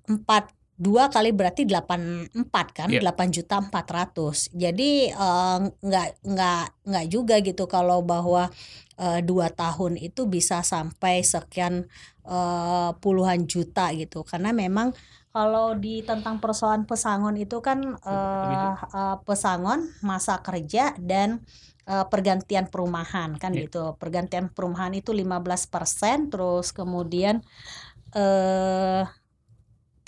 empat 0.08 0.44
uh, 0.50 0.56
dua 0.76 1.08
kali 1.08 1.32
berarti 1.32 1.64
delapan 1.64 2.28
empat 2.36 2.68
kan 2.76 2.90
iya. 2.92 3.00
delapan 3.00 3.32
juta 3.32 3.64
empat 3.64 3.86
ratus 3.88 4.52
jadi 4.52 5.16
uh, 5.16 5.72
nggak 5.72 6.10
nggak 6.28 6.66
nggak 6.84 7.06
juga 7.08 7.40
gitu 7.40 7.64
kalau 7.64 8.04
bahwa 8.04 8.52
uh, 9.00 9.20
dua 9.24 9.48
tahun 9.56 9.96
itu 9.96 10.28
bisa 10.28 10.68
sampai 10.68 11.24
sekian 11.24 11.88
uh, 12.28 12.92
puluhan 13.00 13.48
juta 13.48 13.96
gitu 13.96 14.28
karena 14.28 14.52
memang 14.52 14.92
kalau 15.36 15.76
di 15.76 16.00
tentang 16.00 16.40
persoalan 16.40 16.88
pesangon 16.88 17.36
itu 17.36 17.60
kan 17.60 18.00
uh, 18.08 18.72
uh, 18.80 19.20
pesangon 19.28 19.84
masa 20.00 20.40
kerja 20.40 20.96
dan 20.96 21.44
uh, 21.92 22.08
pergantian 22.08 22.72
perumahan 22.72 23.36
kan 23.36 23.52
yeah. 23.52 23.68
gitu. 23.68 24.00
Pergantian 24.00 24.48
perumahan 24.48 24.96
itu 24.96 25.12
15% 25.12 26.32
terus 26.32 26.72
kemudian 26.72 27.44
uh, 28.16 29.04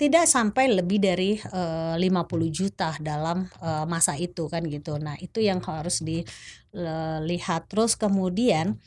tidak 0.00 0.24
sampai 0.24 0.72
lebih 0.72 0.96
dari 0.96 1.36
uh, 1.52 2.00
50 2.00 2.08
juta 2.48 2.96
dalam 2.96 3.52
uh, 3.60 3.84
masa 3.84 4.16
itu 4.16 4.48
kan 4.48 4.64
gitu. 4.64 4.96
Nah, 4.96 5.20
itu 5.20 5.44
yang 5.44 5.60
harus 5.60 6.00
dilihat 6.00 7.68
terus 7.68 8.00
kemudian 8.00 8.80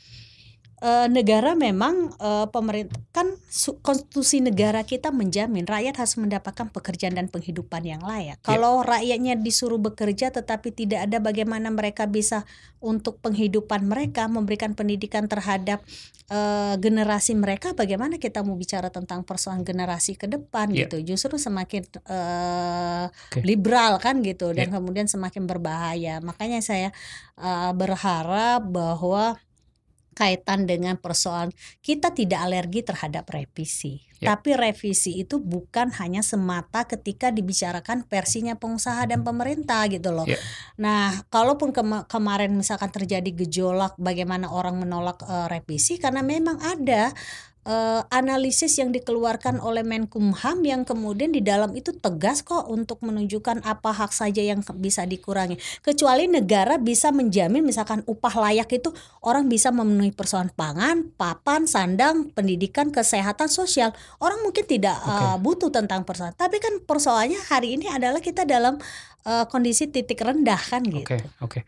uh, 0.82 1.06
negara 1.06 1.54
memang 1.54 2.10
uh, 2.18 2.50
pemerintah 2.50 2.98
kan 3.14 3.30
konstitusi 3.80 4.42
negara 4.42 4.82
kita 4.82 5.14
menjamin 5.14 5.64
rakyat 5.64 5.94
harus 5.96 6.18
mendapatkan 6.18 6.68
pekerjaan 6.74 7.14
dan 7.14 7.30
penghidupan 7.30 7.86
yang 7.86 8.02
layak. 8.02 8.42
Yeah. 8.42 8.44
Kalau 8.44 8.82
rakyatnya 8.82 9.38
disuruh 9.38 9.78
bekerja 9.78 10.34
tetapi 10.34 10.74
tidak 10.74 11.06
ada 11.08 11.22
bagaimana 11.22 11.70
mereka 11.70 12.10
bisa 12.10 12.42
untuk 12.82 13.22
penghidupan 13.22 13.86
mereka 13.86 14.26
memberikan 14.26 14.74
pendidikan 14.74 15.30
terhadap 15.30 15.86
uh, 16.34 16.74
generasi 16.82 17.38
mereka, 17.38 17.78
bagaimana 17.78 18.18
kita 18.18 18.42
mau 18.42 18.58
bicara 18.58 18.90
tentang 18.90 19.22
persoalan 19.22 19.62
generasi 19.62 20.18
ke 20.18 20.26
depan 20.26 20.74
yeah. 20.74 20.90
gitu. 20.90 21.14
Justru 21.14 21.38
semakin 21.38 21.86
uh, 22.10 23.06
okay. 23.30 23.46
liberal 23.46 24.02
kan 24.02 24.18
gitu 24.26 24.50
dan 24.50 24.72
yeah. 24.72 24.74
kemudian 24.74 25.06
semakin 25.06 25.46
berbahaya. 25.46 26.18
Makanya 26.18 26.58
saya 26.58 26.90
uh, 27.38 27.70
berharap 27.70 28.66
bahwa 28.66 29.38
kaitan 30.12 30.68
dengan 30.68 31.00
persoalan 31.00 31.50
kita 31.80 32.12
tidak 32.12 32.40
alergi 32.44 32.84
terhadap 32.84 33.28
revisi. 33.32 34.04
Ya. 34.22 34.38
Tapi 34.38 34.54
revisi 34.54 35.18
itu 35.18 35.42
bukan 35.42 35.90
hanya 35.98 36.22
semata 36.22 36.86
ketika 36.86 37.34
dibicarakan 37.34 38.06
versinya 38.06 38.54
pengusaha 38.54 39.02
dan 39.10 39.26
pemerintah 39.26 39.82
gitu 39.90 40.14
loh. 40.14 40.30
Ya. 40.30 40.38
Nah, 40.78 41.26
kalaupun 41.26 41.74
kema 41.74 42.06
kemarin 42.06 42.54
misalkan 42.54 42.94
terjadi 42.94 43.34
gejolak 43.34 43.98
bagaimana 43.98 44.46
orang 44.54 44.78
menolak 44.78 45.18
uh, 45.26 45.50
revisi 45.50 45.98
karena 45.98 46.22
memang 46.22 46.62
ada 46.62 47.10
uh, 47.66 48.02
analisis 48.10 48.78
yang 48.78 48.90
dikeluarkan 48.90 49.62
oleh 49.62 49.86
Menkumham 49.86 50.62
yang 50.62 50.82
kemudian 50.82 51.30
di 51.30 51.42
dalam 51.42 51.74
itu 51.78 51.94
tegas 51.94 52.42
kok 52.42 52.66
untuk 52.66 53.02
menunjukkan 53.02 53.62
apa 53.62 53.90
hak 53.94 54.10
saja 54.14 54.42
yang 54.42 54.62
bisa 54.78 55.06
dikurangi. 55.06 55.58
Kecuali 55.82 56.26
negara 56.26 56.78
bisa 56.78 57.14
menjamin 57.14 57.62
misalkan 57.62 58.02
upah 58.06 58.34
layak 58.48 58.70
itu 58.74 58.90
orang 59.22 59.46
bisa 59.46 59.70
memenuhi 59.70 60.10
persoalan 60.14 60.50
pangan, 60.54 61.10
papan, 61.14 61.66
sandang, 61.66 62.30
pendidikan, 62.34 62.90
kesehatan, 62.90 63.46
sosial. 63.46 63.94
Orang 64.18 64.42
mungkin 64.42 64.66
tidak 64.66 64.98
okay. 65.02 65.12
uh, 65.12 65.36
butuh 65.38 65.70
tentang 65.70 66.02
persoalan. 66.02 66.34
Tapi 66.34 66.58
kan 66.58 66.82
persoalannya 66.82 67.40
hari 67.50 67.78
ini 67.78 67.86
adalah 67.90 68.18
kita 68.18 68.42
dalam 68.46 68.78
uh, 69.26 69.44
kondisi 69.46 69.90
titik 69.90 70.22
rendah 70.22 70.58
kan 70.58 70.82
gitu. 70.82 71.06
Oke, 71.06 71.18
okay, 71.18 71.20
oke. 71.42 71.60
Okay. 71.60 71.62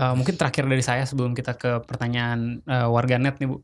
Uh, 0.00 0.14
mungkin 0.16 0.38
terakhir 0.38 0.64
dari 0.64 0.80
saya 0.80 1.02
sebelum 1.04 1.34
kita 1.34 1.58
ke 1.58 1.82
pertanyaan 1.84 2.62
uh, 2.64 2.88
warganet 2.88 3.36
nih 3.42 3.50
Bu 3.50 3.58
uh, 3.58 3.60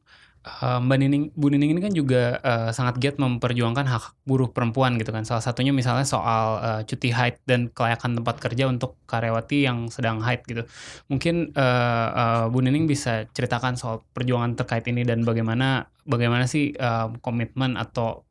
Mbak 0.46 0.98
Nining, 1.02 1.24
Bu 1.34 1.50
Nining 1.50 1.74
ini 1.74 1.80
kan 1.82 1.90
juga 1.90 2.38
uh, 2.38 2.70
sangat 2.70 3.02
giat 3.02 3.18
memperjuangkan 3.18 3.82
hak 3.82 4.04
buruh 4.22 4.54
perempuan 4.54 4.94
gitu 4.94 5.10
kan. 5.10 5.26
Salah 5.26 5.42
satunya 5.42 5.74
misalnya 5.74 6.06
soal 6.06 6.62
uh, 6.62 6.80
cuti 6.86 7.10
haid 7.10 7.42
dan 7.50 7.66
kelayakan 7.74 8.14
tempat 8.22 8.38
kerja 8.38 8.70
untuk 8.70 8.94
karyawati 9.10 9.66
yang 9.66 9.90
sedang 9.90 10.22
haid 10.22 10.46
gitu. 10.46 10.62
Mungkin 11.10 11.50
uh, 11.58 12.08
uh, 12.14 12.44
Bu 12.46 12.62
Nining 12.62 12.86
bisa 12.86 13.26
ceritakan 13.34 13.74
soal 13.74 14.06
perjuangan 14.14 14.54
terkait 14.54 14.86
ini 14.86 15.02
dan 15.02 15.26
bagaimana 15.26 15.90
bagaimana 16.06 16.46
sih 16.46 16.70
uh, 16.78 17.10
komitmen 17.18 17.74
atau 17.74 18.22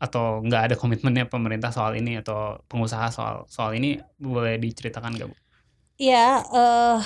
atau 0.00 0.40
nggak 0.40 0.72
ada 0.72 0.74
komitmennya 0.80 1.28
pemerintah 1.28 1.68
soal 1.76 1.92
ini 1.92 2.24
atau 2.24 2.56
pengusaha 2.72 3.12
soal 3.12 3.44
soal 3.52 3.76
ini 3.76 4.00
boleh 4.16 4.56
diceritakan 4.56 5.12
nggak 5.12 5.28
bu? 5.28 5.36
Ya, 6.00 6.40
uh, 6.48 6.96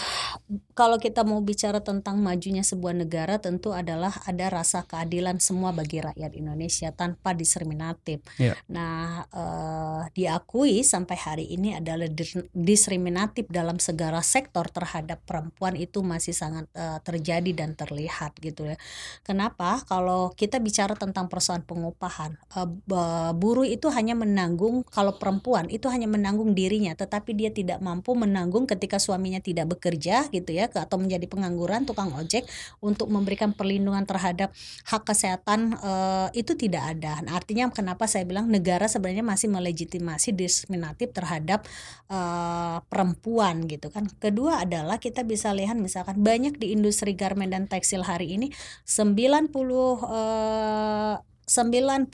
kalau 0.75 1.03
kita 1.03 1.27
mau 1.27 1.43
bicara 1.43 1.83
tentang 1.83 2.19
majunya 2.23 2.63
sebuah 2.63 2.95
negara 2.95 3.43
tentu 3.43 3.75
adalah 3.75 4.11
ada 4.23 4.47
rasa 4.47 4.87
keadilan 4.87 5.43
semua 5.43 5.75
bagi 5.75 5.99
rakyat 5.99 6.31
Indonesia 6.35 6.95
tanpa 6.95 7.35
diskriminatif. 7.35 8.23
Yeah. 8.39 8.55
Nah, 8.71 9.27
uh, 9.35 10.07
diakui 10.15 10.87
sampai 10.87 11.19
hari 11.19 11.47
ini 11.51 11.75
adalah 11.75 12.07
diskriminatif 12.55 13.51
dalam 13.51 13.83
segala 13.83 14.23
sektor 14.23 14.71
terhadap 14.71 15.27
perempuan 15.27 15.75
itu 15.75 16.03
masih 16.07 16.31
sangat 16.35 16.71
uh, 16.79 17.03
terjadi 17.03 17.51
dan 17.51 17.75
terlihat 17.75 18.39
gitu 18.39 18.67
ya. 18.67 18.79
Kenapa? 19.27 19.83
Kalau 19.91 20.31
kita 20.39 20.63
bicara 20.63 20.95
tentang 20.95 21.27
persoalan 21.27 21.67
pengupahan, 21.67 22.39
uh, 22.59 23.35
buruh 23.35 23.67
itu 23.67 23.91
hanya 23.91 24.15
menanggung 24.15 24.87
kalau 24.87 25.19
perempuan 25.19 25.67
itu 25.67 25.91
hanya 25.91 26.07
menanggung 26.07 26.55
dirinya, 26.55 26.95
tetapi 26.95 27.35
dia 27.35 27.51
tidak 27.51 27.83
mampu 27.83 28.15
menanggung 28.15 28.71
ketika 28.71 28.84
ketika 28.85 29.01
suaminya 29.01 29.41
tidak 29.41 29.73
bekerja 29.73 30.29
gitu 30.29 30.53
ya 30.53 30.69
atau 30.69 31.01
menjadi 31.01 31.25
pengangguran 31.25 31.89
tukang 31.89 32.13
ojek 32.13 32.45
untuk 32.85 33.09
memberikan 33.09 33.57
perlindungan 33.57 34.05
terhadap 34.05 34.53
hak 34.85 35.09
kesehatan 35.09 35.81
uh, 35.81 36.29
itu 36.37 36.53
tidak 36.53 36.93
ada. 36.93 37.25
Nah, 37.25 37.41
artinya 37.41 37.73
kenapa 37.73 38.05
saya 38.05 38.29
bilang 38.29 38.53
negara 38.53 38.85
sebenarnya 38.85 39.25
masih 39.25 39.49
melegitimasi 39.49 40.37
diskriminatif 40.37 41.17
terhadap 41.17 41.65
uh, 42.13 42.85
perempuan 42.93 43.65
gitu 43.65 43.89
kan. 43.89 44.05
Kedua 44.21 44.69
adalah 44.69 45.01
kita 45.01 45.25
bisa 45.25 45.57
lihat 45.57 45.81
misalkan 45.81 46.21
banyak 46.21 46.61
di 46.61 46.77
industri 46.77 47.17
garmen 47.17 47.49
dan 47.49 47.65
tekstil 47.65 48.05
hari 48.05 48.37
ini 48.37 48.53
90 48.85 49.49
uh, 49.49 51.17
90% 51.45 52.09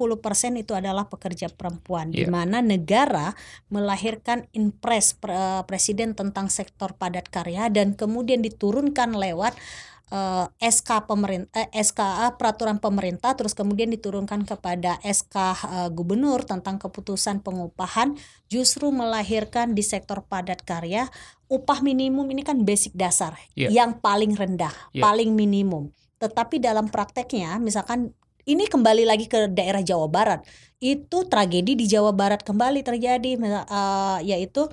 itu 0.58 0.72
adalah 0.74 1.06
pekerja 1.06 1.48
perempuan 1.50 2.10
yeah. 2.10 2.16
di 2.16 2.24
iya. 2.26 2.32
mana 2.34 2.58
negara 2.60 3.32
melahirkan 3.70 4.50
impres 4.54 5.14
pre 5.14 5.62
presiden 5.64 6.18
tentang 6.18 6.50
sektor 6.50 6.92
padat 6.98 7.30
karya 7.30 7.70
dan 7.70 7.94
kemudian 7.94 8.42
diturunkan 8.42 9.14
lewat 9.14 9.54
uh, 10.10 10.46
eh, 10.58 10.70
SK 10.70 11.06
pemerintah 11.06 11.50
eh, 11.56 11.70
SKA 11.80 12.34
peraturan 12.36 12.82
pemerintah 12.82 13.32
terus 13.38 13.54
kemudian 13.54 13.88
diturunkan 13.90 14.44
kepada 14.44 14.98
SK 15.00 15.36
uh, 15.36 15.54
eh, 15.54 15.88
gubernur 15.94 16.44
tentang 16.44 16.76
keputusan 16.76 17.40
pengupahan 17.40 18.18
justru 18.50 18.90
melahirkan 18.90 19.72
di 19.72 19.86
sektor 19.86 20.26
padat 20.26 20.66
karya 20.66 21.08
upah 21.50 21.82
minimum 21.82 22.26
ini 22.30 22.46
kan 22.46 22.62
basic 22.62 22.94
dasar 22.94 23.34
yeah. 23.58 23.70
yang 23.70 23.98
paling 23.98 24.34
rendah, 24.38 24.70
yeah. 24.94 25.02
paling 25.02 25.34
minimum. 25.34 25.90
Tetapi 26.20 26.60
dalam 26.60 26.92
prakteknya 26.92 27.56
misalkan 27.58 28.12
ini 28.50 28.66
kembali 28.66 29.06
lagi 29.06 29.30
ke 29.30 29.46
daerah 29.46 29.78
Jawa 29.78 30.10
Barat. 30.10 30.42
Itu 30.82 31.30
tragedi 31.30 31.78
di 31.78 31.86
Jawa 31.86 32.10
Barat 32.10 32.42
kembali 32.42 32.82
terjadi 32.82 33.38
uh, 33.38 34.18
yaitu 34.26 34.66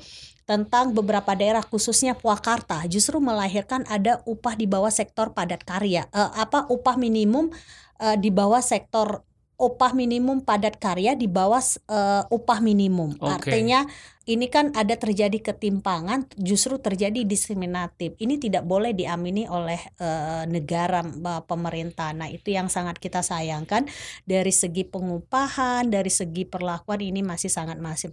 tentang 0.50 0.96
beberapa 0.96 1.38
daerah 1.38 1.62
khususnya 1.62 2.18
Purwakarta. 2.18 2.88
Justru 2.90 3.22
melahirkan 3.22 3.86
ada 3.86 4.24
upah 4.26 4.58
di 4.58 4.66
bawah 4.66 4.90
sektor 4.90 5.30
padat 5.36 5.62
karya. 5.62 6.10
Uh, 6.10 6.32
apa 6.34 6.66
upah 6.74 6.98
minimum 6.98 7.54
uh, 8.02 8.18
di 8.18 8.34
bawah 8.34 8.64
sektor 8.64 9.22
upah 9.58 9.94
minimum 9.94 10.42
padat 10.42 10.78
karya 10.82 11.14
di 11.14 11.30
bawah 11.30 11.62
uh, 11.92 12.24
upah 12.34 12.60
minimum. 12.64 13.14
Okay. 13.20 13.30
artinya 13.30 13.86
ini 14.28 14.52
kan 14.52 14.76
ada 14.76 15.00
terjadi 15.00 15.40
ketimpangan 15.40 16.28
justru 16.36 16.76
terjadi 16.76 17.24
diskriminatif 17.24 18.20
ini 18.20 18.36
tidak 18.36 18.68
boleh 18.68 18.92
diamini 18.92 19.48
oleh 19.48 19.80
e, 19.96 20.10
negara 20.52 21.00
pemerintah 21.48 22.12
nah 22.12 22.28
itu 22.28 22.52
yang 22.52 22.68
sangat 22.68 23.00
kita 23.00 23.24
sayangkan 23.24 23.88
dari 24.28 24.52
segi 24.52 24.84
pengupahan 24.84 25.88
dari 25.88 26.12
segi 26.12 26.44
perlakuan 26.44 27.00
ini 27.00 27.24
masih 27.24 27.48
sangat 27.48 27.80
masif 27.80 28.12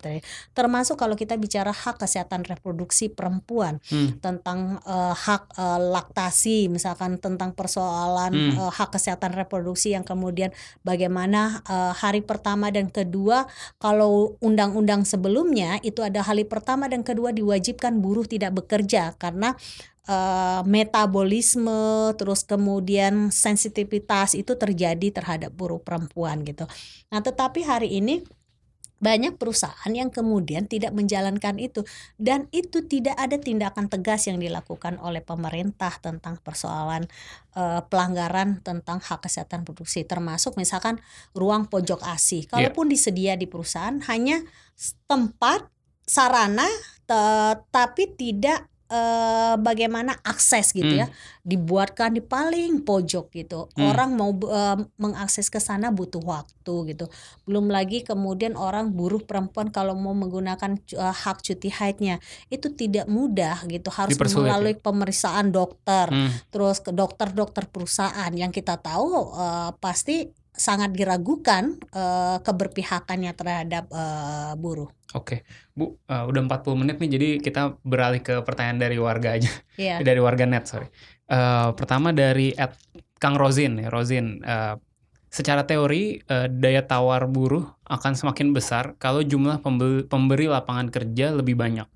termasuk 0.54 0.94
kalau 0.94 1.18
kita 1.18 1.34
bicara 1.34 1.74
hak 1.74 1.98
kesehatan 1.98 2.46
reproduksi 2.46 3.10
perempuan 3.10 3.82
hmm. 3.90 4.22
tentang 4.22 4.78
e, 4.86 4.96
hak 5.18 5.50
e, 5.58 5.66
laktasi 5.90 6.70
misalkan 6.70 7.18
tentang 7.18 7.58
persoalan 7.58 8.30
hmm. 8.30 8.54
e, 8.54 8.62
hak 8.70 8.94
kesehatan 8.94 9.34
reproduksi 9.34 9.98
yang 9.98 10.06
kemudian 10.06 10.54
bagaimana 10.86 11.58
e, 11.66 11.76
hari 11.98 12.22
pertama 12.22 12.70
dan 12.70 12.86
kedua 12.86 13.50
kalau 13.82 14.38
undang-undang 14.38 15.02
sebelumnya 15.02 15.82
itu 15.82 16.03
ada 16.05 16.20
hari 16.20 16.44
pertama 16.44 16.86
dan 16.86 17.00
kedua 17.00 17.32
diwajibkan 17.32 17.98
buruh 17.98 18.28
tidak 18.28 18.55
bekerja 18.55 19.16
karena 19.16 19.57
uh, 20.09 20.61
metabolisme 20.68 22.12
terus 22.20 22.44
kemudian 22.44 23.32
sensitivitas 23.32 24.36
itu 24.36 24.55
terjadi 24.55 25.11
terhadap 25.11 25.50
buruh 25.57 25.80
perempuan 25.80 26.44
gitu. 26.44 26.68
Nah, 27.09 27.24
tetapi 27.24 27.64
hari 27.64 27.98
ini 27.98 28.20
banyak 29.05 29.36
perusahaan 29.36 29.92
yang 29.92 30.09
kemudian 30.09 30.64
tidak 30.64 30.96
menjalankan 30.96 31.61
itu 31.61 31.84
dan 32.16 32.48
itu 32.57 32.88
tidak 32.88 33.12
ada 33.20 33.36
tindakan 33.36 33.92
tegas 33.92 34.24
yang 34.24 34.40
dilakukan 34.40 34.96
oleh 34.96 35.20
pemerintah 35.20 35.92
tentang 36.00 36.40
persoalan 36.40 37.05
uh, 37.52 37.84
pelanggaran 37.84 38.64
tentang 38.64 39.05
hak 39.05 39.28
kesehatan 39.28 39.68
produksi 39.68 40.09
termasuk 40.09 40.57
misalkan 40.57 41.05
ruang 41.36 41.68
pojok 41.68 42.00
ASI. 42.00 42.48
Iya. 42.48 42.50
Kalaupun 42.57 42.88
yeah. 42.88 42.92
disedia 42.96 43.32
di 43.36 43.44
perusahaan 43.44 44.00
hanya 44.09 44.40
tempat 45.05 45.73
sarana 46.05 46.68
tetapi 47.05 48.16
tidak 48.16 48.68
uh, 48.88 49.55
bagaimana 49.61 50.16
akses 50.24 50.72
gitu 50.72 51.05
ya. 51.05 51.07
hmm. 51.09 51.12
ya 51.12 51.42
dibuatkan 51.44 52.16
di 52.16 52.24
paling 52.24 52.80
pojok 52.80 53.28
gitu 53.36 53.68
hmm. 53.68 53.84
orang 53.84 54.16
mau 54.16 54.32
uh, 54.48 54.80
mengakses 54.96 55.52
ke 55.52 55.61
sana 55.61 55.92
butuh 55.92 56.20
waktu 56.24 56.96
gitu 56.96 57.07
belum 57.44 57.68
lagi 57.68 58.00
kemudian 58.00 58.57
orang 58.57 58.96
buruh 58.96 59.20
perempuan 59.20 59.68
kalau 59.68 59.92
mau 59.92 60.16
menggunakan 60.16 60.80
uh, 60.96 61.12
hak 61.12 61.44
cuti 61.44 61.68
haidnya 61.68 62.16
itu 62.48 62.72
tidak 62.72 63.05
mudah 63.09 63.61
gitu 63.68 63.92
harus 63.92 64.16
ya? 64.16 64.40
melalui 64.40 64.74
ya? 64.76 64.80
pemeriksaan 64.80 65.52
dokter 65.52 66.09
hmm. 66.09 66.48
terus 66.48 66.80
ke 66.80 66.90
dokter-dokter 66.92 67.68
perusahaan 67.68 68.32
yang 68.32 68.48
kita 68.48 68.80
tahu 68.80 69.36
uh, 69.36 69.76
pasti 69.80 70.32
sangat 70.55 70.94
diragukan 70.94 71.74
uh, 71.90 72.38
keberpihakannya 72.40 73.34
terhadap 73.34 73.90
uh, 73.90 74.55
buruh. 74.55 74.86
Oke, 75.14 75.42
Bu, 75.74 75.98
uh, 76.11 76.24
udah 76.30 76.40
40 76.46 76.80
menit 76.80 76.96
nih, 77.02 77.11
jadi 77.11 77.28
kita 77.42 77.78
beralih 77.82 78.22
ke 78.22 78.42
pertanyaan 78.42 78.78
dari 78.82 78.98
warga 78.98 79.34
aja, 79.34 79.50
yeah. 79.74 79.98
dari 80.07 80.18
warga 80.22 80.46
net, 80.46 80.66
sorry. 80.70 80.90
Uh, 81.26 81.74
pertama 81.74 82.14
dari 82.14 82.55
at 82.55 82.78
Kang 83.18 83.34
Rozin, 83.34 83.82
ya 83.82 83.90
Rozin. 83.90 84.42
Uh, 84.42 84.78
secara 85.30 85.66
teori, 85.66 86.22
uh, 86.30 86.46
daya 86.46 86.86
tawar 86.86 87.26
buruh 87.26 87.66
akan 87.90 88.14
semakin 88.14 88.55
besar 88.55 88.94
kalau 89.02 89.26
jumlah 89.26 89.59
pembeli, 89.59 90.07
pemberi 90.07 90.46
lapangan 90.46 90.90
kerja 90.90 91.34
lebih 91.34 91.59
banyak. 91.59 91.86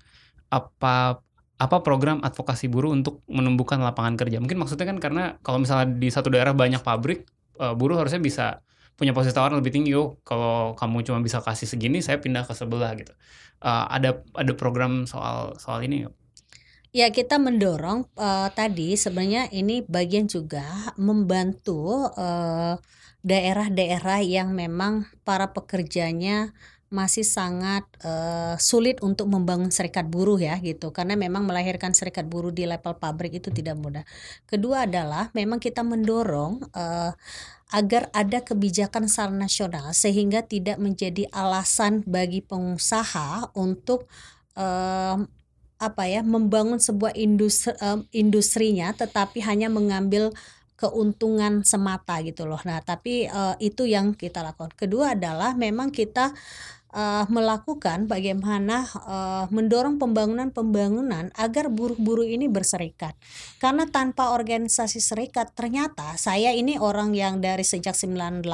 Apa 0.51 1.23
apa 1.59 1.77
program 1.83 2.23
advokasi 2.23 2.71
buruh 2.71 2.95
untuk 2.95 3.23
menumbuhkan 3.27 3.79
lapangan 3.83 4.15
kerja? 4.19 4.39
Mungkin 4.43 4.59
maksudnya 4.59 4.87
kan 4.87 4.99
karena 4.99 5.23
kalau 5.43 5.59
misalnya 5.59 5.91
di 5.91 6.07
satu 6.07 6.31
daerah 6.31 6.55
banyak 6.55 6.83
pabrik, 6.83 7.27
uh, 7.59 7.75
buruh 7.75 7.99
harusnya 7.99 8.23
bisa 8.23 8.63
punya 8.99 9.15
posisi 9.15 9.31
tawaran 9.31 9.59
lebih 9.63 9.71
tinggi 9.71 9.95
oh 9.95 10.19
kalau 10.27 10.75
kamu 10.75 11.07
cuma 11.07 11.19
bisa 11.23 11.39
kasih 11.39 11.67
segini 11.67 12.03
saya 12.03 12.19
pindah 12.19 12.43
ke 12.43 12.51
sebelah 12.51 12.91
gitu 12.99 13.15
uh, 13.63 13.87
ada 13.87 14.23
ada 14.35 14.51
program 14.55 15.07
soal 15.07 15.55
soal 15.59 15.83
ini 15.83 16.07
gak? 16.07 16.15
Ya 16.89 17.07
kita 17.13 17.37
mendorong 17.37 18.09
uh, 18.17 18.49
tadi 18.49 18.97
sebenarnya 18.97 19.53
ini 19.53 19.85
bagian 19.85 20.25
juga 20.25 20.65
membantu 20.97 22.09
daerah-daerah 23.21 24.19
uh, 24.19 24.25
yang 24.25 24.57
memang 24.57 25.05
para 25.21 25.53
pekerjanya 25.53 26.49
masih 26.89 27.21
sangat 27.21 27.85
uh, 28.01 28.57
sulit 28.57 28.97
untuk 29.05 29.29
membangun 29.29 29.69
serikat 29.69 30.09
buruh 30.09 30.41
ya 30.41 30.57
gitu 30.57 30.89
karena 30.89 31.13
memang 31.13 31.45
melahirkan 31.45 31.93
serikat 31.93 32.25
buruh 32.25 32.49
di 32.49 32.65
level 32.65 32.97
pabrik 32.97 33.37
itu 33.37 33.53
tidak 33.53 33.77
mudah. 33.77 34.01
Kedua 34.49 34.89
adalah 34.89 35.29
memang 35.37 35.61
kita 35.61 35.85
mendorong 35.85 36.65
uh, 36.73 37.13
agar 37.69 38.09
ada 38.17 38.41
kebijakan 38.41 39.05
secara 39.05 39.29
nasional 39.29 39.93
sehingga 39.93 40.41
tidak 40.41 40.81
menjadi 40.81 41.29
alasan 41.29 42.01
bagi 42.09 42.41
pengusaha 42.41 43.53
untuk 43.53 44.09
uh, 44.57 45.21
apa 45.79 46.03
ya 46.09 46.25
membangun 46.25 46.81
sebuah 46.81 47.13
industri 47.15 47.71
uh, 47.79 48.01
industrinya 48.11 48.91
tetapi 48.91 49.45
hanya 49.45 49.69
mengambil 49.69 50.33
keuntungan 50.79 51.67
semata 51.67 52.23
gitu 52.23 52.47
loh. 52.47 52.59
Nah, 52.63 52.79
tapi 52.79 53.27
uh, 53.27 53.59
itu 53.59 53.83
yang 53.83 54.15
kita 54.15 54.39
lakukan. 54.39 54.71
Kedua 54.79 55.11
adalah 55.11 55.51
memang 55.51 55.91
kita 55.91 56.31
uh, 56.93 57.25
melakukan 57.29 58.09
bagaimana 58.09 58.85
uh, 59.05 59.45
mendorong 59.53 60.01
pembangunan-pembangunan 60.01 61.29
agar 61.37 61.69
buruh-buruh 61.69 62.25
ini 62.25 62.49
berserikat. 62.49 63.13
Karena 63.61 63.85
tanpa 63.89 64.33
organisasi 64.33 65.01
serikat 65.01 65.53
ternyata 65.53 66.17
saya 66.17 66.53
ini 66.53 66.77
orang 66.81 67.13
yang 67.13 67.41
dari 67.43 67.65
sejak 67.65 67.93
98 67.93 68.45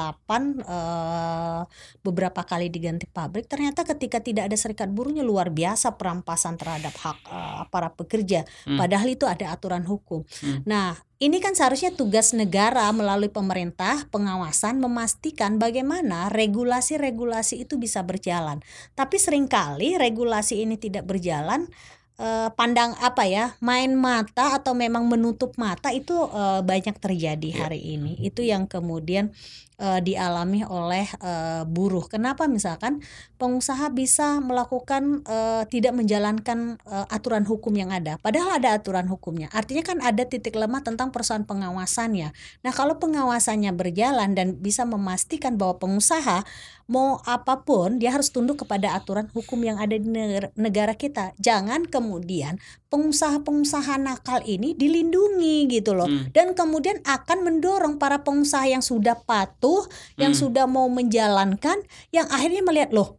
uh, 0.64 1.62
beberapa 2.04 2.42
kali 2.44 2.68
diganti 2.68 3.08
pabrik 3.08 3.48
ternyata 3.48 3.86
ketika 3.86 4.20
tidak 4.20 4.52
ada 4.52 4.56
serikat 4.58 4.90
buruhnya 4.92 5.24
luar 5.24 5.48
biasa 5.52 5.96
perampasan 5.96 6.58
terhadap 6.60 6.94
hak 6.96 7.18
uh, 7.28 7.64
para 7.70 7.92
pekerja. 7.92 8.44
Hmm. 8.68 8.76
Padahal 8.76 9.08
itu 9.12 9.24
ada 9.24 9.52
aturan 9.54 9.84
hukum. 9.86 10.26
Hmm. 10.42 10.60
Nah, 10.66 11.05
ini 11.16 11.40
kan 11.40 11.56
seharusnya 11.56 11.96
tugas 11.96 12.36
negara 12.36 12.84
melalui 12.92 13.32
pemerintah 13.32 14.04
pengawasan 14.12 14.76
memastikan 14.76 15.56
bagaimana 15.56 16.28
regulasi-regulasi 16.28 17.64
itu 17.64 17.80
bisa 17.80 18.04
berjalan. 18.04 18.60
Tapi 18.92 19.16
sering 19.16 19.48
kali 19.48 19.96
regulasi 19.96 20.60
ini 20.68 20.76
tidak 20.76 21.08
berjalan 21.08 21.72
eh, 22.20 22.48
pandang 22.52 22.92
apa 23.00 23.24
ya 23.24 23.56
main 23.64 23.96
mata 23.96 24.60
atau 24.60 24.76
memang 24.76 25.08
menutup 25.08 25.56
mata 25.56 25.88
itu 25.88 26.12
eh, 26.12 26.60
banyak 26.60 27.00
terjadi 27.00 27.48
Iya. 27.48 27.60
hari 27.64 27.80
ini. 27.96 28.20
Itu 28.20 28.44
yang 28.44 28.68
kemudian 28.68 29.32
eh, 29.76 30.00
dialami 30.00 30.64
oleh 30.64 31.06
eh, 31.20 31.62
buruh. 31.68 32.04
Kenapa 32.08 32.48
misalkan 32.48 33.04
pengusaha 33.36 33.92
bisa 33.92 34.40
melakukan 34.40 35.22
eh, 35.24 35.62
tidak 35.68 35.92
menjalankan 35.96 36.80
eh, 36.84 37.06
aturan 37.12 37.44
hukum 37.44 37.72
yang 37.76 37.92
ada, 37.92 38.16
padahal 38.20 38.60
ada 38.60 38.76
aturan 38.76 39.06
hukumnya. 39.08 39.52
Artinya 39.52 39.84
kan 39.84 39.98
ada 40.00 40.24
titik 40.24 40.56
lemah 40.56 40.84
tentang 40.84 41.12
persoalan 41.12 41.44
pengawasannya. 41.44 42.32
Nah, 42.64 42.72
kalau 42.72 42.96
pengawasannya 42.96 43.72
berjalan 43.76 44.32
dan 44.32 44.58
bisa 44.58 44.88
memastikan 44.88 45.60
bahwa 45.60 45.78
pengusaha 45.80 46.44
mau 46.86 47.18
apa 47.26 47.66
pun 47.66 47.98
dia 47.98 48.14
harus 48.14 48.30
tunduk 48.30 48.62
kepada 48.62 48.94
aturan 48.94 49.26
hukum 49.34 49.58
yang 49.66 49.74
ada 49.76 49.98
di 49.98 50.06
negara, 50.06 50.48
negara 50.54 50.94
kita. 50.94 51.34
Jangan 51.42 51.90
kemudian 51.90 52.62
pengusaha-pengusaha 52.94 53.98
nakal 53.98 54.42
ini 54.46 54.72
dilindungi 54.78 55.66
gitu 55.66 55.98
loh. 55.98 56.06
Hmm. 56.06 56.30
Dan 56.30 56.54
kemudian 56.54 57.02
akan 57.02 57.42
mendorong 57.42 57.98
para 57.98 58.22
pengusaha 58.22 58.70
yang 58.70 58.86
sudah 58.86 59.18
patuh, 59.26 59.82
yang 60.14 60.30
Hmm. 60.30 60.42
sudah 60.46 60.64
mau 60.70 60.86
menjalankan, 60.86 61.82
yang 62.14 62.30
akhirnya 62.30 62.62
melihat 62.62 62.94
loh 62.94 63.18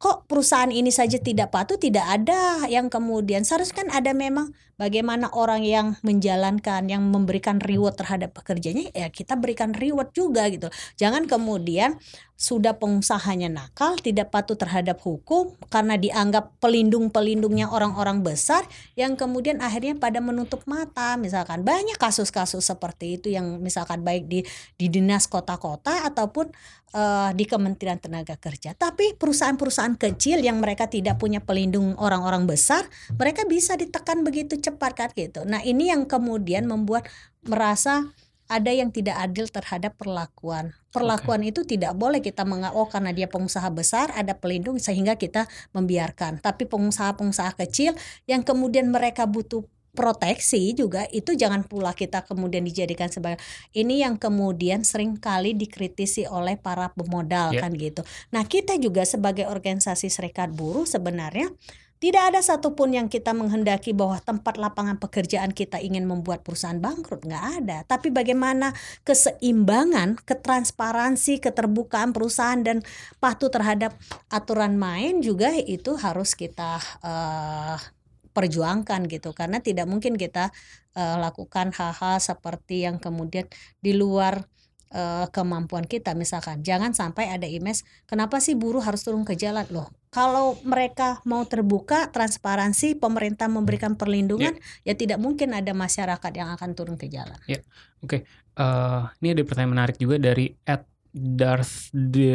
kok 0.00 0.24
perusahaan 0.24 0.72
ini 0.72 0.88
saja 0.88 1.20
tidak 1.20 1.52
patuh 1.52 1.76
tidak 1.76 2.08
ada 2.08 2.64
yang 2.72 2.88
kemudian 2.88 3.44
seharusnya 3.44 3.84
kan 3.84 3.88
ada 3.92 4.16
memang 4.16 4.48
bagaimana 4.80 5.28
orang 5.36 5.60
yang 5.60 6.00
menjalankan 6.00 6.88
yang 6.88 7.04
memberikan 7.04 7.60
reward 7.60 8.00
terhadap 8.00 8.32
pekerjanya 8.32 8.88
ya 8.96 9.12
kita 9.12 9.36
berikan 9.36 9.76
reward 9.76 10.08
juga 10.16 10.48
gitu 10.48 10.72
jangan 10.96 11.28
kemudian 11.28 12.00
sudah 12.40 12.80
pengusahanya 12.80 13.52
nakal 13.52 14.00
tidak 14.00 14.32
patuh 14.32 14.56
terhadap 14.56 14.96
hukum 15.04 15.52
karena 15.68 16.00
dianggap 16.00 16.56
pelindung-pelindungnya 16.56 17.68
orang-orang 17.68 18.24
besar 18.24 18.64
yang 18.96 19.12
kemudian 19.12 19.60
akhirnya 19.60 20.00
pada 20.00 20.24
menutup 20.24 20.64
mata 20.64 21.20
misalkan 21.20 21.60
banyak 21.60 22.00
kasus-kasus 22.00 22.64
seperti 22.64 23.20
itu 23.20 23.28
yang 23.28 23.60
misalkan 23.60 24.00
baik 24.00 24.24
di 24.24 24.40
di 24.80 24.88
dinas 24.88 25.28
kota-kota 25.28 26.08
ataupun 26.08 26.48
eh, 26.96 27.30
di 27.36 27.44
Kementerian 27.44 28.00
Tenaga 28.00 28.40
Kerja. 28.40 28.72
Tapi 28.72 29.20
perusahaan-perusahaan 29.20 30.00
kecil 30.00 30.40
yang 30.40 30.64
mereka 30.64 30.88
tidak 30.88 31.20
punya 31.20 31.44
pelindung 31.44 31.92
orang-orang 32.00 32.48
besar, 32.48 32.88
mereka 33.20 33.44
bisa 33.44 33.76
ditekan 33.76 34.24
begitu 34.24 34.56
cepat 34.56 34.69
kan 34.78 35.10
gitu. 35.16 35.42
Nah, 35.48 35.64
ini 35.64 35.90
yang 35.90 36.06
kemudian 36.06 36.68
membuat 36.68 37.08
merasa 37.42 38.12
ada 38.50 38.74
yang 38.74 38.90
tidak 38.90 39.14
adil 39.14 39.46
terhadap 39.46 39.94
perlakuan. 39.94 40.74
Perlakuan 40.90 41.46
itu 41.46 41.62
tidak 41.62 41.94
boleh 41.94 42.18
kita 42.18 42.42
menga 42.42 42.74
oh 42.74 42.90
karena 42.90 43.14
dia 43.14 43.30
pengusaha 43.30 43.70
besar 43.70 44.10
ada 44.10 44.34
pelindung 44.34 44.82
sehingga 44.82 45.14
kita 45.14 45.46
membiarkan. 45.70 46.42
Tapi 46.42 46.66
pengusaha-pengusaha 46.66 47.54
kecil 47.62 47.94
yang 48.26 48.42
kemudian 48.42 48.90
mereka 48.90 49.30
butuh 49.30 49.62
proteksi 49.90 50.70
juga 50.70 51.06
itu 51.10 51.34
jangan 51.34 51.66
pula 51.66 51.90
kita 51.90 52.22
kemudian 52.22 52.62
dijadikan 52.62 53.10
sebagai 53.10 53.42
ini 53.74 54.06
yang 54.06 54.14
kemudian 54.14 54.86
sering 54.86 55.18
kali 55.18 55.50
dikritisi 55.54 56.30
oleh 56.30 56.54
para 56.54 56.94
pemodal 56.94 57.50
Ya. 57.50 57.66
kan 57.66 57.74
gitu. 57.74 58.06
Nah, 58.30 58.46
kita 58.46 58.78
juga 58.78 59.02
sebagai 59.02 59.50
organisasi 59.50 60.06
serikat 60.06 60.54
buruh 60.54 60.86
sebenarnya 60.86 61.50
tidak 62.00 62.32
ada 62.32 62.40
satupun 62.40 62.96
yang 62.96 63.12
kita 63.12 63.36
menghendaki 63.36 63.92
bahwa 63.92 64.16
tempat 64.24 64.56
lapangan 64.56 64.96
pekerjaan 64.96 65.52
kita 65.52 65.76
ingin 65.84 66.08
membuat 66.08 66.40
perusahaan 66.40 66.80
bangkrut 66.80 67.28
nggak 67.28 67.44
ada. 67.60 67.84
Tapi 67.84 68.08
bagaimana 68.08 68.72
keseimbangan, 69.04 70.16
ketransparansi, 70.24 71.44
keterbukaan 71.44 72.16
perusahaan 72.16 72.56
dan 72.64 72.80
patuh 73.20 73.52
terhadap 73.52 73.92
aturan 74.32 74.80
main 74.80 75.20
juga 75.20 75.52
itu 75.52 76.00
harus 76.00 76.32
kita 76.32 76.80
eh, 77.04 77.76
perjuangkan 78.32 79.04
gitu 79.04 79.36
karena 79.36 79.60
tidak 79.60 79.84
mungkin 79.84 80.16
kita 80.16 80.48
eh, 80.96 81.16
lakukan 81.20 81.68
hal-hal 81.76 82.16
seperti 82.16 82.88
yang 82.88 82.96
kemudian 82.96 83.44
di 83.84 83.92
luar 83.92 84.48
eh, 84.90 85.26
kemampuan 85.30 85.86
kita. 85.86 86.12
Misalkan 86.18 86.62
jangan 86.66 86.92
sampai 86.92 87.30
ada 87.32 87.46
image 87.46 87.82
kenapa 88.06 88.38
sih 88.42 88.58
buruh 88.58 88.82
harus 88.82 89.02
turun 89.06 89.24
ke 89.24 89.38
jalan? 89.38 89.66
Loh 89.70 89.88
kalau 90.10 90.58
mereka 90.66 91.22
mau 91.22 91.46
terbuka 91.46 92.10
transparansi 92.10 92.98
pemerintah 92.98 93.46
memberikan 93.46 93.94
perlindungan 93.94 94.58
ya. 94.82 94.98
tidak 94.98 95.22
mungkin 95.22 95.54
ada 95.54 95.70
masyarakat 95.70 96.32
yang 96.34 96.50
akan 96.50 96.74
turun 96.74 96.98
ke 96.98 97.06
jalan. 97.06 97.38
Eh, 98.58 99.02
ini 99.22 99.28
ada 99.32 99.42
pertanyaan 99.46 99.72
menarik 99.78 99.96
juga 100.02 100.18
dari 100.18 100.50
at 100.66 100.84
DarthDNIAL. 101.14 102.34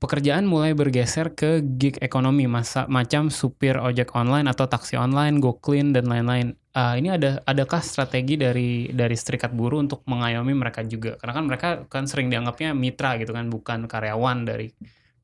Pekerjaan 0.00 0.48
mulai 0.48 0.72
bergeser 0.72 1.36
ke 1.36 1.60
gig 1.76 2.00
ekonomi 2.00 2.48
masa 2.48 2.88
macam 2.88 3.28
supir 3.28 3.76
ojek 3.76 4.16
online 4.16 4.48
atau 4.48 4.64
taksi 4.64 4.96
online, 4.96 5.44
go 5.44 5.60
clean 5.60 5.92
dan 5.92 6.08
lain-lain. 6.08 6.56
Ah, 6.70 6.94
ini 6.94 7.10
ada 7.10 7.42
adakah 7.50 7.82
strategi 7.82 8.38
dari 8.38 8.86
dari 8.94 9.16
serikat 9.18 9.50
buruh 9.50 9.82
untuk 9.82 10.06
mengayomi 10.06 10.54
mereka 10.54 10.86
juga? 10.86 11.18
Karena 11.18 11.32
kan 11.34 11.44
mereka 11.50 11.68
kan 11.90 12.06
sering 12.06 12.30
dianggapnya 12.30 12.70
mitra 12.78 13.18
gitu 13.18 13.34
kan, 13.34 13.50
bukan 13.50 13.90
karyawan 13.90 14.46
dari 14.46 14.70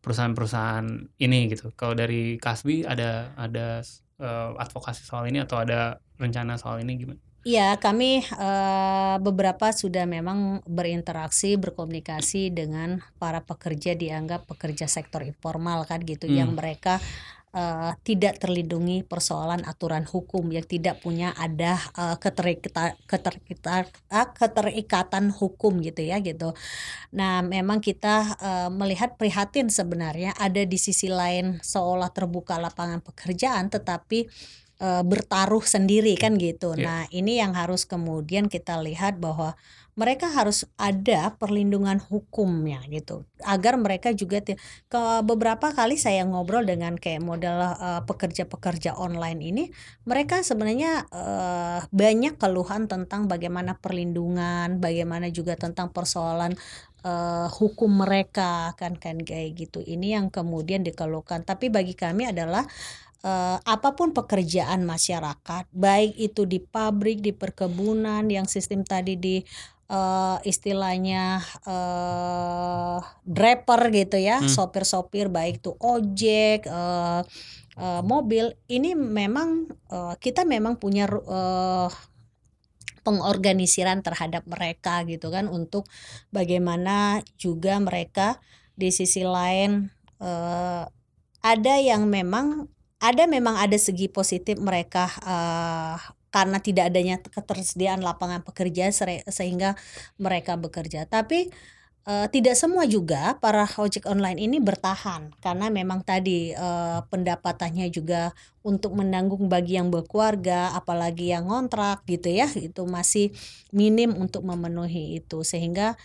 perusahaan-perusahaan 0.03 0.87
ini 1.23 1.39
gitu. 1.55 1.71
Kalau 1.79 1.95
dari 1.95 2.35
Kasbi 2.43 2.83
ada 2.83 3.31
ada 3.39 3.79
eh, 4.19 4.51
advokasi 4.59 5.07
soal 5.07 5.31
ini 5.31 5.39
atau 5.47 5.63
ada 5.63 6.03
rencana 6.19 6.59
soal 6.59 6.83
ini 6.83 6.93
gimana? 6.99 7.21
Iya, 7.47 7.79
kami 7.79 8.27
eh, 8.27 9.17
beberapa 9.23 9.71
sudah 9.71 10.03
memang 10.03 10.67
berinteraksi, 10.67 11.55
berkomunikasi 11.55 12.51
dengan 12.51 12.99
para 13.23 13.39
pekerja 13.39 13.95
dianggap 13.95 14.51
pekerja 14.51 14.91
sektor 14.91 15.23
informal 15.23 15.87
kan 15.87 16.03
gitu, 16.03 16.27
yang 16.27 16.51
Hmm. 16.51 16.59
mereka 16.59 16.99
eh, 17.57 17.93
tidak 18.05 18.37
terlindungi 18.37 19.01
persoalan 19.09 19.65
aturan 19.65 20.05
hukum, 20.05 20.45
yang 20.53 20.69
tidak 20.69 21.01
punya 21.01 21.33
ada 21.41 21.81
eh, 21.97 22.17
keterikata- 22.21 23.01
keterikata- 23.09 23.89
ah, 24.13 24.29
keterikatan 24.29 25.33
hukum 25.33 25.81
gitu 25.81 26.05
ya 26.05 26.21
gitu. 26.21 26.53
Nah, 27.17 27.41
memang 27.41 27.81
kita 27.81 28.37
eh, 28.37 28.71
melihat 28.71 29.17
prihatin 29.17 29.73
sebenarnya 29.73 30.37
ada 30.37 30.61
di 30.69 30.77
sisi 30.77 31.09
lain 31.09 31.65
seolah 31.65 32.13
terbuka 32.13 32.61
lapangan 32.61 33.01
pekerjaan, 33.01 33.73
tetapi 33.73 34.29
eh, 34.77 35.03
bertaruh 35.03 35.65
sendiri 35.65 36.13
kan 36.21 36.37
gitu. 36.37 36.77
Iya. 36.77 36.85
Nah, 36.85 37.03
ini 37.09 37.41
yang 37.41 37.57
harus 37.57 37.89
kemudian 37.89 38.53
kita 38.53 38.77
lihat 38.85 39.17
bahwa 39.17 39.57
mereka 39.97 40.29
harus 40.29 40.69
ada 40.77 41.33
perlindungan 41.41 41.97
hukumnya 41.97 42.85
gitu. 42.93 43.25
Agar 43.41 43.81
mereka 43.81 44.13
juga 44.13 44.45
ke 44.45 45.03
beberapa 45.25 45.73
kali 45.73 45.97
saya 45.97 46.21
ngobrol 46.29 46.69
dengan 46.69 47.01
kayak 47.01 47.25
model 47.25 47.57
eh, 47.65 48.03
pekerja-pekerja 48.05 48.93
online 48.93 49.41
ini 49.41 49.65
mereka 50.05 50.45
sebenarnya 50.45 51.09
eh, 51.09 51.81
banyak 51.89 52.37
keluhan 52.37 52.93
tentang 52.93 53.25
bagaimana 53.25 53.81
perlindungan 53.81 54.77
bagaimana 54.85 55.33
juga 55.33 55.57
tentang 55.57 55.89
persoalan 55.89 56.53
eh, 57.01 57.49
hukum 57.57 57.89
mereka 58.05 58.77
kan 58.77 59.01
kan 59.01 59.17
kayak 59.25 59.57
gitu. 59.57 59.81
Ini 59.81 60.21
yang 60.21 60.27
kemudian 60.29 60.85
dikeluhkan. 60.85 61.49
Tapi 61.49 61.73
bagi 61.73 61.97
kami 61.97 62.29
adalah 62.29 62.69
eh, 63.25 63.59
apa 63.65 63.97
pun 63.97 64.13
pekerjaan 64.13 64.85
masyarakat, 64.85 65.65
baik 65.73 66.13
itu 66.21 66.45
di 66.45 66.61
pabrik, 66.61 67.25
di 67.25 67.33
perkebunan, 67.33 68.29
yang 68.29 68.45
sistem 68.45 68.85
tadi 68.85 69.17
di 69.17 69.37
eh, 69.91 70.39
istilahnya 70.45 71.41
eh 71.67 72.99
driver 73.27 73.81
gitu 73.93 74.17
ya, 74.19 74.43
Hmm. 74.43 74.49
sopir-sopir 74.51 75.29
baik 75.31 75.63
itu 75.63 75.73
ojek, 75.79 76.67
eh, 76.67 77.21
eh, 77.79 78.03
mobil, 78.03 78.55
ini 78.69 78.95
memang 78.99 79.71
eh, 79.93 80.15
kita 80.21 80.43
memang 80.49 80.79
punya 80.83 81.07
eh, 81.09 81.91
pengorganisiran 83.07 84.03
terhadap 84.03 84.43
mereka 84.51 85.07
gitu 85.07 85.31
kan 85.31 85.47
untuk 85.47 85.87
bagaimana 86.35 87.23
juga 87.39 87.79
mereka 87.79 88.43
di 88.75 88.91
sisi 88.91 89.23
lain 89.23 89.95
eh, 90.19 90.85
ada 91.47 91.75
yang 91.79 92.11
memang 92.11 92.67
ada 92.99 93.29
memang 93.31 93.55
ada 93.61 93.79
segi 93.79 94.11
positif 94.11 94.59
mereka 94.59 95.07
eh, 95.23 95.97
karena 96.37 96.61
tidak 96.61 96.93
adanya 96.93 97.17
ketersediaan 97.17 98.05
lapangan 98.05 98.45
pekerjaan 98.45 98.93
sere- 98.93 99.25
sehingga 99.33 99.73
mereka 100.21 100.61
bekerja. 100.61 101.09
Tapi 101.09 101.49
eh, 102.05 102.27
tidak 102.29 102.55
semua 102.61 102.85
juga 102.85 103.41
para 103.41 103.65
ojek 103.65 104.05
online 104.05 104.37
ini 104.45 104.61
bertahan 104.61 105.33
karena 105.41 105.73
memang 105.73 106.05
tadi 106.05 106.53
eh, 106.53 107.01
pendapatannya 107.09 107.89
juga 107.89 108.37
untuk 108.61 108.93
menanggung 109.01 109.49
bagi 109.49 109.81
yang 109.81 109.89
berkeluarga 109.89 110.77
apalagi 110.77 111.33
yang 111.33 111.49
ngontrak 111.49 112.05
gitu 112.05 112.29
ya 112.29 112.51
itu 112.53 112.85
masih 112.85 113.33
minim 113.73 114.13
untuk 114.13 114.45
memenuhi 114.45 115.25
itu. 115.25 115.41
Sehingga 115.41 115.97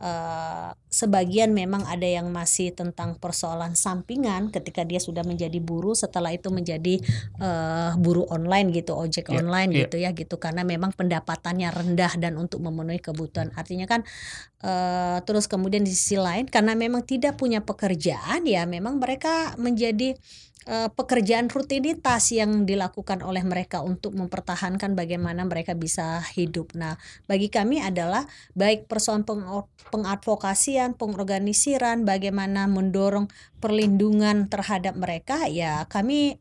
uh, 0.00 0.72
sebagian 0.90 1.54
memang 1.54 1.86
ada 1.86 2.08
yang 2.08 2.32
masih 2.32 2.74
tentang 2.74 3.14
persoalan 3.20 3.78
sampingan 3.78 4.50
ketika 4.50 4.82
dia 4.82 4.98
sudah 4.98 5.22
menjadi 5.22 5.60
buruh 5.62 5.94
setelah 5.94 6.34
itu 6.34 6.50
menjadi 6.50 6.98
uh, 7.38 7.94
buruh 8.00 8.26
online 8.32 8.74
gitu 8.74 8.96
ojek 8.96 9.30
yeah, 9.30 9.38
online 9.38 9.70
yeah. 9.70 9.80
gitu 9.86 9.96
ya 10.00 10.10
gitu 10.16 10.40
karena 10.40 10.66
memang 10.66 10.90
pendapatannya 10.96 11.70
rendah 11.70 12.18
dan 12.18 12.34
untuk 12.40 12.58
memenuhi 12.64 12.98
kebutuhan 12.98 13.54
artinya 13.54 13.86
kan 13.86 14.02
uh, 14.64 15.22
terus 15.22 15.46
kemudian 15.46 15.86
di 15.86 15.92
sisi 15.92 16.18
lain 16.18 16.48
karena 16.50 16.74
memang 16.74 17.06
tidak 17.06 17.38
punya 17.38 17.62
pekerjaan 17.62 18.42
ya 18.48 18.66
memang 18.66 18.98
mereka 18.98 19.54
menjadi 19.60 20.16
uh, 20.16 20.49
pekerjaan 20.68 21.48
rutinitas 21.48 22.36
yang 22.36 22.68
dilakukan 22.68 23.24
oleh 23.24 23.40
mereka 23.42 23.80
untuk 23.80 24.12
mempertahankan 24.12 24.92
bagaimana 24.92 25.48
mereka 25.48 25.72
bisa 25.72 26.20
hidup. 26.36 26.76
Nah, 26.76 27.00
bagi 27.24 27.48
kami 27.48 27.80
adalah 27.80 28.28
baik 28.52 28.84
persoalan 28.84 29.24
peng 29.24 29.42
pengadvokasian, 29.88 30.94
pengorganisiran, 31.00 32.04
bagaimana 32.04 32.68
mendorong 32.68 33.32
perlindungan 33.58 34.52
terhadap 34.52 34.94
mereka, 35.00 35.48
ya 35.48 35.88
kami 35.88 36.38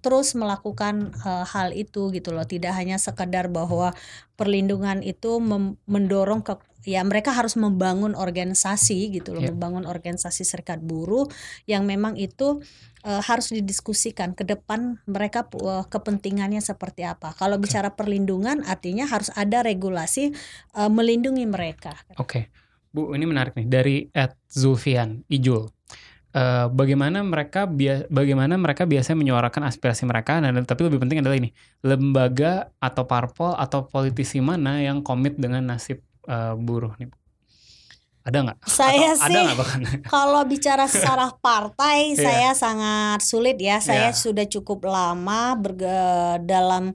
terus 0.00 0.32
melakukan 0.32 1.12
uh, 1.28 1.44
hal 1.44 1.76
itu 1.76 2.08
gitu 2.10 2.32
loh 2.32 2.48
tidak 2.48 2.72
hanya 2.72 2.96
sekedar 2.96 3.52
bahwa 3.52 3.92
perlindungan 4.40 5.04
itu 5.04 5.36
mendorong 5.84 6.40
ke 6.40 6.56
ya 6.84 7.04
mereka 7.04 7.32
harus 7.36 7.56
membangun 7.60 8.16
organisasi 8.16 9.12
gitu 9.20 9.36
loh 9.36 9.44
yeah. 9.44 9.52
membangun 9.52 9.84
organisasi 9.84 10.48
serikat 10.48 10.80
buruh 10.80 11.28
yang 11.68 11.84
memang 11.84 12.16
itu 12.16 12.64
uh, 13.04 13.22
harus 13.24 13.52
didiskusikan 13.52 14.32
ke 14.32 14.44
depan 14.44 15.00
mereka 15.04 15.44
uh, 15.60 15.84
kepentingannya 15.86 16.60
seperti 16.60 17.04
apa. 17.04 17.36
Kalau 17.36 17.60
bicara 17.60 17.92
perlindungan 17.92 18.64
artinya 18.64 19.04
harus 19.08 19.28
ada 19.36 19.64
regulasi 19.64 20.32
uh, 20.76 20.88
melindungi 20.88 21.44
mereka. 21.48 21.96
Oke. 22.16 22.24
Okay. 22.24 22.44
Bu 22.90 23.14
ini 23.14 23.22
menarik 23.22 23.54
nih 23.54 23.70
dari 23.70 23.96
Ed 24.10 24.34
Zulfian 24.50 25.22
Ijul. 25.30 25.70
Uh, 26.30 26.70
bagaimana 26.70 27.26
mereka 27.26 27.66
bagaimana 28.10 28.54
mereka 28.54 28.86
biasanya 28.86 29.18
menyuarakan 29.18 29.66
aspirasi 29.66 30.06
mereka? 30.10 30.42
Dan 30.42 30.66
tapi 30.66 30.86
lebih 30.86 30.98
penting 30.98 31.22
adalah 31.22 31.38
ini 31.38 31.54
lembaga 31.86 32.70
atau 32.82 33.06
parpol 33.06 33.54
atau 33.54 33.86
politisi 33.86 34.42
mana 34.42 34.82
yang 34.82 35.06
komit 35.06 35.38
dengan 35.38 35.70
nasib 35.70 36.02
uh, 36.30 36.54
buruh 36.54 36.94
nih 37.02 37.10
ada 38.20 38.38
nggak? 38.44 38.58
Saya 38.68 39.16
atau 39.16 39.26
sih 39.32 39.40
ada 39.40 39.56
bahkan? 39.56 39.80
kalau 40.12 40.42
bicara 40.44 40.84
secara 40.84 41.32
partai 41.44 42.12
yeah. 42.12 42.20
saya 42.20 42.50
sangat 42.52 43.20
sulit 43.24 43.56
ya. 43.56 43.80
Saya 43.80 44.12
yeah. 44.12 44.16
sudah 44.16 44.44
cukup 44.44 44.84
lama 44.84 45.56
berge 45.56 45.98
dalam 46.44 46.92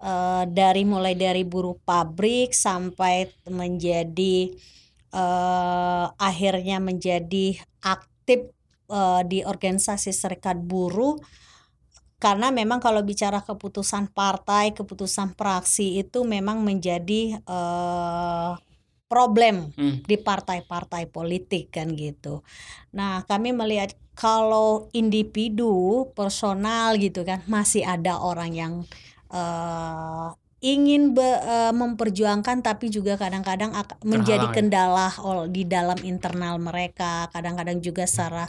uh, 0.00 0.44
dari 0.48 0.88
mulai 0.88 1.12
dari 1.12 1.44
buruh 1.44 1.76
pabrik 1.84 2.56
sampai 2.56 3.28
menjadi 3.52 4.48
uh, 5.12 6.08
akhirnya 6.16 6.80
menjadi 6.80 7.60
aktif 7.84 8.48
uh, 8.88 9.20
di 9.28 9.44
organisasi 9.44 10.08
serikat 10.08 10.56
buruh 10.56 11.20
karena 12.16 12.54
memang 12.54 12.78
kalau 12.78 13.02
bicara 13.02 13.42
keputusan 13.42 14.14
partai, 14.14 14.70
keputusan 14.72 15.34
praksi 15.34 15.98
itu 15.98 16.22
memang 16.22 16.62
menjadi 16.62 17.34
uh, 17.50 18.54
problem 19.12 19.76
hmm. 19.76 20.08
di 20.08 20.16
partai-partai 20.16 21.12
politik 21.12 21.68
kan 21.68 21.92
gitu. 21.92 22.40
Nah, 22.96 23.28
kami 23.28 23.52
melihat 23.52 23.92
kalau 24.16 24.88
individu 24.96 26.08
personal 26.16 26.96
gitu 26.96 27.20
kan 27.28 27.44
masih 27.44 27.84
ada 27.84 28.16
orang 28.16 28.56
yang 28.56 28.72
uh, 29.28 30.32
ingin 30.62 31.10
be, 31.10 31.26
uh, 31.26 31.74
memperjuangkan 31.74 32.62
tapi 32.62 32.86
juga 32.86 33.18
kadang-kadang 33.18 33.74
menjadi 34.06 34.46
ya. 34.46 34.54
kendala 34.54 35.10
di 35.50 35.66
dalam 35.66 35.98
internal 36.06 36.54
mereka 36.62 37.26
kadang-kadang 37.34 37.82
juga 37.82 38.06
secara 38.06 38.46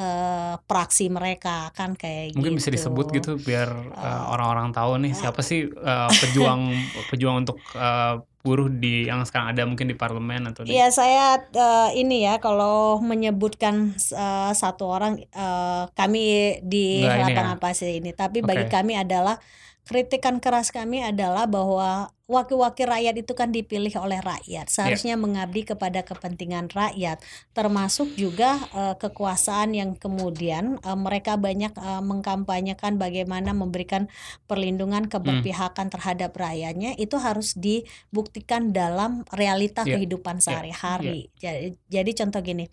uh, 0.00 0.56
praksi 0.64 1.12
mereka 1.12 1.68
kan 1.76 1.92
kayak 2.00 2.32
mungkin 2.32 2.56
gitu. 2.56 2.64
bisa 2.64 2.70
disebut 2.72 3.12
gitu 3.12 3.36
biar 3.36 3.68
uh, 3.92 4.32
orang-orang 4.32 4.72
tahu 4.72 5.04
nih 5.04 5.12
uh, 5.12 5.18
siapa 5.20 5.44
sih 5.44 5.68
uh, 5.68 6.08
pejuang 6.08 6.72
pejuang 7.12 7.44
untuk 7.44 7.60
uh, 7.76 8.24
buruh 8.40 8.72
di 8.72 9.04
yang 9.04 9.20
sekarang 9.28 9.52
ada 9.52 9.68
mungkin 9.68 9.92
di 9.92 9.96
parlemen 9.96 10.48
atau 10.48 10.64
Iya 10.64 10.88
saya 10.88 11.44
uh, 11.52 11.92
ini 11.92 12.24
ya 12.24 12.40
kalau 12.40 12.96
menyebutkan 13.04 13.92
uh, 14.16 14.52
satu 14.56 14.88
orang 14.88 15.20
uh, 15.36 15.92
kami 15.92 16.56
di 16.64 17.04
lapangan 17.04 17.60
ya. 17.60 17.62
pasir 17.62 17.92
ini 17.92 18.16
tapi 18.16 18.40
okay. 18.40 18.48
bagi 18.48 18.66
kami 18.72 18.96
adalah 18.96 19.36
kritikan 19.90 20.38
keras 20.38 20.70
kami 20.70 21.02
adalah 21.02 21.50
bahwa 21.50 22.14
wakil-wakil 22.30 22.86
rakyat 22.86 23.26
itu 23.26 23.34
kan 23.34 23.50
dipilih 23.50 23.90
oleh 23.98 24.22
rakyat 24.22 24.70
seharusnya 24.70 25.18
yeah. 25.18 25.22
mengabdi 25.26 25.66
kepada 25.66 26.06
kepentingan 26.06 26.70
rakyat 26.70 27.18
termasuk 27.50 28.06
juga 28.14 28.54
uh, 28.70 28.94
kekuasaan 28.94 29.74
yang 29.74 29.98
kemudian 29.98 30.78
uh, 30.86 30.94
mereka 30.94 31.34
banyak 31.34 31.74
uh, 31.74 31.98
mengkampanyekan 32.06 33.02
bagaimana 33.02 33.50
memberikan 33.50 34.06
perlindungan 34.46 35.10
keberpihakan 35.10 35.90
hmm. 35.90 35.94
terhadap 35.98 36.30
rakyatnya 36.38 36.94
itu 36.94 37.18
harus 37.18 37.58
dibuktikan 37.58 38.70
dalam 38.70 39.26
realita 39.34 39.82
yeah. 39.82 39.98
kehidupan 39.98 40.38
ya. 40.38 40.54
sehari-hari 40.54 41.34
yeah. 41.42 41.66
jadi, 41.66 41.68
jadi 41.90 42.10
contoh 42.22 42.46
gini 42.46 42.70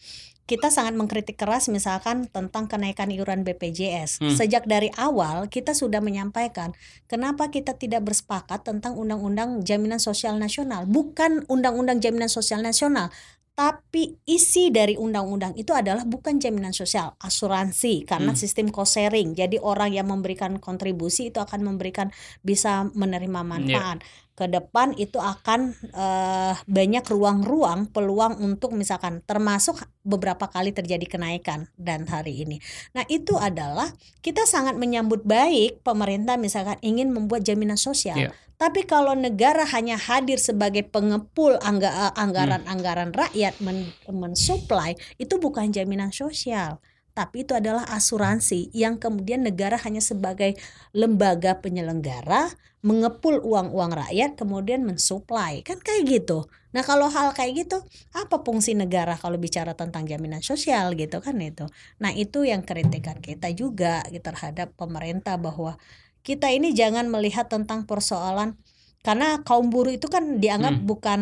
kita 0.47 0.71
sangat 0.71 0.95
mengkritik 0.95 1.35
keras 1.35 1.67
misalkan 1.67 2.31
tentang 2.31 2.71
kenaikan 2.71 3.11
iuran 3.11 3.43
BPJS. 3.43 4.23
Hmm. 4.23 4.31
Sejak 4.31 4.63
dari 4.63 4.87
awal 4.95 5.51
kita 5.51 5.75
sudah 5.75 5.99
menyampaikan 5.99 6.71
kenapa 7.11 7.51
kita 7.51 7.75
tidak 7.75 8.07
bersepakat 8.07 8.63
tentang 8.63 8.95
undang-undang 8.95 9.61
jaminan 9.67 9.99
sosial 9.99 10.39
nasional, 10.39 10.87
bukan 10.87 11.43
undang-undang 11.51 11.99
jaminan 11.99 12.31
sosial 12.31 12.63
nasional, 12.63 13.11
tapi 13.57 14.21
isi 14.29 14.69
dari 14.69 14.93
undang-undang 14.95 15.57
itu 15.57 15.73
adalah 15.73 16.05
bukan 16.05 16.37
jaminan 16.37 16.71
sosial, 16.71 17.17
asuransi 17.17 18.05
karena 18.05 18.31
hmm. 18.31 18.39
sistem 18.39 18.69
cost 18.69 18.95
sharing. 18.95 19.33
Jadi 19.33 19.57
orang 19.59 19.91
yang 19.97 20.07
memberikan 20.07 20.61
kontribusi 20.61 21.33
itu 21.33 21.41
akan 21.41 21.65
memberikan 21.65 22.13
bisa 22.39 22.87
menerima 22.95 23.41
iya. 23.41 23.49
manfaat. 23.49 23.97
Yeah. 23.99 24.26
Ke 24.38 24.45
depan 24.45 24.93
itu 25.01 25.17
akan 25.17 25.73
uh, 25.97 26.53
banyak 26.69 27.01
ruang-ruang 27.09 27.89
peluang 27.89 28.38
untuk 28.38 28.77
misalkan 28.77 29.25
termasuk 29.25 29.81
beberapa 30.05 30.45
kali 30.45 30.69
terjadi 30.69 31.09
kenaikan 31.09 31.65
dan 31.73 32.05
hari 32.05 32.45
ini. 32.45 32.61
Nah, 32.93 33.01
itu 33.09 33.33
adalah 33.41 33.89
kita 34.21 34.45
sangat 34.45 34.77
menyambut 34.77 35.25
baik 35.25 35.81
pemerintah 35.81 36.38
misalkan 36.38 36.77
ingin 36.85 37.09
membuat 37.09 37.41
jaminan 37.41 37.81
sosial. 37.81 38.29
Yeah 38.29 38.33
tapi 38.57 38.89
kalau 38.89 39.13
negara 39.13 39.69
hanya 39.69 40.01
hadir 40.01 40.41
sebagai 40.41 40.81
pengepul 40.89 41.61
angga, 41.61 42.09
anggaran-anggaran 42.17 43.13
rakyat 43.13 43.61
men, 43.61 43.93
mensuplai 44.09 44.97
itu 45.21 45.38
bukan 45.38 45.69
jaminan 45.69 46.09
sosial 46.09 46.81
tapi 47.18 47.41
itu 47.41 47.57
adalah 47.57 47.82
asuransi 47.89 48.70
yang 48.78 49.01
kemudian 49.01 49.41
negara 49.41 49.74
hanya 49.82 50.05
sebagai 50.05 50.53
lembaga 50.93 51.57
penyelenggara 51.57 52.53
mengepul 52.86 53.41
uang-uang 53.41 53.89
rakyat 53.89 54.38
kemudian 54.38 54.86
mensuplai. 54.86 55.65
Kan 55.65 55.82
kayak 55.82 56.05
gitu. 56.05 56.45
Nah 56.78 56.86
kalau 56.86 57.09
hal 57.09 57.34
kayak 57.34 57.65
gitu 57.65 57.82
apa 58.13 58.38
fungsi 58.45 58.78
negara 58.78 59.18
kalau 59.18 59.41
bicara 59.41 59.74
tentang 59.74 60.05
jaminan 60.05 60.45
sosial 60.45 60.93
gitu 60.93 61.18
kan 61.18 61.41
itu? 61.41 61.65
Nah 61.97 62.13
itu 62.13 62.45
yang 62.45 62.61
kritikan 62.61 63.18
kita 63.18 63.49
juga 63.57 64.05
gitu, 64.13 64.22
terhadap 64.22 64.78
pemerintah 64.78 65.41
bahwa 65.41 65.82
kita 66.22 66.53
ini 66.53 66.78
jangan 66.78 67.09
melihat 67.09 67.49
tentang 67.49 67.89
persoalan 67.89 68.53
karena 69.01 69.41
kaum 69.41 69.74
buruh 69.74 69.95
itu 69.95 70.05
kan 70.05 70.38
dianggap 70.38 70.84
hmm. 70.84 70.86
bukan 70.86 71.20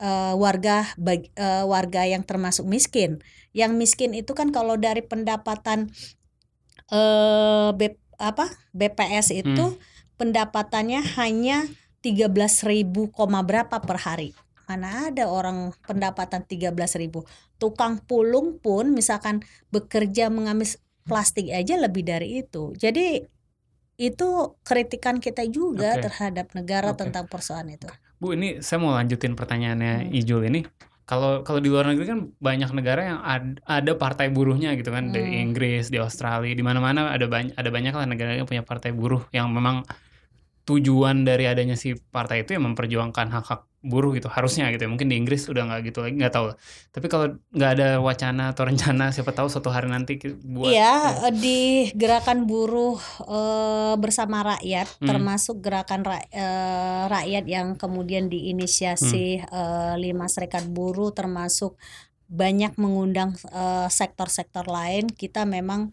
uh, 0.00 0.34
warga 0.38 0.88
bag, 0.98 1.30
uh, 1.38 1.66
warga 1.68 2.06
yang 2.06 2.22
termasuk 2.26 2.66
miskin. 2.66 3.22
Yang 3.54 3.72
miskin 3.78 4.10
itu 4.14 4.34
kan 4.34 4.50
kalau 4.50 4.74
dari 4.74 5.02
pendapatan 5.04 5.90
uh, 6.90 7.70
B, 7.74 7.94
apa 8.18 8.50
BPS 8.74 9.34
itu 9.34 9.74
hmm. 9.74 9.78
pendapatannya 10.18 11.02
hanya 11.18 11.66
13.000 12.04 12.92
koma 13.14 13.40
berapa 13.40 13.80
per 13.80 13.98
hari. 14.02 14.30
Mana 14.64 15.12
ada 15.12 15.28
orang 15.28 15.76
pendapatan 15.84 16.44
13.000. 16.44 17.12
Tukang 17.60 18.00
pulung 18.04 18.60
pun 18.60 18.92
misalkan 18.92 19.44
bekerja 19.68 20.32
mengambil 20.32 20.68
plastik 21.04 21.52
aja 21.52 21.76
lebih 21.76 22.04
dari 22.04 22.44
itu. 22.44 22.72
Jadi 22.76 23.24
itu 23.94 24.28
kritikan 24.66 25.22
kita 25.22 25.46
juga 25.46 25.94
okay. 25.96 26.08
terhadap 26.08 26.50
negara 26.56 26.92
okay. 26.92 27.06
tentang 27.06 27.24
persoalan 27.30 27.78
itu. 27.78 27.86
Bu, 28.18 28.34
ini 28.34 28.62
saya 28.64 28.78
mau 28.80 28.94
lanjutin 28.94 29.34
pertanyaannya 29.34 30.08
hmm. 30.08 30.18
Ijul 30.22 30.42
ini. 30.48 30.60
Kalau 31.04 31.44
kalau 31.44 31.60
di 31.60 31.68
luar 31.68 31.84
negeri 31.84 32.06
kan 32.08 32.20
banyak 32.40 32.70
negara 32.72 33.00
yang 33.04 33.20
ad, 33.20 33.60
ada 33.68 33.92
partai 33.92 34.32
buruhnya 34.32 34.72
gitu 34.78 34.88
kan, 34.88 35.10
hmm. 35.10 35.14
di 35.14 35.22
Inggris, 35.42 35.92
di 35.92 36.00
Australia, 36.00 36.56
di 36.56 36.64
mana-mana 36.64 37.12
ada 37.12 37.28
banyak 37.28 37.52
ada 37.52 37.68
banyak 37.68 37.92
lah 37.92 38.06
negara 38.08 38.32
yang 38.40 38.48
punya 38.48 38.64
partai 38.64 38.96
buruh 38.96 39.20
yang 39.28 39.52
memang 39.52 39.84
tujuan 40.64 41.28
dari 41.28 41.44
adanya 41.44 41.76
si 41.76 41.92
partai 41.92 42.48
itu 42.48 42.56
yang 42.56 42.72
memperjuangkan 42.72 43.28
hak-hak 43.28 43.68
buruh 43.84 44.16
gitu 44.16 44.32
harusnya 44.32 44.72
gitu 44.72 44.88
ya 44.88 44.90
mungkin 44.90 45.12
di 45.12 45.20
Inggris 45.20 45.44
udah 45.44 45.68
nggak 45.68 45.92
gitu 45.92 46.00
lagi 46.00 46.16
nggak 46.16 46.32
tahu 46.32 46.56
tapi 46.88 47.06
kalau 47.12 47.36
nggak 47.52 47.70
ada 47.76 47.88
wacana 48.00 48.56
atau 48.56 48.64
rencana 48.64 49.12
siapa 49.12 49.36
tahu 49.36 49.52
suatu 49.52 49.68
hari 49.68 49.92
nanti 49.92 50.16
buat 50.40 50.72
Iya, 50.72 51.28
eh, 51.28 51.34
di 51.36 51.60
gerakan 51.92 52.48
buruh 52.48 52.96
eh, 53.28 53.94
bersama 54.00 54.56
rakyat, 54.56 54.88
Hmm. 54.98 55.08
termasuk 55.12 55.60
gerakan 55.60 56.00
ra- 56.00 56.24
eh, 56.32 57.04
rakyat 57.06 57.44
yang 57.44 57.76
kemudian 57.76 58.32
diinisiasi 58.32 59.44
Hmm. 59.44 59.52
eh, 59.52 59.94
lima 60.00 60.32
serikat 60.32 60.64
buruh, 60.64 61.12
termasuk 61.12 61.76
banyak 62.24 62.80
mengundang 62.80 63.36
sektor-sektor 63.92 64.64
lain. 64.64 65.12
Kita 65.12 65.44
memang 65.44 65.92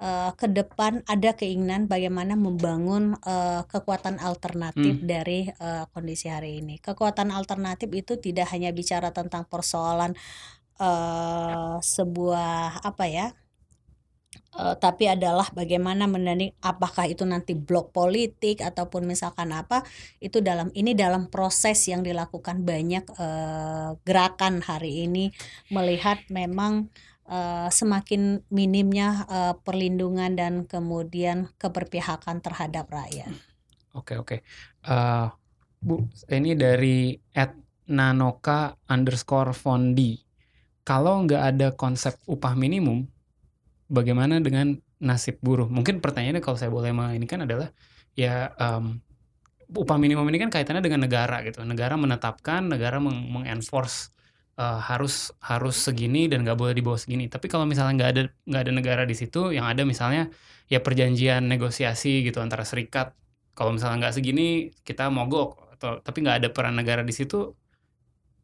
eh, 0.00 0.30
ke 0.40 0.46
depan 0.58 0.92
ada 1.06 1.30
keinginan 1.40 1.86
bagaimana 1.92 2.34
membangun 2.38 3.16
eh, 3.26 3.62
kekuatan 3.72 4.16
alternatif 4.28 4.94
Hmm. 5.00 5.06
dari 5.12 5.48
eh, 5.50 5.84
kondisi 5.92 6.26
hari 6.32 6.60
ini. 6.64 6.74
Kekuatan 6.82 7.28
alternatif 7.38 7.90
itu 7.92 8.12
tidak 8.20 8.46
hanya 8.54 8.70
bicara 8.74 9.08
tentang 9.18 9.44
persoalan 9.52 10.12
eh, 10.80 11.76
sebuah 11.82 12.82
apa 12.84 13.04
ya? 13.10 13.26
Eh, 14.50 14.74
tapi 14.82 15.06
adalah 15.06 15.46
bagaimana 15.54 16.10
mendanding 16.10 16.50
apakah 16.62 17.06
itu 17.06 17.22
nanti 17.26 17.54
blok 17.54 17.94
politik 17.94 18.62
ataupun 18.62 19.06
misalkan 19.06 19.50
apa 19.54 19.86
itu 20.18 20.38
dalam 20.42 20.74
ini 20.74 20.94
dalam 20.94 21.30
proses 21.30 21.78
yang 21.86 22.02
dilakukan 22.02 22.62
banyak 22.66 23.04
eh, 23.14 23.90
gerakan 24.06 24.62
hari 24.66 25.06
ini 25.06 25.30
melihat 25.70 26.18
memang 26.30 26.90
eh, 27.30 27.68
semakin 27.70 28.42
minimnya 28.50 29.24
eh, 29.30 29.54
perlindungan 29.62 30.34
dan 30.34 30.66
kemudian 30.66 31.46
keberpihakan 31.56 32.42
terhadap 32.42 32.90
rakyat. 32.90 33.30
Oke 33.94 34.18
oke. 34.18 34.36
Eh, 34.84 35.26
Bu, 35.80 35.96
ini 36.28 36.52
dari 36.52 37.16
at 37.32 37.56
nanoka 37.88 38.76
underscore 38.92 39.56
fondi. 39.56 40.20
Kalau 40.84 41.24
nggak 41.24 41.42
ada 41.56 41.68
konsep 41.72 42.20
upah 42.28 42.52
minimum, 42.52 43.08
bagaimana 43.88 44.36
dengan 44.44 44.76
nasib 45.00 45.40
buruh? 45.40 45.72
Mungkin 45.72 46.04
pertanyaannya 46.04 46.44
kalau 46.44 46.60
saya 46.60 46.68
boleh 46.68 46.92
ini 47.16 47.24
kan 47.24 47.48
adalah 47.48 47.72
ya 48.12 48.52
em, 48.60 49.00
upah 49.72 49.96
minimum 49.96 50.28
ini 50.28 50.36
kan 50.36 50.52
kaitannya 50.52 50.84
dengan 50.84 51.08
negara 51.08 51.40
gitu. 51.48 51.64
Negara 51.64 51.96
menetapkan, 51.96 52.68
negara 52.68 53.00
meng- 53.00 53.32
mengenforce 53.32 54.12
eh, 54.60 54.78
harus 54.88 55.12
harus 55.50 55.74
segini 55.86 56.18
dan 56.30 56.38
nggak 56.44 56.58
boleh 56.60 56.74
di 56.78 56.82
bawah 56.86 57.00
segini. 57.04 57.24
Tapi 57.34 57.46
kalau 57.52 57.64
misalnya 57.70 57.92
nggak 57.98 58.10
ada 58.14 58.22
nggak 58.48 58.62
ada 58.64 58.72
negara 58.78 59.02
di 59.10 59.14
situ, 59.20 59.38
yang 59.56 59.66
ada 59.72 59.82
misalnya 59.92 60.20
ya 60.72 60.78
perjanjian 60.86 61.42
negosiasi 61.52 62.08
gitu 62.26 62.38
antara 62.46 62.64
serikat. 62.70 63.06
Kalau 63.56 63.70
misalnya 63.74 63.96
nggak 64.08 64.14
segini 64.16 64.42
kita 64.86 65.02
mogok 65.16 65.48
atau 65.76 65.90
tapi 66.06 66.18
nggak 66.24 66.36
ada 66.40 66.48
peran 66.56 66.74
negara 66.80 67.02
di 67.08 67.14
situ, 67.18 67.36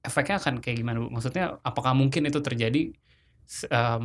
efeknya 0.07 0.35
akan 0.41 0.55
kayak 0.63 0.77
gimana 0.81 0.97
bu? 1.03 1.09
Maksudnya 1.15 1.45
apakah 1.69 1.93
mungkin 2.01 2.23
itu 2.31 2.39
terjadi 2.47 2.79
em, 3.77 4.05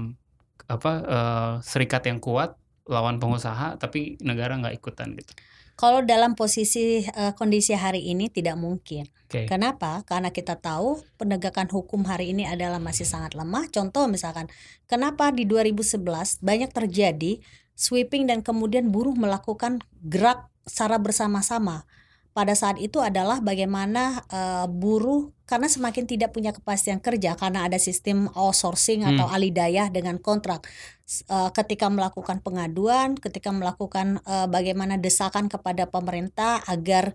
apa 0.76 0.90
eh, 1.16 1.52
serikat 1.72 2.02
yang 2.10 2.20
kuat 2.26 2.50
lawan 2.94 3.18
pengusaha 3.22 3.78
tapi 3.82 4.00
negara 4.30 4.52
nggak 4.60 4.76
ikutan 4.80 5.10
gitu? 5.20 5.34
Kalau 5.82 6.06
dalam 6.06 6.38
posisi 6.38 7.02
eh, 7.02 7.34
kondisi 7.34 7.74
hari 7.74 8.06
ini 8.14 8.30
tidak 8.30 8.54
mungkin. 8.54 9.10
Oke. 9.26 9.50
Kenapa? 9.50 10.06
Karena 10.06 10.30
kita 10.30 10.62
tahu 10.62 11.02
penegakan 11.18 11.74
hukum 11.74 12.06
hari 12.06 12.38
ini 12.38 12.46
adalah 12.46 12.78
masih 12.78 13.10
sangat 13.10 13.34
lemah. 13.34 13.66
Contoh 13.74 14.06
misalkan, 14.06 14.46
kenapa 14.86 15.34
di 15.34 15.50
2011 15.50 16.38
banyak 16.46 16.70
terjadi 16.70 17.42
sweeping 17.74 18.30
dan 18.30 18.46
kemudian 18.46 18.94
buruh 18.94 19.18
melakukan 19.18 19.82
gerak 20.06 20.54
secara 20.70 21.02
bersama-sama. 21.02 21.90
Pada 22.32 22.56
saat 22.56 22.80
itu 22.80 23.04
adalah 23.04 23.44
bagaimana 23.44 24.24
eh, 24.32 24.68
buruh 24.72 25.36
karena 25.44 25.68
semakin 25.68 26.08
tidak 26.08 26.32
punya 26.32 26.56
kepastian 26.56 27.04
kerja 27.04 27.36
karena 27.36 27.68
ada 27.68 27.76
sistem 27.76 28.32
outsourcing 28.32 29.04
atau 29.04 29.28
alidayah 29.28 29.92
dengan 29.92 30.16
kontrak. 30.16 30.64
Eh, 31.12 31.50
ketika 31.52 31.92
melakukan 31.92 32.40
pengaduan, 32.40 33.20
ketika 33.20 33.52
melakukan 33.52 34.24
eh, 34.24 34.48
bagaimana 34.48 34.96
desakan 34.96 35.52
kepada 35.52 35.92
pemerintah 35.92 36.64
agar 36.72 37.12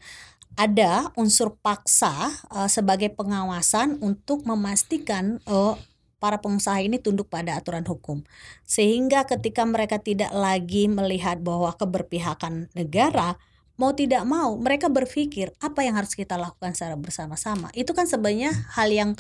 ada 0.56 1.12
unsur 1.20 1.52
paksa 1.60 2.32
sebagai 2.72 3.12
pengawasan 3.12 4.00
untuk 4.00 4.44
memastikan 4.48 5.40
eh, 5.44 5.74
para 6.20 6.40
pengusaha 6.40 6.80
ini 6.80 7.00
tunduk 7.00 7.28
pada 7.32 7.56
aturan 7.56 7.84
hukum. 7.84 8.24
Sehingga 8.64 9.24
ketika 9.24 9.64
mereka 9.64 10.00
tidak 10.00 10.32
lagi 10.32 10.88
melihat 10.88 11.40
bahwa 11.40 11.72
keberpihakan 11.76 12.72
negara, 12.72 13.36
mau 13.76 13.92
tidak 13.92 14.24
mau 14.24 14.56
mereka 14.56 14.88
berpikir 14.88 15.52
apa 15.60 15.84
yang 15.84 15.96
harus 16.00 16.16
kita 16.16 16.36
lakukan 16.40 16.72
secara 16.72 16.96
bersama-sama. 16.96 17.68
Itu 17.76 17.92
kan 17.92 18.08
sebenarnya 18.08 18.52
hal 18.76 18.88
yang 18.92 19.10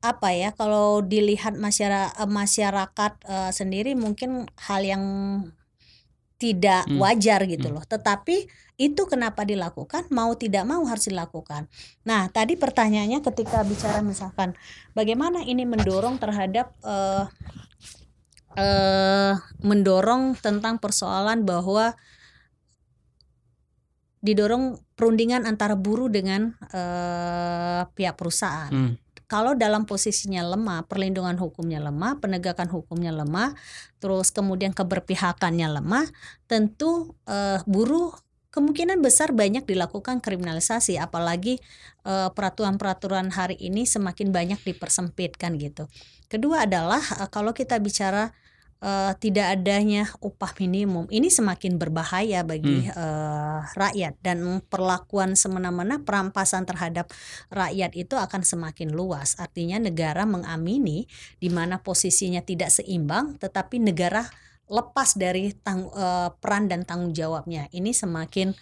apa 0.00 0.32
ya 0.32 0.56
kalau 0.56 1.04
dilihat 1.04 1.60
masyarakat 1.60 2.16
masyarakat 2.24 3.12
eh, 3.28 3.52
sendiri 3.52 3.92
mungkin 3.96 4.48
hal 4.56 4.80
yang 4.84 5.04
tidak 6.40 6.88
Hmm. 6.88 6.96
wajar 6.96 7.44
gitu 7.44 7.68
Hmm. 7.68 7.76
loh. 7.80 7.84
Tetapi 7.84 8.48
itu 8.80 9.02
kenapa 9.04 9.44
dilakukan? 9.44 10.08
Mau 10.08 10.32
tidak 10.40 10.64
mau 10.64 10.80
harus 10.88 11.04
dilakukan. 11.12 11.68
Nah, 12.08 12.32
tadi 12.32 12.56
pertanyaannya 12.56 13.20
ketika 13.20 13.60
bicara 13.60 14.00
misalkan 14.00 14.56
bagaimana 14.96 15.44
ini 15.44 15.68
mendorong 15.68 16.16
terhadap 16.16 16.72
eh 16.80 17.24
eh 18.56 19.34
mendorong 19.62 20.34
tentang 20.40 20.80
persoalan 20.80 21.44
bahwa 21.46 21.94
didorong 24.20 24.76
perundingan 24.96 25.48
antara 25.48 25.74
buruh 25.76 26.12
dengan 26.12 26.52
eh 26.72 27.82
pihak 27.96 28.16
perusahaan. 28.16 28.70
Hmm. 28.72 28.94
Kalau 29.30 29.54
dalam 29.54 29.86
posisinya 29.86 30.42
lemah, 30.42 30.90
perlindungan 30.90 31.38
hukumnya 31.38 31.78
lemah, 31.78 32.18
penegakan 32.18 32.66
hukumnya 32.66 33.14
lemah, 33.14 33.54
terus 34.02 34.34
kemudian 34.34 34.74
keberpihakannya 34.74 35.70
lemah, 35.78 36.10
tentu 36.50 37.14
eh, 37.30 37.62
buruh 37.62 38.10
kemungkinan 38.50 38.98
besar 38.98 39.30
banyak 39.30 39.62
dilakukan 39.70 40.18
kriminalisasi, 40.18 40.98
apalagi 40.98 41.62
eh, 42.02 42.28
peraturan-peraturan 42.34 43.30
hari 43.30 43.54
ini 43.62 43.86
semakin 43.86 44.34
banyak 44.34 44.58
dipersempitkan 44.66 45.54
gitu. 45.62 45.86
Kedua 46.26 46.66
adalah 46.66 46.98
kalau 47.30 47.54
kita 47.54 47.78
bicara 47.78 48.34
eh, 48.80 49.12
tidak 49.20 49.60
adanya 49.60 50.08
upah 50.24 50.52
minimum, 50.58 51.06
ini 51.12 51.28
semakin 51.28 51.76
berbahaya 51.76 52.40
bagi 52.44 52.88
eh, 52.88 53.58
rakyat 53.76 54.18
dan 54.24 54.64
perlakuan 54.66 55.36
semena-mena 55.36 56.00
perampasan 56.02 56.64
terhadap 56.64 57.12
rakyat 57.52 57.92
itu 57.96 58.16
akan 58.16 58.42
semakin 58.42 58.92
luas. 58.92 59.36
Artinya 59.36 59.78
negara 59.80 60.24
mengamini 60.24 61.04
di 61.38 61.48
mana 61.52 61.80
posisinya 61.80 62.40
tidak 62.44 62.72
seimbang 62.72 63.36
tetapi 63.36 63.78
negara 63.80 64.26
lepas 64.70 65.18
dari 65.18 65.52
tang- 65.60 65.92
eh, 65.92 66.30
peran 66.40 66.70
dan 66.70 66.86
tanggung 66.88 67.12
jawabnya. 67.12 67.68
Ini 67.74 67.90
semakin 67.92 68.54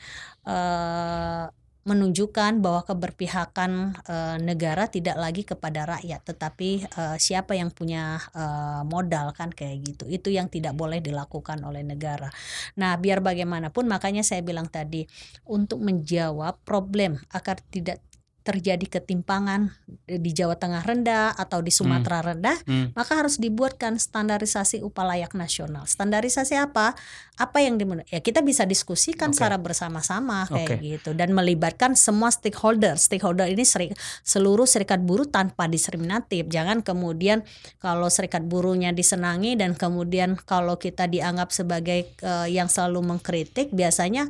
eh, 0.48 1.44
menunjukkan 1.86 2.60
bahwa 2.60 2.82
keberpihakan 2.84 3.96
eh, 4.02 4.36
negara 4.42 4.90
tidak 4.90 5.16
lagi 5.16 5.42
kepada 5.46 5.86
rakyat 5.86 6.20
tetapi 6.26 6.84
eh, 6.84 7.16
siapa 7.16 7.54
yang 7.54 7.70
punya 7.70 8.18
eh, 8.34 8.82
modal 8.84 9.30
kan 9.32 9.54
kayak 9.54 9.84
gitu. 9.84 10.04
Itu 10.10 10.28
yang 10.28 10.50
tidak 10.50 10.74
boleh 10.74 10.98
dilakukan 10.98 11.62
oleh 11.62 11.86
negara. 11.86 12.28
Nah, 12.76 12.98
biar 12.98 13.22
bagaimanapun 13.22 13.86
makanya 13.88 14.26
saya 14.26 14.42
bilang 14.42 14.66
tadi 14.68 15.06
untuk 15.48 15.80
menjawab 15.80 16.60
problem 16.66 17.22
agar 17.30 17.62
tidak 17.70 18.02
terjadi 18.48 19.00
ketimpangan 19.00 19.76
di 20.08 20.32
Jawa 20.32 20.56
Tengah 20.56 20.80
rendah 20.80 21.36
atau 21.36 21.60
di 21.60 21.68
Sumatera 21.68 22.24
rendah, 22.24 22.56
Hmm. 22.64 22.96
maka 22.96 23.20
harus 23.20 23.36
dibuatkan 23.36 24.00
standarisasi 24.00 24.80
upah 24.80 25.04
layak 25.04 25.36
nasional. 25.36 25.84
Standarisasi 25.84 26.56
apa? 26.56 26.96
Apa 27.38 27.62
yang 27.62 27.78
dimen- 27.78 28.02
ya 28.04 28.18
kita 28.18 28.42
bisa 28.42 28.66
diskusikan 28.66 29.30
Oke. 29.30 29.38
secara 29.38 29.56
bersama-sama 29.56 30.42
kayak 30.44 30.78
Oke. 30.78 30.90
gitu 30.98 31.10
dan 31.14 31.30
melibatkan 31.30 31.94
semua 31.94 32.28
stakeholder. 32.28 32.98
Stakeholder 32.98 33.46
ini 33.46 33.62
seri- 33.62 33.94
seluruh 34.20 34.66
serikat 34.66 34.98
buruh 34.98 35.24
tanpa 35.24 35.70
diskriminatif. 35.70 36.50
Jangan 36.50 36.82
kemudian 36.82 37.46
kalau 37.78 38.10
serikat 38.10 38.42
buruhnya 38.42 38.90
disenangi 38.90 39.54
dan 39.54 39.78
kemudian 39.78 40.34
kalau 40.34 40.76
kita 40.76 41.06
dianggap 41.06 41.54
sebagai 41.54 42.10
eh, 42.10 42.46
yang 42.50 42.66
selalu 42.66 43.14
mengkritik, 43.14 43.70
biasanya 43.70 44.26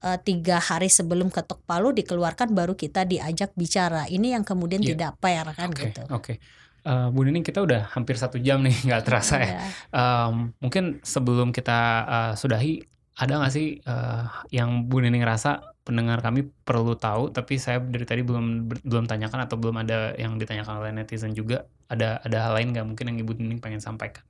eh, 0.00 0.18
tiga 0.22 0.58
hari 0.58 0.86
sebelum 0.86 1.28
ketok 1.28 1.62
palu 1.62 1.90
dikeluarkan 1.90 2.54
baru 2.54 2.72
kita 2.74 3.02
diajak 3.02 3.50
bicara. 3.54 4.06
Ini 4.06 4.38
yang 4.38 4.44
kemudian 4.46 4.82
Iya. 4.82 4.88
tidak 4.94 5.12
fair 5.18 5.46
kan 5.52 5.68
Oke 5.70 5.90
gitu. 5.90 6.02
oke. 6.08 6.34
Eh, 6.82 7.08
Bu 7.14 7.22
Nining 7.22 7.46
kita 7.46 7.62
udah 7.62 7.94
hampir 7.94 8.18
satu 8.18 8.42
jam 8.42 8.58
nih 8.62 8.74
nggak 8.90 9.02
terasa 9.06 9.36
ya. 9.38 9.54
Em, 9.94 10.50
mungkin 10.58 10.98
sebelum 11.06 11.54
kita 11.54 11.78
eh, 12.06 12.32
sudahi 12.34 12.82
ada 13.22 13.38
nggak 13.38 13.52
sih 13.54 13.78
eh, 13.78 14.24
yang 14.50 14.90
Bu 14.90 14.98
Nining 14.98 15.22
rasa 15.22 15.62
pendengar 15.82 16.22
kami 16.22 16.46
perlu 16.62 16.94
tahu 16.94 17.34
tapi 17.34 17.58
saya 17.58 17.82
dari 17.82 18.06
tadi 18.06 18.22
belum 18.22 18.70
belum 18.86 19.04
tanyakan 19.10 19.46
atau 19.46 19.58
belum 19.58 19.82
ada 19.82 20.14
yang 20.14 20.38
ditanyakan 20.38 20.78
oleh 20.78 20.94
netizen 20.94 21.34
juga 21.34 21.66
ada 21.90 22.22
ada 22.22 22.38
hal 22.50 22.54
lain 22.54 22.70
nggak 22.70 22.86
mungkin 22.86 23.04
yang 23.14 23.18
Ibu 23.22 23.32
Nining 23.38 23.60
pengen 23.62 23.82
sampaikan? 23.82 24.22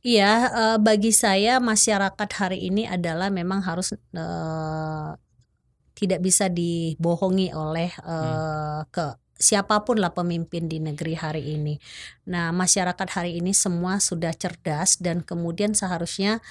Iya, 0.00 0.32
eh, 0.48 0.78
bagi 0.80 1.12
saya 1.12 1.60
masyarakat 1.60 2.30
hari 2.38 2.66
ini 2.70 2.88
adalah 2.88 3.28
memang 3.28 3.60
harus 3.60 3.92
eh, 3.92 5.10
tidak 6.00 6.20
bisa 6.24 6.48
dibohongi 6.48 7.52
oleh 7.52 7.92
uh, 8.08 8.80
ke 8.88 9.12
siapa 9.40 9.88
pun 9.88 9.96
lah 9.96 10.12
pemimpin 10.12 10.68
di 10.68 10.76
negeri 10.84 11.16
hari 11.16 11.56
ini. 11.56 11.80
Nah, 12.28 12.52
masyarakat 12.52 13.08
hari 13.08 13.40
ini 13.40 13.56
semua 13.56 13.96
sudah 13.96 14.36
cerdas 14.36 15.00
dan 15.00 15.24
kemudian 15.24 15.72
seharusnya 15.72 16.44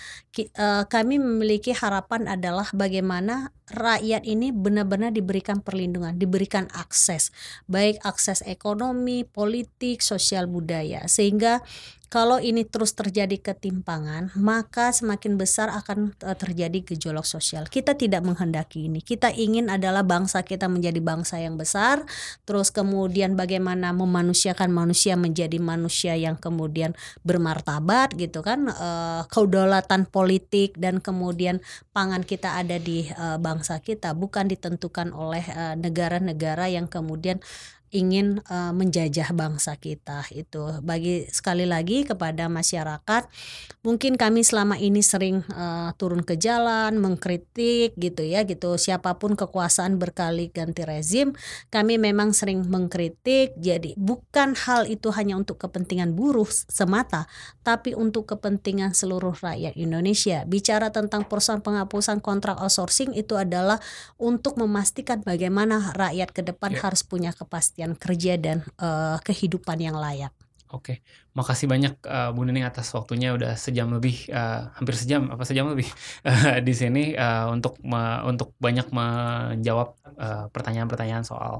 uh, 0.57 0.83
kami 0.89 1.21
memiliki 1.21 1.71
harapan 1.71 2.25
adalah 2.25 2.65
bagaimana 2.73 3.53
rakyat 3.69 4.25
ini 4.25 4.49
benar-benar 4.49 5.13
diberikan 5.13 5.61
perlindungan, 5.61 6.17
diberikan 6.17 6.65
akses, 6.73 7.29
baik 7.69 8.01
akses 8.01 8.41
ekonomi, 8.49 9.21
politik, 9.23 10.01
sosial 10.01 10.49
budaya 10.49 11.05
sehingga 11.05 11.61
kalau 12.09 12.41
ini 12.41 12.65
terus 12.65 12.97
terjadi 12.97 13.37
ketimpangan, 13.37 14.33
maka 14.33 14.89
semakin 14.89 15.37
besar 15.37 15.69
akan 15.69 16.17
eh, 16.25 16.33
terjadi 16.33 16.81
gejolak 16.81 17.23
sosial. 17.23 17.69
Kita 17.69 17.93
tidak 17.93 18.25
menghendaki 18.25 18.89
ini. 18.89 19.05
Kita 19.05 19.29
ingin 19.29 19.69
adalah 19.69 20.01
bangsa 20.01 20.41
kita 20.41 20.65
menjadi 20.65 20.97
bangsa 21.05 21.37
yang 21.37 21.53
besar, 21.53 22.01
terus 22.49 22.73
kemudian 22.73 23.37
bagaimana 23.37 23.93
memanusiakan 23.93 24.73
manusia 24.73 25.13
menjadi 25.13 25.61
manusia 25.61 26.17
yang 26.17 26.33
kemudian 26.33 26.97
bermartabat 27.21 28.17
gitu 28.17 28.41
kan, 28.41 28.73
e, 28.73 28.89
kedaulatan 29.29 30.09
politik 30.09 30.73
dan 30.81 30.97
kemudian 30.97 31.61
pangan 31.93 32.25
kita 32.25 32.57
ada 32.57 32.81
di 32.81 33.05
e, 33.05 33.25
bangsa 33.37 33.77
kita, 33.85 34.17
bukan 34.17 34.49
ditentukan 34.49 35.13
oleh 35.13 35.45
negara-negara 35.77 36.73
yang 36.73 36.89
kemudian 36.89 37.37
ingin 37.89 38.43
uh, 38.49 38.73
menjajah 38.75 39.31
bangsa 39.33 39.77
kita 39.79 40.27
itu. 40.35 40.81
Bagi 40.83 41.25
sekali 41.31 41.63
lagi 41.65 42.05
kepada 42.05 42.51
masyarakat 42.51 43.25
mungkin 43.81 44.19
kami 44.19 44.43
selama 44.43 44.75
ini 44.75 44.99
sering 44.99 45.41
uh, 45.55 45.95
turun 45.95 46.21
ke 46.21 46.35
jalan 46.35 46.99
mengkritik 46.99 47.95
gitu 47.95 48.21
ya 48.21 48.43
gitu. 48.43 48.75
Siapa 48.75 49.15
pun 49.17 49.39
kekuasaan 49.39 49.95
berkali 49.95 50.51
ganti 50.51 50.83
rezim 50.83 51.31
kami 51.71 51.95
memang 51.95 52.35
sering 52.35 52.67
mengkritik. 52.67 53.55
Jadi 53.55 53.95
bukan 53.95 54.53
hal 54.53 54.85
itu 54.85 55.09
hanya 55.15 55.39
untuk 55.39 55.57
kepentingan 55.61 56.13
buruh 56.13 56.49
semata 56.49 57.25
tapi 57.63 57.95
untuk 57.95 58.27
kepentingan 58.27 58.91
seluruh 58.91 59.33
rakyat 59.39 59.79
Indonesia. 59.79 60.43
Bicara 60.43 60.91
tentang 60.91 61.23
persoalan 61.23 61.63
penghapusan 61.63 62.19
kontrak 62.19 62.59
outsourcing 62.59 63.15
itu 63.15 63.39
adalah 63.39 63.79
untuk 64.19 64.59
memastikan 64.59 65.23
bagaimana 65.23 65.95
rakyat 65.95 66.35
ke 66.35 66.41
depan 66.43 66.75
yeah. 66.75 66.81
harus 66.83 67.01
punya 67.07 67.31
kepastian 67.31 67.78
kepastian 67.79 67.95
kerja 67.95 68.33
dan 68.35 68.57
uh, 68.83 69.15
kehidupan 69.23 69.79
yang 69.79 69.95
layak. 69.95 70.35
Oke, 70.69 71.01
makasih 71.33 71.65
banyak 71.65 71.97
uh, 72.05 72.29
Bu 72.29 72.45
Nining 72.45 72.61
atas 72.61 72.93
waktunya 72.93 73.33
udah 73.33 73.57
sejam 73.57 73.89
lebih, 73.89 74.29
uh, 74.29 74.69
hampir 74.77 74.93
sejam 74.93 75.25
apa 75.33 75.41
sejam 75.41 75.65
lebih 75.65 75.89
uh, 76.27 76.61
di 76.61 76.73
sini 76.77 77.17
uh, 77.17 77.49
untuk 77.49 77.81
me, 77.81 78.21
untuk 78.27 78.53
banyak 78.61 78.91
menjawab 78.93 79.97
pertanyaan-pertanyaan 80.53 81.25
uh, 81.25 81.29
soal 81.29 81.55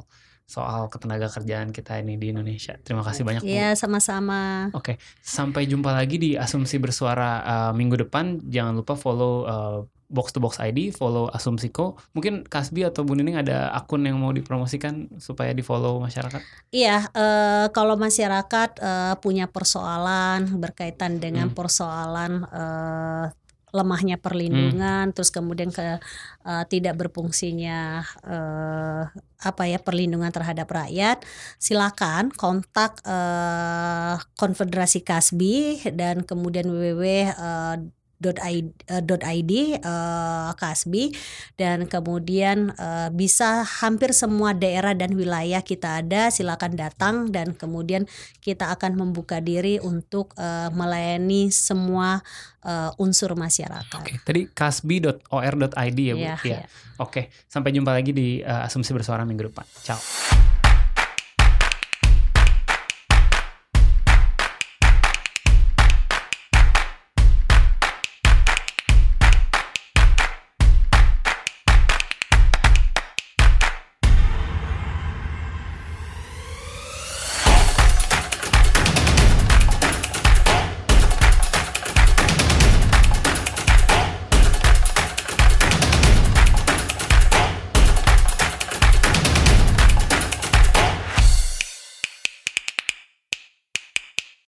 soal 0.45 0.89
ketenaga 0.93 1.30
kerjaan 1.30 1.74
kita 1.74 1.97
ini 2.01 2.22
di 2.22 2.30
Indonesia. 2.30 2.78
Terima 2.86 3.01
kasih 3.01 3.26
banyak 3.26 3.41
Bu. 3.41 3.49
Iya, 3.49 3.74
sama-sama. 3.74 4.70
Oke, 4.78 5.01
sampai 5.26 5.65
jumpa 5.65 5.89
lagi 5.89 6.22
di 6.22 6.38
Asumsi 6.38 6.78
Bersuara 6.78 7.41
uh, 7.41 7.72
minggu 7.74 8.05
depan. 8.05 8.45
Jangan 8.45 8.78
lupa 8.78 8.93
follow 8.93 9.45
uh, 9.45 9.80
box 10.10 10.34
to 10.34 10.41
box 10.41 10.57
ID, 10.57 10.89
follow 10.89 11.30
Asumsiko. 11.30 11.95
Mungkin 12.18 12.43
Kasbi 12.49 12.82
atau 12.82 13.05
Bu 13.05 13.14
Nining 13.14 13.38
ada 13.38 13.70
akun 13.78 14.01
yang 14.01 14.18
mau 14.18 14.34
dipromosikan 14.34 15.05
supaya 15.22 15.53
di 15.53 15.62
follow 15.62 16.01
masyarakat? 16.01 16.41
Iya, 16.74 17.05
uh, 17.14 17.66
kalau 17.70 17.93
masyarakat 17.95 18.82
uh, 18.82 19.16
punya 19.22 19.45
persoalan 19.45 20.49
berkaitan 20.57 21.22
dengan 21.22 21.53
hmm. 21.53 21.55
persoalan 21.55 22.43
uh, 22.49 23.30
lemahnya 23.70 24.18
perlindungan, 24.18 25.10
hmm. 25.10 25.14
terus 25.14 25.30
kemudian 25.30 25.70
ke 25.70 26.01
uh, 26.41 26.64
tidak 26.66 26.97
berfungsinya 26.97 28.01
uh, 28.26 29.03
apa 29.45 29.64
ya 29.70 29.78
perlindungan 29.78 30.34
terhadap 30.34 30.66
rakyat, 30.66 31.22
silakan 31.62 32.34
kontak 32.34 32.97
uh, 33.05 34.18
Konfederasi 34.41 35.05
Kasbi 35.05 35.86
dan 35.93 36.26
kemudian 36.26 36.66
www 36.66 37.30
uh, 37.38 37.78
.id, 38.20 39.53
uh, 39.80 39.80
uh, 39.84 40.51
Kasbi 40.55 41.15
dan 41.55 41.88
kemudian 41.88 42.76
uh, 42.76 43.09
bisa 43.15 43.63
hampir 43.63 44.11
semua 44.11 44.51
daerah 44.51 44.91
dan 44.91 45.15
wilayah 45.15 45.63
kita 45.63 46.03
ada 46.03 46.28
silakan 46.28 46.76
datang 46.76 47.15
dan 47.32 47.55
kemudian 47.55 48.05
kita 48.43 48.72
akan 48.76 48.99
membuka 48.99 49.39
diri 49.39 49.80
untuk 49.80 50.36
uh, 50.36 50.67
melayani 50.76 51.47
semua 51.49 52.20
uh, 52.67 52.91
unsur 52.99 53.34
masyarakat. 53.39 53.99
Oke, 54.03 54.20
tadi 54.24 54.51
kasbi.or.id 54.51 55.99
ya 55.99 56.13
Bu. 56.15 56.24
Iya, 56.24 56.36
ya, 56.43 56.59
ya. 56.63 56.67
Oke, 56.99 57.32
sampai 57.47 57.72
jumpa 57.72 57.95
lagi 57.95 58.11
di 58.11 58.43
uh, 58.43 58.67
asumsi 58.67 58.91
bersuara 58.91 59.24
minggu 59.24 59.47
depan. 59.47 59.65
Ciao. 59.84 59.99